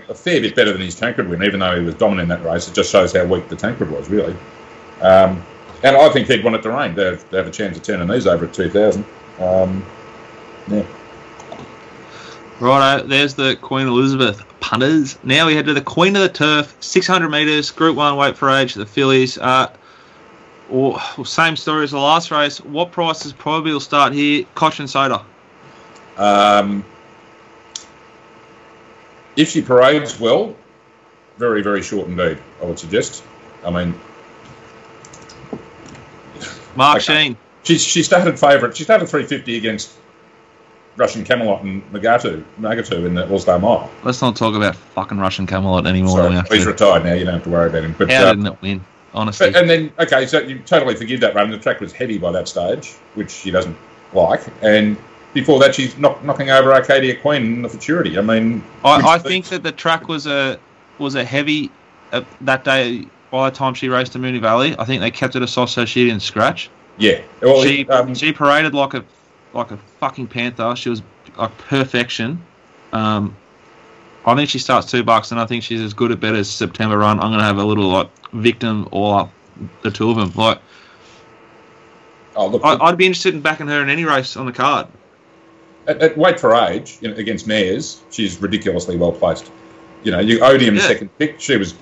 a, 0.08 0.14
fair 0.14 0.40
bit 0.40 0.54
better 0.54 0.72
than 0.72 0.82
his 0.82 0.94
Tancred 0.94 1.28
win, 1.28 1.42
even 1.42 1.60
though 1.60 1.76
he 1.78 1.84
was 1.84 1.94
dominant 1.94 2.30
in 2.30 2.42
that 2.42 2.48
race. 2.48 2.68
It 2.68 2.74
just 2.74 2.90
shows 2.90 3.12
how 3.14 3.24
weak 3.24 3.48
the 3.48 3.56
Tancred 3.56 3.90
was, 3.90 4.08
really. 4.08 4.36
Um, 5.00 5.44
and 5.82 5.96
I 5.96 6.08
think 6.10 6.28
he'd 6.28 6.44
want 6.44 6.56
it 6.56 6.62
to 6.62 6.70
rain. 6.70 6.94
They 6.94 7.04
have, 7.04 7.30
they 7.30 7.38
have 7.38 7.46
a 7.46 7.50
chance 7.50 7.76
of 7.76 7.82
turning 7.82 8.08
these 8.08 8.26
over 8.26 8.46
at 8.46 8.52
two 8.54 8.68
thousand. 8.68 9.04
Um, 9.40 9.84
yeah. 10.68 10.84
Righto, 12.60 13.06
there's 13.06 13.34
the 13.34 13.56
Queen 13.56 13.86
Elizabeth 13.86 14.42
punters. 14.60 15.16
Now 15.22 15.46
we 15.46 15.54
head 15.54 15.66
to 15.66 15.74
the 15.74 15.80
Queen 15.80 16.16
of 16.16 16.22
the 16.22 16.28
Turf, 16.28 16.76
600 16.80 17.28
metres, 17.28 17.70
Group 17.70 17.96
1 17.96 18.16
weight 18.16 18.36
for 18.36 18.50
age, 18.50 18.74
the 18.74 18.84
fillies. 18.84 19.38
Uh, 19.38 19.72
or, 20.70 21.00
same 21.24 21.56
story 21.56 21.84
as 21.84 21.90
the 21.92 21.98
last 21.98 22.30
race. 22.30 22.60
What 22.60 22.92
prices 22.92 23.32
probably 23.32 23.72
will 23.72 23.80
start 23.80 24.12
here? 24.12 24.44
Cotchin 24.54 24.88
Soda. 24.88 25.24
Um, 26.16 26.84
if 29.36 29.50
she 29.50 29.62
parades 29.62 30.18
well, 30.18 30.56
very, 31.38 31.62
very 31.62 31.82
short 31.82 32.08
indeed, 32.08 32.38
I 32.60 32.64
would 32.64 32.78
suggest. 32.78 33.22
I 33.64 33.70
mean, 33.70 33.94
Mark 36.74 36.96
Okay. 36.98 37.24
Sheen. 37.24 37.36
she, 37.62 37.78
she 37.78 38.02
started 38.02 38.38
favourite. 38.38 38.76
She 38.76 38.84
started 38.84 39.08
350 39.08 39.56
against 39.56 39.92
Russian 40.96 41.24
Camelot 41.24 41.62
and 41.62 41.82
Mugatoo, 41.92 42.44
Mugatoo 42.60 43.06
in 43.06 43.14
the 43.14 43.28
All 43.30 43.38
Star 43.38 43.58
Mile. 43.58 43.88
Let's 44.02 44.20
not 44.20 44.36
talk 44.36 44.54
about 44.54 44.74
fucking 44.74 45.18
Russian 45.18 45.46
Camelot 45.46 45.86
anymore. 45.86 46.18
Sorry, 46.18 46.34
he's 46.50 46.64
to. 46.64 46.70
retired 46.70 47.04
now. 47.04 47.14
You 47.14 47.24
don't 47.24 47.34
have 47.34 47.44
to 47.44 47.50
worry 47.50 47.68
about 47.68 47.84
him. 47.84 47.94
But, 47.96 48.10
How 48.10 48.26
uh, 48.26 48.30
didn't 48.30 48.46
it 48.46 48.62
win? 48.62 48.84
Honestly. 49.14 49.50
but 49.50 49.60
and 49.60 49.70
then 49.70 49.92
okay, 49.98 50.26
so 50.26 50.40
you 50.40 50.58
totally 50.60 50.94
forgive 50.94 51.20
that 51.20 51.34
run. 51.34 51.50
The 51.50 51.58
track 51.58 51.80
was 51.80 51.92
heavy 51.92 52.18
by 52.18 52.32
that 52.32 52.48
stage, 52.48 52.94
which 53.14 53.30
she 53.30 53.50
doesn't 53.50 53.76
like. 54.12 54.42
And 54.62 54.96
before 55.34 55.58
that, 55.60 55.74
she's 55.74 55.96
knock, 55.98 56.22
knocking 56.24 56.50
over 56.50 56.72
Arcadia 56.72 57.16
Queen 57.16 57.42
in 57.42 57.62
the 57.62 57.68
futurity. 57.68 58.18
I 58.18 58.22
mean, 58.22 58.62
I, 58.84 59.14
I 59.14 59.18
think 59.18 59.46
that 59.46 59.62
the 59.62 59.72
track 59.72 60.08
was 60.08 60.26
a 60.26 60.58
was 60.98 61.14
a 61.14 61.24
heavy 61.24 61.70
uh, 62.12 62.22
that 62.42 62.64
day. 62.64 63.06
By 63.30 63.50
the 63.50 63.56
time 63.56 63.74
she 63.74 63.90
raced 63.90 64.12
to 64.12 64.18
Moonee 64.18 64.40
Valley, 64.40 64.74
I 64.78 64.86
think 64.86 65.02
they 65.02 65.10
kept 65.10 65.36
it 65.36 65.42
a 65.42 65.46
soft 65.46 65.72
so 65.72 65.84
she 65.84 66.06
didn't 66.06 66.22
scratch. 66.22 66.70
yeah. 66.96 67.20
Well, 67.42 67.62
she 67.62 67.86
um, 67.88 68.14
she 68.14 68.32
paraded 68.32 68.74
like 68.74 68.94
a 68.94 69.04
like 69.52 69.70
a 69.70 69.76
fucking 69.76 70.28
panther. 70.28 70.74
She 70.76 70.88
was 70.88 71.02
like 71.36 71.56
perfection. 71.58 72.42
Um, 72.92 73.36
I 74.28 74.36
think 74.36 74.50
she 74.50 74.58
starts 74.58 74.90
two 74.90 75.02
bucks, 75.02 75.30
and 75.30 75.40
I 75.40 75.46
think 75.46 75.62
she's 75.62 75.80
as 75.80 75.94
good 75.94 76.12
at 76.12 76.20
bet 76.20 76.34
as 76.34 76.50
September 76.50 76.98
run. 76.98 77.18
I'm 77.20 77.30
gonna 77.30 77.42
have 77.42 77.58
a 77.58 77.64
little 77.64 77.88
like 77.88 78.10
victim 78.32 78.88
all 78.92 79.14
up 79.14 79.32
the 79.82 79.90
two 79.90 80.10
of 80.10 80.16
them. 80.16 80.32
Like 80.34 80.60
oh, 82.36 82.46
look, 82.48 82.62
I, 82.64 82.76
I'd 82.76 82.96
be 82.96 83.06
interested 83.06 83.34
in 83.34 83.40
backing 83.40 83.66
her 83.68 83.82
in 83.82 83.88
any 83.90 84.04
race 84.04 84.36
on 84.36 84.46
the 84.46 84.52
card. 84.52 84.86
at, 85.86 86.02
at 86.02 86.16
weight 86.16 86.38
for 86.38 86.54
age 86.54 86.98
you 87.00 87.08
know, 87.08 87.16
against 87.16 87.46
mares, 87.46 88.02
she's 88.10 88.40
ridiculously 88.40 88.96
well 88.96 89.12
placed. 89.12 89.50
You 90.04 90.12
know, 90.12 90.20
you 90.20 90.40
Odium 90.40 90.76
Yeah. 90.76 90.82
second 90.82 91.10
pick. 91.18 91.40
She 91.40 91.56
was 91.56 91.74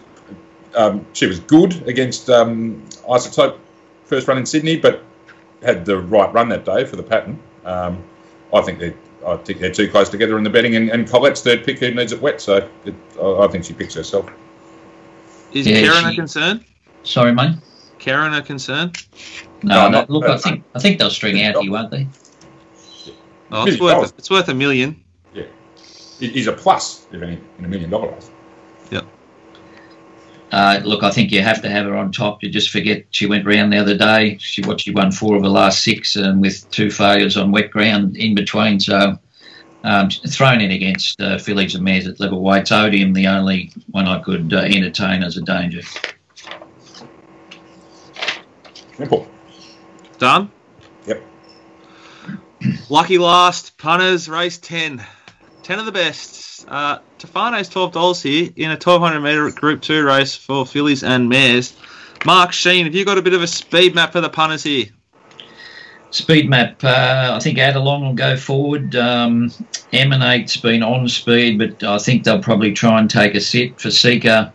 um, 0.74 1.04
she 1.12 1.26
was 1.26 1.40
good 1.40 1.86
against 1.88 2.28
um, 2.30 2.82
Isotope 3.08 3.58
first 4.04 4.28
run 4.28 4.38
in 4.38 4.46
Sydney, 4.46 4.76
but 4.76 5.02
had 5.62 5.84
the 5.84 5.98
right 5.98 6.32
run 6.32 6.48
that 6.50 6.64
day 6.64 6.84
for 6.84 6.96
the 6.96 7.02
pattern. 7.02 7.38
Um, 7.64 8.02
I 8.54 8.60
think 8.60 8.78
they 8.78 8.94
I 9.26 9.36
think 9.38 9.58
they're 9.60 9.72
too 9.72 9.90
close 9.90 10.08
together 10.08 10.38
in 10.38 10.44
the 10.44 10.50
betting, 10.50 10.76
and, 10.76 10.88
and 10.90 11.08
Colette's 11.08 11.42
third 11.42 11.64
pick 11.64 11.78
who 11.80 11.90
needs 11.92 12.12
it 12.12 12.20
wet, 12.22 12.40
so 12.40 12.68
it, 12.84 12.94
I, 13.20 13.44
I 13.44 13.48
think 13.48 13.64
she 13.64 13.74
picks 13.74 13.94
herself. 13.94 14.30
Is 15.52 15.66
Yeah, 15.66 15.80
Karen 15.80 16.04
a 16.12 16.14
concern? 16.14 16.64
Sorry, 17.02 17.32
mate. 17.34 17.56
Karen 17.98 18.34
a 18.34 18.42
concern? 18.42 18.92
No, 19.62 19.74
No, 19.74 19.82
no, 19.84 19.88
not- 20.00 20.10
look, 20.10 20.24
I 20.24 20.36
think 20.38 20.64
I 20.74 20.78
think 20.78 20.98
they'll 20.98 21.10
string 21.10 21.42
out 21.42 21.62
you, 21.62 21.72
won't 21.72 21.90
they? 21.90 22.06
Oh, 23.52 23.64
it's 23.64 23.78
Million 23.78 23.80
worth 23.84 23.92
dollars. 23.94 24.12
it's 24.18 24.30
worth 24.30 24.48
a 24.48 24.54
million. 24.54 25.02
Yeah, 25.34 25.44
it 26.20 26.36
is 26.36 26.46
a 26.46 26.52
plus, 26.52 27.06
if 27.12 27.22
any, 27.22 27.38
in 27.58 27.64
a 27.64 27.68
million 27.68 27.90
dollar 27.90 28.10
race. 28.12 28.30
Uh, 30.52 30.80
look, 30.84 31.02
I 31.02 31.10
think 31.10 31.32
you 31.32 31.42
have 31.42 31.60
to 31.62 31.68
have 31.68 31.86
her 31.86 31.96
on 31.96 32.12
top. 32.12 32.42
You 32.42 32.50
just 32.50 32.70
forget 32.70 33.04
she 33.10 33.26
went 33.26 33.46
round 33.46 33.72
the 33.72 33.78
other 33.78 33.96
day. 33.96 34.38
She 34.38 34.62
what 34.62 34.80
she 34.80 34.92
won 34.92 35.10
four 35.10 35.36
of 35.36 35.42
the 35.42 35.50
last 35.50 35.82
six, 35.82 36.16
and 36.16 36.40
with 36.40 36.70
two 36.70 36.90
failures 36.90 37.36
on 37.36 37.50
wet 37.50 37.70
ground 37.70 38.16
in 38.16 38.34
between. 38.34 38.78
So 38.78 39.18
um, 39.82 40.10
thrown 40.10 40.60
in 40.60 40.70
against 40.70 41.20
uh, 41.20 41.38
fillies 41.38 41.74
and 41.74 41.84
mares 41.84 42.06
at 42.06 42.20
level 42.20 42.42
weights. 42.42 42.70
Odium, 42.70 43.12
the 43.12 43.26
only 43.26 43.72
one 43.90 44.06
I 44.06 44.20
could 44.20 44.52
uh, 44.52 44.58
entertain 44.58 45.22
as 45.22 45.36
a 45.36 45.42
danger. 45.42 45.82
Simple. 48.96 49.28
Done. 50.18 50.50
Yep. 51.06 51.22
Lucky 52.88 53.18
last 53.18 53.76
punters 53.78 54.28
race 54.28 54.58
10. 54.58 55.04
10 55.66 55.80
of 55.80 55.84
the 55.84 55.90
best. 55.90 56.64
Uh, 56.68 57.00
Tefano's 57.18 57.68
$12 57.68 58.22
here 58.22 58.52
in 58.54 58.70
a 58.70 58.74
1200 58.74 59.18
metre 59.18 59.50
Group 59.50 59.82
2 59.82 60.04
race 60.04 60.36
for 60.36 60.64
fillies 60.64 61.02
and 61.02 61.28
mares. 61.28 61.74
Mark 62.24 62.52
Sheen, 62.52 62.84
have 62.84 62.94
you 62.94 63.04
got 63.04 63.18
a 63.18 63.22
bit 63.22 63.34
of 63.34 63.42
a 63.42 63.48
speed 63.48 63.92
map 63.92 64.12
for 64.12 64.20
the 64.20 64.28
punters 64.28 64.62
here? 64.62 64.86
Speed 66.12 66.48
map. 66.48 66.84
Uh, 66.84 67.32
I 67.34 67.40
think 67.40 67.58
Adelong 67.58 68.02
will 68.02 68.14
go 68.14 68.36
forward. 68.36 68.94
Um, 68.94 69.50
Emanate's 69.92 70.56
been 70.56 70.84
on 70.84 71.08
speed, 71.08 71.58
but 71.58 71.82
I 71.82 71.98
think 71.98 72.22
they'll 72.22 72.38
probably 72.40 72.72
try 72.72 73.00
and 73.00 73.10
take 73.10 73.34
a 73.34 73.40
sit 73.40 73.80
for 73.80 73.90
Seeker. 73.90 74.52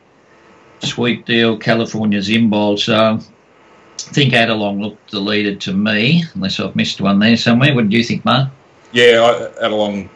Sweet 0.80 1.26
deal, 1.26 1.58
California 1.58 2.20
Zimbol. 2.20 2.80
So 2.80 3.20
I 3.20 4.14
think 4.14 4.32
Adelong 4.32 4.82
looked 4.82 5.12
the 5.12 5.20
leader 5.20 5.56
to 5.56 5.74
me, 5.74 6.24
unless 6.36 6.58
I've 6.62 6.78
missed 6.78 7.02
one 7.02 7.20
there 7.20 7.36
somewhere. 7.36 7.76
What 7.76 7.90
do 7.90 7.98
you 7.98 8.04
think, 8.06 8.24
Mark? 8.24 8.48
Yeah, 8.94 9.50
I, 9.60 9.66
Adelong, 9.66 10.10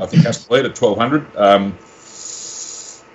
I 0.00 0.06
think 0.06 0.24
has 0.24 0.46
to 0.46 0.52
lead 0.52 0.64
at 0.64 0.74
twelve 0.74 0.98
hundred. 0.98 1.24
Um, 1.36 1.74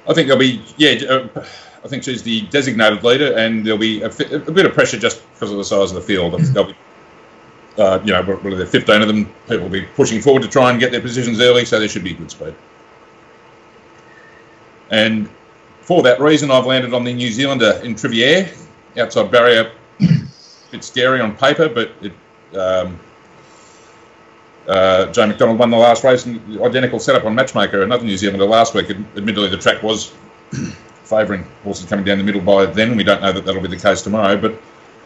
I 0.08 0.14
think 0.14 0.28
there'll 0.28 0.38
be 0.38 0.64
yeah. 0.78 1.06
Uh, 1.08 1.46
I 1.84 1.88
think 1.88 2.04
she's 2.04 2.24
the 2.24 2.42
designated 2.48 3.04
leader, 3.04 3.38
and 3.38 3.66
there'll 3.66 3.80
be 3.80 4.02
a, 4.02 4.08
a 4.10 4.52
bit 4.52 4.66
of 4.66 4.74
pressure 4.74 4.98
just 4.98 5.22
because 5.34 5.52
of 5.52 5.58
the 5.58 5.64
size 5.64 5.92
of 5.92 5.96
the 5.96 6.02
field. 6.02 6.34
There'll 6.34 6.70
be, 6.70 6.76
uh, 7.78 8.00
you 8.04 8.12
know, 8.12 8.24
what 8.24 8.44
there, 8.44 8.66
fifteen 8.66 9.02
of 9.02 9.08
them? 9.08 9.26
People 9.48 9.64
will 9.64 9.70
be 9.70 9.84
pushing 9.96 10.22
forward 10.22 10.44
to 10.44 10.50
try 10.50 10.72
and 10.72 10.80
get 10.80 10.92
their 10.92 11.02
positions 11.02 11.40
early, 11.40 11.66
so 11.66 11.80
there 11.80 11.88
should 11.88 12.04
be 12.04 12.14
good 12.14 12.32
speed. 12.32 12.56
And 14.90 15.30
for 15.82 16.02
that 16.04 16.20
reason, 16.20 16.52
I've 16.52 16.66
landed 16.66 16.94
on 16.94 17.04
the 17.04 17.14
New 17.14 17.32
Zealander 17.32 17.80
Entriviere, 17.84 18.52
outside 18.98 19.32
barrier. 19.32 19.72
bit 20.72 20.84
scary 20.84 21.22
on 21.22 21.36
paper, 21.36 21.70
but 21.70 21.92
it. 22.02 22.14
Um, 22.58 23.00
uh, 24.68 25.12
Joe 25.12 25.28
McDonald 25.28 25.60
won 25.60 25.70
the 25.70 25.78
last 25.78 26.04
race 26.04 26.26
and 26.26 26.62
identical 26.62 27.00
setup 27.00 27.26
on 27.26 27.36
Matchmaker, 27.36 27.84
another 27.84 28.04
New 28.04 28.18
Zealander 28.18 28.46
last 28.46 28.74
week. 28.74 28.90
Admittedly, 28.90 29.50
the 29.50 29.58
track 29.58 29.82
was 29.82 30.14
favouring 31.04 31.46
horses 31.64 31.86
coming 31.86 32.04
down 32.04 32.18
the 32.18 32.24
middle 32.24 32.42
by 32.42 32.66
then. 32.66 32.98
We 32.98 33.04
don't 33.04 33.22
know 33.22 33.32
that 33.32 33.46
that'll 33.46 33.62
be 33.62 33.70
the 33.70 33.78
case 33.78 34.02
tomorrow, 34.02 34.38
but 34.38 34.60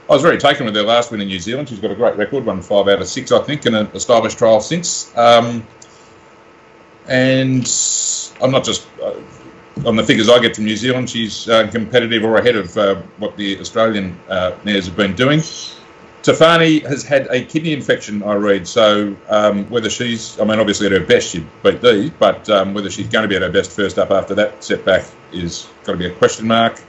I 0.10 0.14
was 0.14 0.24
very 0.24 0.38
taken 0.40 0.66
with 0.66 0.74
their 0.74 0.84
last 0.84 1.12
win 1.12 1.22
in 1.22 1.28
New 1.28 1.40
Zealand. 1.40 1.70
She's 1.70 1.80
got 1.80 1.92
a 1.92 1.96
great 1.96 2.18
record, 2.18 2.46
won 2.46 2.62
five 2.62 2.88
out 2.88 3.02
of 3.02 3.08
six, 3.08 3.32
I 3.32 3.40
think, 3.44 3.66
in 3.66 3.76
an 3.76 3.88
established 3.94 4.38
trial 4.38 4.62
since. 4.62 5.16
Um, 5.16 5.66
and 7.08 7.70
I'm 8.42 8.52
not 8.52 8.64
just. 8.64 8.88
Uh, 9.02 9.14
on 9.86 9.96
the 9.96 10.04
figures 10.04 10.30
I 10.30 10.38
get 10.40 10.56
from 10.56 10.66
New 10.66 10.76
Zealand, 10.76 11.10
she's 11.10 11.48
uh, 11.50 11.68
competitive 11.72 12.24
or 12.24 12.38
ahead 12.38 12.56
of 12.56 12.78
uh, 12.78 12.96
what 13.18 13.38
the 13.38 13.60
Australian 13.60 14.20
uh, 14.28 14.56
mares 14.64 14.86
have 14.86 14.96
been 14.96 15.16
doing. 15.16 15.42
Tafani 16.24 16.86
has 16.86 17.04
had 17.04 17.28
a 17.32 17.44
kidney 17.44 17.74
infection, 17.74 18.22
I 18.22 18.36
read. 18.36 18.68
So 18.68 19.16
um, 19.28 19.66
whether 19.70 19.90
she's, 19.90 20.40
I 20.40 20.44
mean, 20.44 20.60
obviously 20.60 20.86
at 20.86 20.92
her 20.92 21.00
best 21.00 21.30
she'd 21.30 21.48
beat 21.64 21.82
these, 21.82 22.12
but 22.12 22.48
um, 22.50 22.74
whether 22.74 22.90
she's 22.92 23.08
going 23.08 23.24
to 23.24 23.28
be 23.28 23.36
at 23.36 23.42
her 23.42 23.50
best 23.50 23.72
first 23.72 23.98
up 23.98 24.12
after 24.12 24.36
that 24.36 24.64
setback 24.64 25.06
is 25.32 25.68
got 25.84 25.94
to 25.94 25.98
be 25.98 26.06
a 26.06 26.14
question 26.14 26.48
mark. 26.48 26.82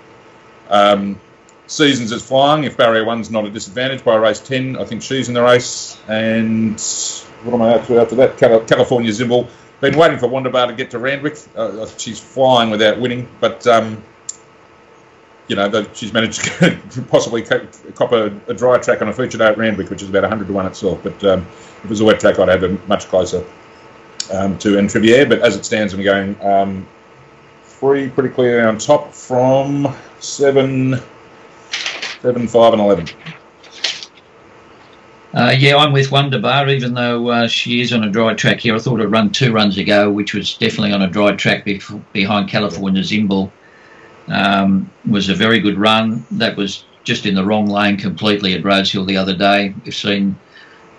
Um, 0.68 1.18
Seasons 1.66 2.12
is 2.12 2.22
flying. 2.22 2.64
If 2.64 2.76
barrier 2.76 3.04
one's 3.04 3.30
not 3.30 3.46
a 3.46 3.50
disadvantage 3.50 4.04
by 4.04 4.16
race 4.16 4.40
10, 4.40 4.76
I 4.76 4.84
think 4.84 5.00
she's 5.02 5.28
in 5.28 5.34
the 5.34 5.42
race. 5.42 5.98
And 6.06 6.78
what 7.44 7.54
am 7.54 7.62
I 7.62 7.78
to 7.78 8.00
after 8.00 8.14
that? 8.16 8.36
California 8.36 9.10
Zimbal. 9.10 9.48
Been 9.80 9.96
waiting 9.96 10.18
for 10.18 10.28
Wonderbar 10.28 10.66
to 10.66 10.74
get 10.74 10.90
to 10.90 10.98
Randwick. 10.98 11.38
Uh, 11.56 11.86
she's 11.96 12.20
flying 12.20 12.70
without 12.70 13.00
winning, 13.00 13.26
but 13.40 13.66
um, 13.66 14.02
you 15.48 15.56
know, 15.56 15.86
she's 15.92 16.12
managed 16.12 16.44
to 16.44 17.02
possibly 17.08 17.42
cop 17.42 18.12
a, 18.12 18.26
a, 18.46 18.54
dry 18.54 18.78
track 18.78 19.02
on 19.02 19.08
a 19.08 19.12
feature 19.12 19.38
day 19.38 19.46
at 19.46 19.58
Randwick, 19.58 19.90
which 19.90 20.02
is 20.02 20.08
about 20.08 20.22
100 20.22 20.46
to 20.46 20.52
1 20.52 20.66
itself. 20.66 21.02
But 21.02 21.22
um, 21.24 21.40
if 21.40 21.84
it 21.84 21.90
was 21.90 22.00
a 22.00 22.04
wet 22.04 22.20
track, 22.20 22.38
I'd 22.38 22.48
have 22.48 22.62
it 22.62 22.88
much 22.88 23.06
closer 23.08 23.44
um, 24.32 24.56
to 24.58 24.78
Entriviere. 24.78 25.26
But 25.26 25.40
as 25.40 25.56
it 25.56 25.64
stands, 25.64 25.94
I'm 25.94 26.02
going 26.02 26.40
um, 26.42 26.86
three 27.64 28.08
pretty 28.08 28.28
clearly 28.28 28.64
on 28.64 28.78
top 28.78 29.12
from 29.12 29.94
seven, 30.20 31.00
seven, 32.20 32.46
five, 32.46 32.72
and 32.72 32.82
11. 32.82 33.08
Uh, 35.34 35.54
yeah, 35.58 35.76
I'm 35.76 35.92
with 35.92 36.12
Wonderbar, 36.12 36.68
even 36.68 36.92
though 36.92 37.28
uh, 37.28 37.48
she 37.48 37.80
is 37.80 37.92
on 37.92 38.04
a 38.04 38.10
dry 38.10 38.34
track 38.34 38.60
here. 38.60 38.76
I 38.76 38.78
thought 38.78 39.00
it 39.00 39.06
run 39.06 39.30
two 39.30 39.50
runs 39.50 39.78
ago, 39.78 40.10
which 40.10 40.34
was 40.34 40.56
definitely 40.58 40.92
on 40.92 41.02
a 41.02 41.08
dry 41.08 41.34
track 41.34 41.66
behind 42.12 42.50
California 42.50 43.02
Zimbal 43.02 43.50
um, 44.28 44.90
was 45.08 45.28
a 45.28 45.34
very 45.34 45.60
good 45.60 45.78
run. 45.78 46.24
That 46.30 46.56
was 46.56 46.84
just 47.04 47.26
in 47.26 47.34
the 47.34 47.44
wrong 47.44 47.66
lane 47.66 47.96
completely 47.96 48.54
at 48.54 48.64
Rosehill 48.64 49.04
the 49.04 49.16
other 49.16 49.34
day. 49.34 49.74
We've 49.84 49.94
seen 49.94 50.36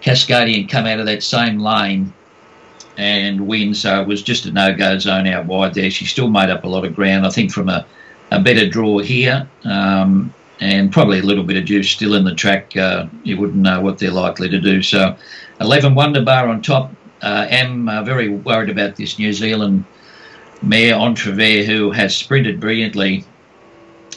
Cascadian 0.02 0.70
come 0.70 0.86
out 0.86 1.00
of 1.00 1.06
that 1.06 1.24
same 1.24 1.60
lane 1.60 2.14
and 2.98 3.48
win, 3.48 3.74
so 3.74 4.02
it 4.02 4.08
was 4.08 4.22
just 4.22 4.46
a 4.46 4.52
no-go 4.52 5.00
zone 5.00 5.28
out 5.28 5.46
wide 5.46 5.74
there. 5.74 5.90
She 5.90 6.06
still 6.06 6.30
made 6.30 6.50
up 6.50 6.64
a 6.64 6.68
lot 6.68 6.86
of 6.86 6.96
ground, 6.96 7.26
I 7.26 7.30
think, 7.30 7.52
from 7.52 7.70
a, 7.70 7.86
a 8.32 8.40
better 8.40 8.68
draw 8.68 9.00
here. 9.00 9.48
Um, 9.64 10.34
and 10.60 10.92
probably 10.92 11.20
a 11.20 11.24
little 11.24 11.44
bit 11.44 11.58
of 11.58 11.66
juice 11.66 11.90
still 11.90 12.14
in 12.14 12.24
the 12.24 12.36
track. 12.36 12.78
Uh, 12.78 13.08
you 13.24 13.38
wouldn't 13.38 13.58
know 13.58 13.82
what 13.82 13.98
they're 13.98 14.12
likely 14.12 14.48
to 14.50 14.62
do. 14.62 14.82
So, 14.82 15.16
11 15.60 15.96
Wonderbar 15.96 16.48
on 16.48 16.62
top. 16.62 16.92
Uh, 17.22 17.48
am 17.50 17.90
uh, 17.90 18.04
very 18.04 18.30
worried 18.30 18.70
about 18.70 18.96
this 18.96 19.18
New 19.18 19.34
Zealand 19.34 19.86
Mare 20.64 20.95
Entriviere, 20.95 21.66
who 21.66 21.91
has 21.91 22.16
sprinted 22.16 22.59
brilliantly 22.59 23.26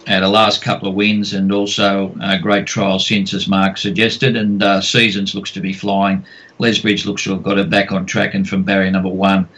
at 0.07 0.21
the 0.21 0.29
last 0.29 0.63
couple 0.63 0.89
of 0.89 0.95
wins 0.95 1.33
and 1.33 1.51
also 1.51 2.15
a 2.23 2.39
great 2.39 2.67
trial 2.67 2.99
since, 2.99 3.35
as 3.35 3.49
Mark 3.49 3.77
suggested. 3.77 4.37
And 4.37 4.63
uh, 4.63 4.81
Seasons 4.81 5.35
looks 5.35 5.51
to 5.53 5.61
be 5.61 5.73
flying. 5.73 6.25
Lesbridge 6.59 7.05
looks 7.05 7.25
to 7.25 7.31
have 7.31 7.43
got 7.43 7.59
it 7.59 7.69
back 7.69 7.91
on 7.91 8.07
track 8.07 8.35
and 8.35 8.49
from 8.49 8.63
barrier 8.63 8.91
number 8.91 9.09
one 9.09 9.49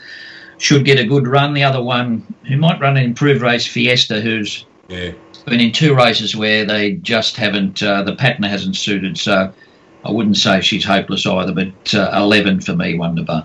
should 0.56 0.84
get 0.84 0.98
a 0.98 1.04
good 1.04 1.26
run. 1.26 1.54
The 1.54 1.62
other 1.62 1.82
one, 1.82 2.26
who 2.46 2.56
might 2.56 2.80
run 2.80 2.96
an 2.96 3.04
improved 3.04 3.42
race, 3.42 3.66
Fiesta, 3.66 4.20
who's 4.20 4.64
yeah. 4.88 5.12
been 5.44 5.60
in 5.60 5.72
two 5.72 5.94
races 5.94 6.34
where 6.34 6.64
they 6.64 6.92
just 6.92 7.36
haven't, 7.36 7.82
uh, 7.82 8.02
the 8.02 8.16
pattern 8.16 8.42
hasn't 8.44 8.76
suited. 8.76 9.16
So 9.18 9.52
I 10.04 10.10
wouldn't 10.10 10.36
say 10.36 10.60
she's 10.60 10.84
hopeless 10.84 11.26
either, 11.26 11.52
but 11.52 11.94
uh, 11.94 12.10
11 12.14 12.62
for 12.62 12.74
me, 12.74 12.98
Wonderbar. 12.98 13.44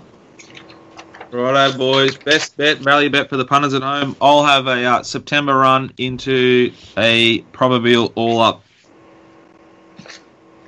Righto, 1.34 1.76
boys. 1.76 2.16
Best 2.16 2.56
bet, 2.56 2.78
value 2.78 3.10
bet 3.10 3.28
for 3.28 3.36
the 3.36 3.44
punters 3.44 3.74
at 3.74 3.82
home. 3.82 4.16
I'll 4.20 4.44
have 4.44 4.68
a 4.68 4.84
uh, 4.84 5.02
September 5.02 5.56
run 5.56 5.92
into 5.98 6.72
a 6.96 7.40
Probabeel 7.52 8.12
all 8.14 8.40
up. 8.40 8.64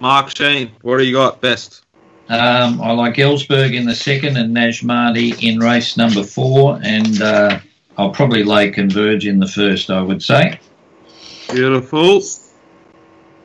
Mark 0.01 0.37
Sheen, 0.37 0.73
what 0.83 0.99
do 0.99 1.05
you 1.05 1.13
got 1.13 1.41
best? 1.41 1.85
Um, 2.29 2.81
I 2.83 2.91
like 2.91 3.15
Ellsberg 3.15 3.75
in 3.75 3.87
the 3.87 3.95
second 3.95 4.37
and 4.37 4.57
Najmati 4.57 5.41
in 5.41 5.61
race 5.61 5.97
number 5.97 6.25
four, 6.25 6.81
and 6.83 7.23
uh, 7.23 7.61
I'll 7.97 8.11
probably 8.11 8.43
lay 8.43 8.73
Converge 8.73 9.25
in 9.25 9.39
the 9.39 9.47
first, 9.47 9.89
I 9.89 10.03
would 10.03 10.21
say. 10.21 10.59
Beautiful. 11.49 12.21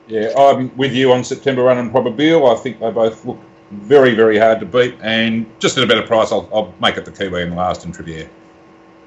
Yeah, 0.07 0.33
I'm 0.35 0.75
with 0.75 0.93
you 0.93 1.11
on 1.13 1.23
September 1.23 1.61
run 1.61 1.77
and 1.77 1.91
Probabeel. 1.91 2.51
I 2.51 2.59
think 2.59 2.79
they 2.79 2.89
both 2.89 3.23
look 3.25 3.39
very, 3.71 4.13
very 4.13 4.37
hard 4.37 4.59
to 4.59 4.65
beat, 4.65 4.95
and 5.01 5.45
just 5.59 5.77
at 5.77 5.83
a 5.83 5.87
better 5.87 6.05
price, 6.05 6.31
I'll, 6.31 6.49
I'll 6.53 6.73
make 6.81 6.97
it 6.97 7.05
the 7.05 7.11
Kiwi 7.11 7.41
in 7.41 7.51
the 7.51 7.55
last 7.55 7.85
Entriviere. 7.85 8.29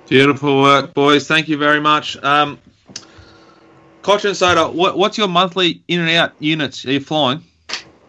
Beautiful 0.09 0.61
work, 0.61 0.95
boys. 0.95 1.27
Thank 1.27 1.49
you 1.49 1.57
very 1.57 1.81
much. 1.81 2.17
Um, 2.23 2.59
Cotchin 4.03 4.35
Soda, 4.35 4.69
what, 4.69 4.99
what's 4.99 5.17
your 5.17 5.29
monthly 5.29 5.83
in 5.89 6.01
and 6.01 6.11
out 6.11 6.33
units? 6.39 6.85
Are 6.85 6.93
you 6.93 7.01
flying? 7.01 7.43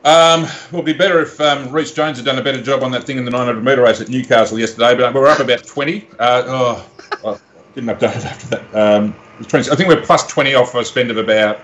Um, 0.04 0.44
it 0.44 0.72
would 0.72 0.86
be 0.86 0.94
better 0.94 1.22
if 1.22 1.40
um, 1.42 1.72
Reece 1.72 1.94
Jones 1.94 2.18
had 2.18 2.26
done 2.26 2.38
a 2.38 2.44
better 2.44 2.62
job 2.62 2.84
on 2.84 2.92
that 2.92 3.06
thing 3.06 3.18
in 3.18 3.26
the 3.26 3.32
900 3.32 3.64
metre 3.64 3.82
race 3.82 4.02
at 4.02 4.10
Newcastle 4.10 4.60
yesterday, 4.60 4.96
but 4.96 5.14
we're 5.14 5.28
up 5.28 5.40
about 5.40 5.66
20. 5.66 6.08
Uh, 6.20 6.44
oh, 6.46 6.90
I 7.26 7.38
didn't 7.74 7.90
update 7.90 8.18
it 8.18 8.26
after 8.26 8.48
that. 8.50 8.76
Um, 8.76 9.16
20, 9.48 9.72
I 9.72 9.76
think 9.76 9.90
we're 9.90 10.02
plus 10.02 10.28
20 10.28 10.54
off 10.54 10.76
a 10.76 10.86
spend 10.86 11.10
of 11.12 11.18
about 11.18 11.60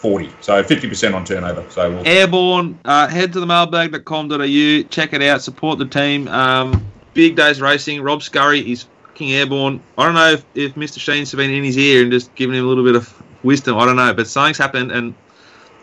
40. 0.00 0.30
So 0.40 0.62
50% 0.62 1.14
on 1.14 1.26
turnover. 1.26 1.64
So 1.68 1.90
we'll... 1.90 2.08
Airborne, 2.08 2.78
uh, 2.86 3.06
head 3.06 3.34
to 3.34 3.40
the 3.40 3.46
mailbag.com.au, 3.46 4.88
check 4.88 5.12
it 5.12 5.22
out, 5.22 5.42
support 5.42 5.78
the 5.78 5.86
team. 5.86 6.26
Um, 6.28 6.90
big 7.12 7.36
days 7.36 7.60
racing. 7.60 8.00
Rob 8.00 8.22
Scurry 8.22 8.72
is 8.72 8.86
fucking 9.20 9.32
airborne. 9.32 9.82
I 9.98 10.04
don't 10.06 10.14
know 10.14 10.30
if, 10.30 10.44
if 10.54 10.74
Mr. 10.74 10.98
Sheen's 10.98 11.34
been 11.34 11.50
in 11.50 11.62
his 11.62 11.76
ear 11.76 12.02
and 12.02 12.10
just 12.10 12.34
giving 12.34 12.56
him 12.56 12.64
a 12.64 12.68
little 12.68 12.84
bit 12.84 12.96
of 12.96 13.22
wisdom. 13.42 13.76
I 13.76 13.84
don't 13.84 13.96
know, 13.96 14.14
but 14.14 14.26
something's 14.26 14.56
happened, 14.56 14.90
and 14.90 15.14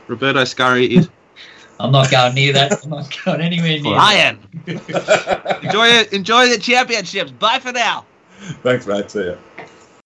Roberto 0.07 0.43
Scurry 0.45 0.95
is. 0.95 1.09
I'm 1.80 1.91
not 1.91 2.09
going 2.09 2.34
near 2.34 2.53
that. 2.53 2.84
I'm 2.84 2.89
not 2.89 3.15
going 3.24 3.39
anywhere 3.39 3.80
near 3.80 3.95
Lion. 3.95 4.39
enjoy 4.65 5.89
it. 5.89 6.11
Enjoy 6.11 6.49
the 6.49 6.57
championships. 6.57 7.30
Bye 7.30 7.59
for 7.59 7.72
now. 7.72 8.03
Thanks, 8.63 8.88
mate. 8.88 9.11
See 9.11 9.28
ya. 9.28 9.36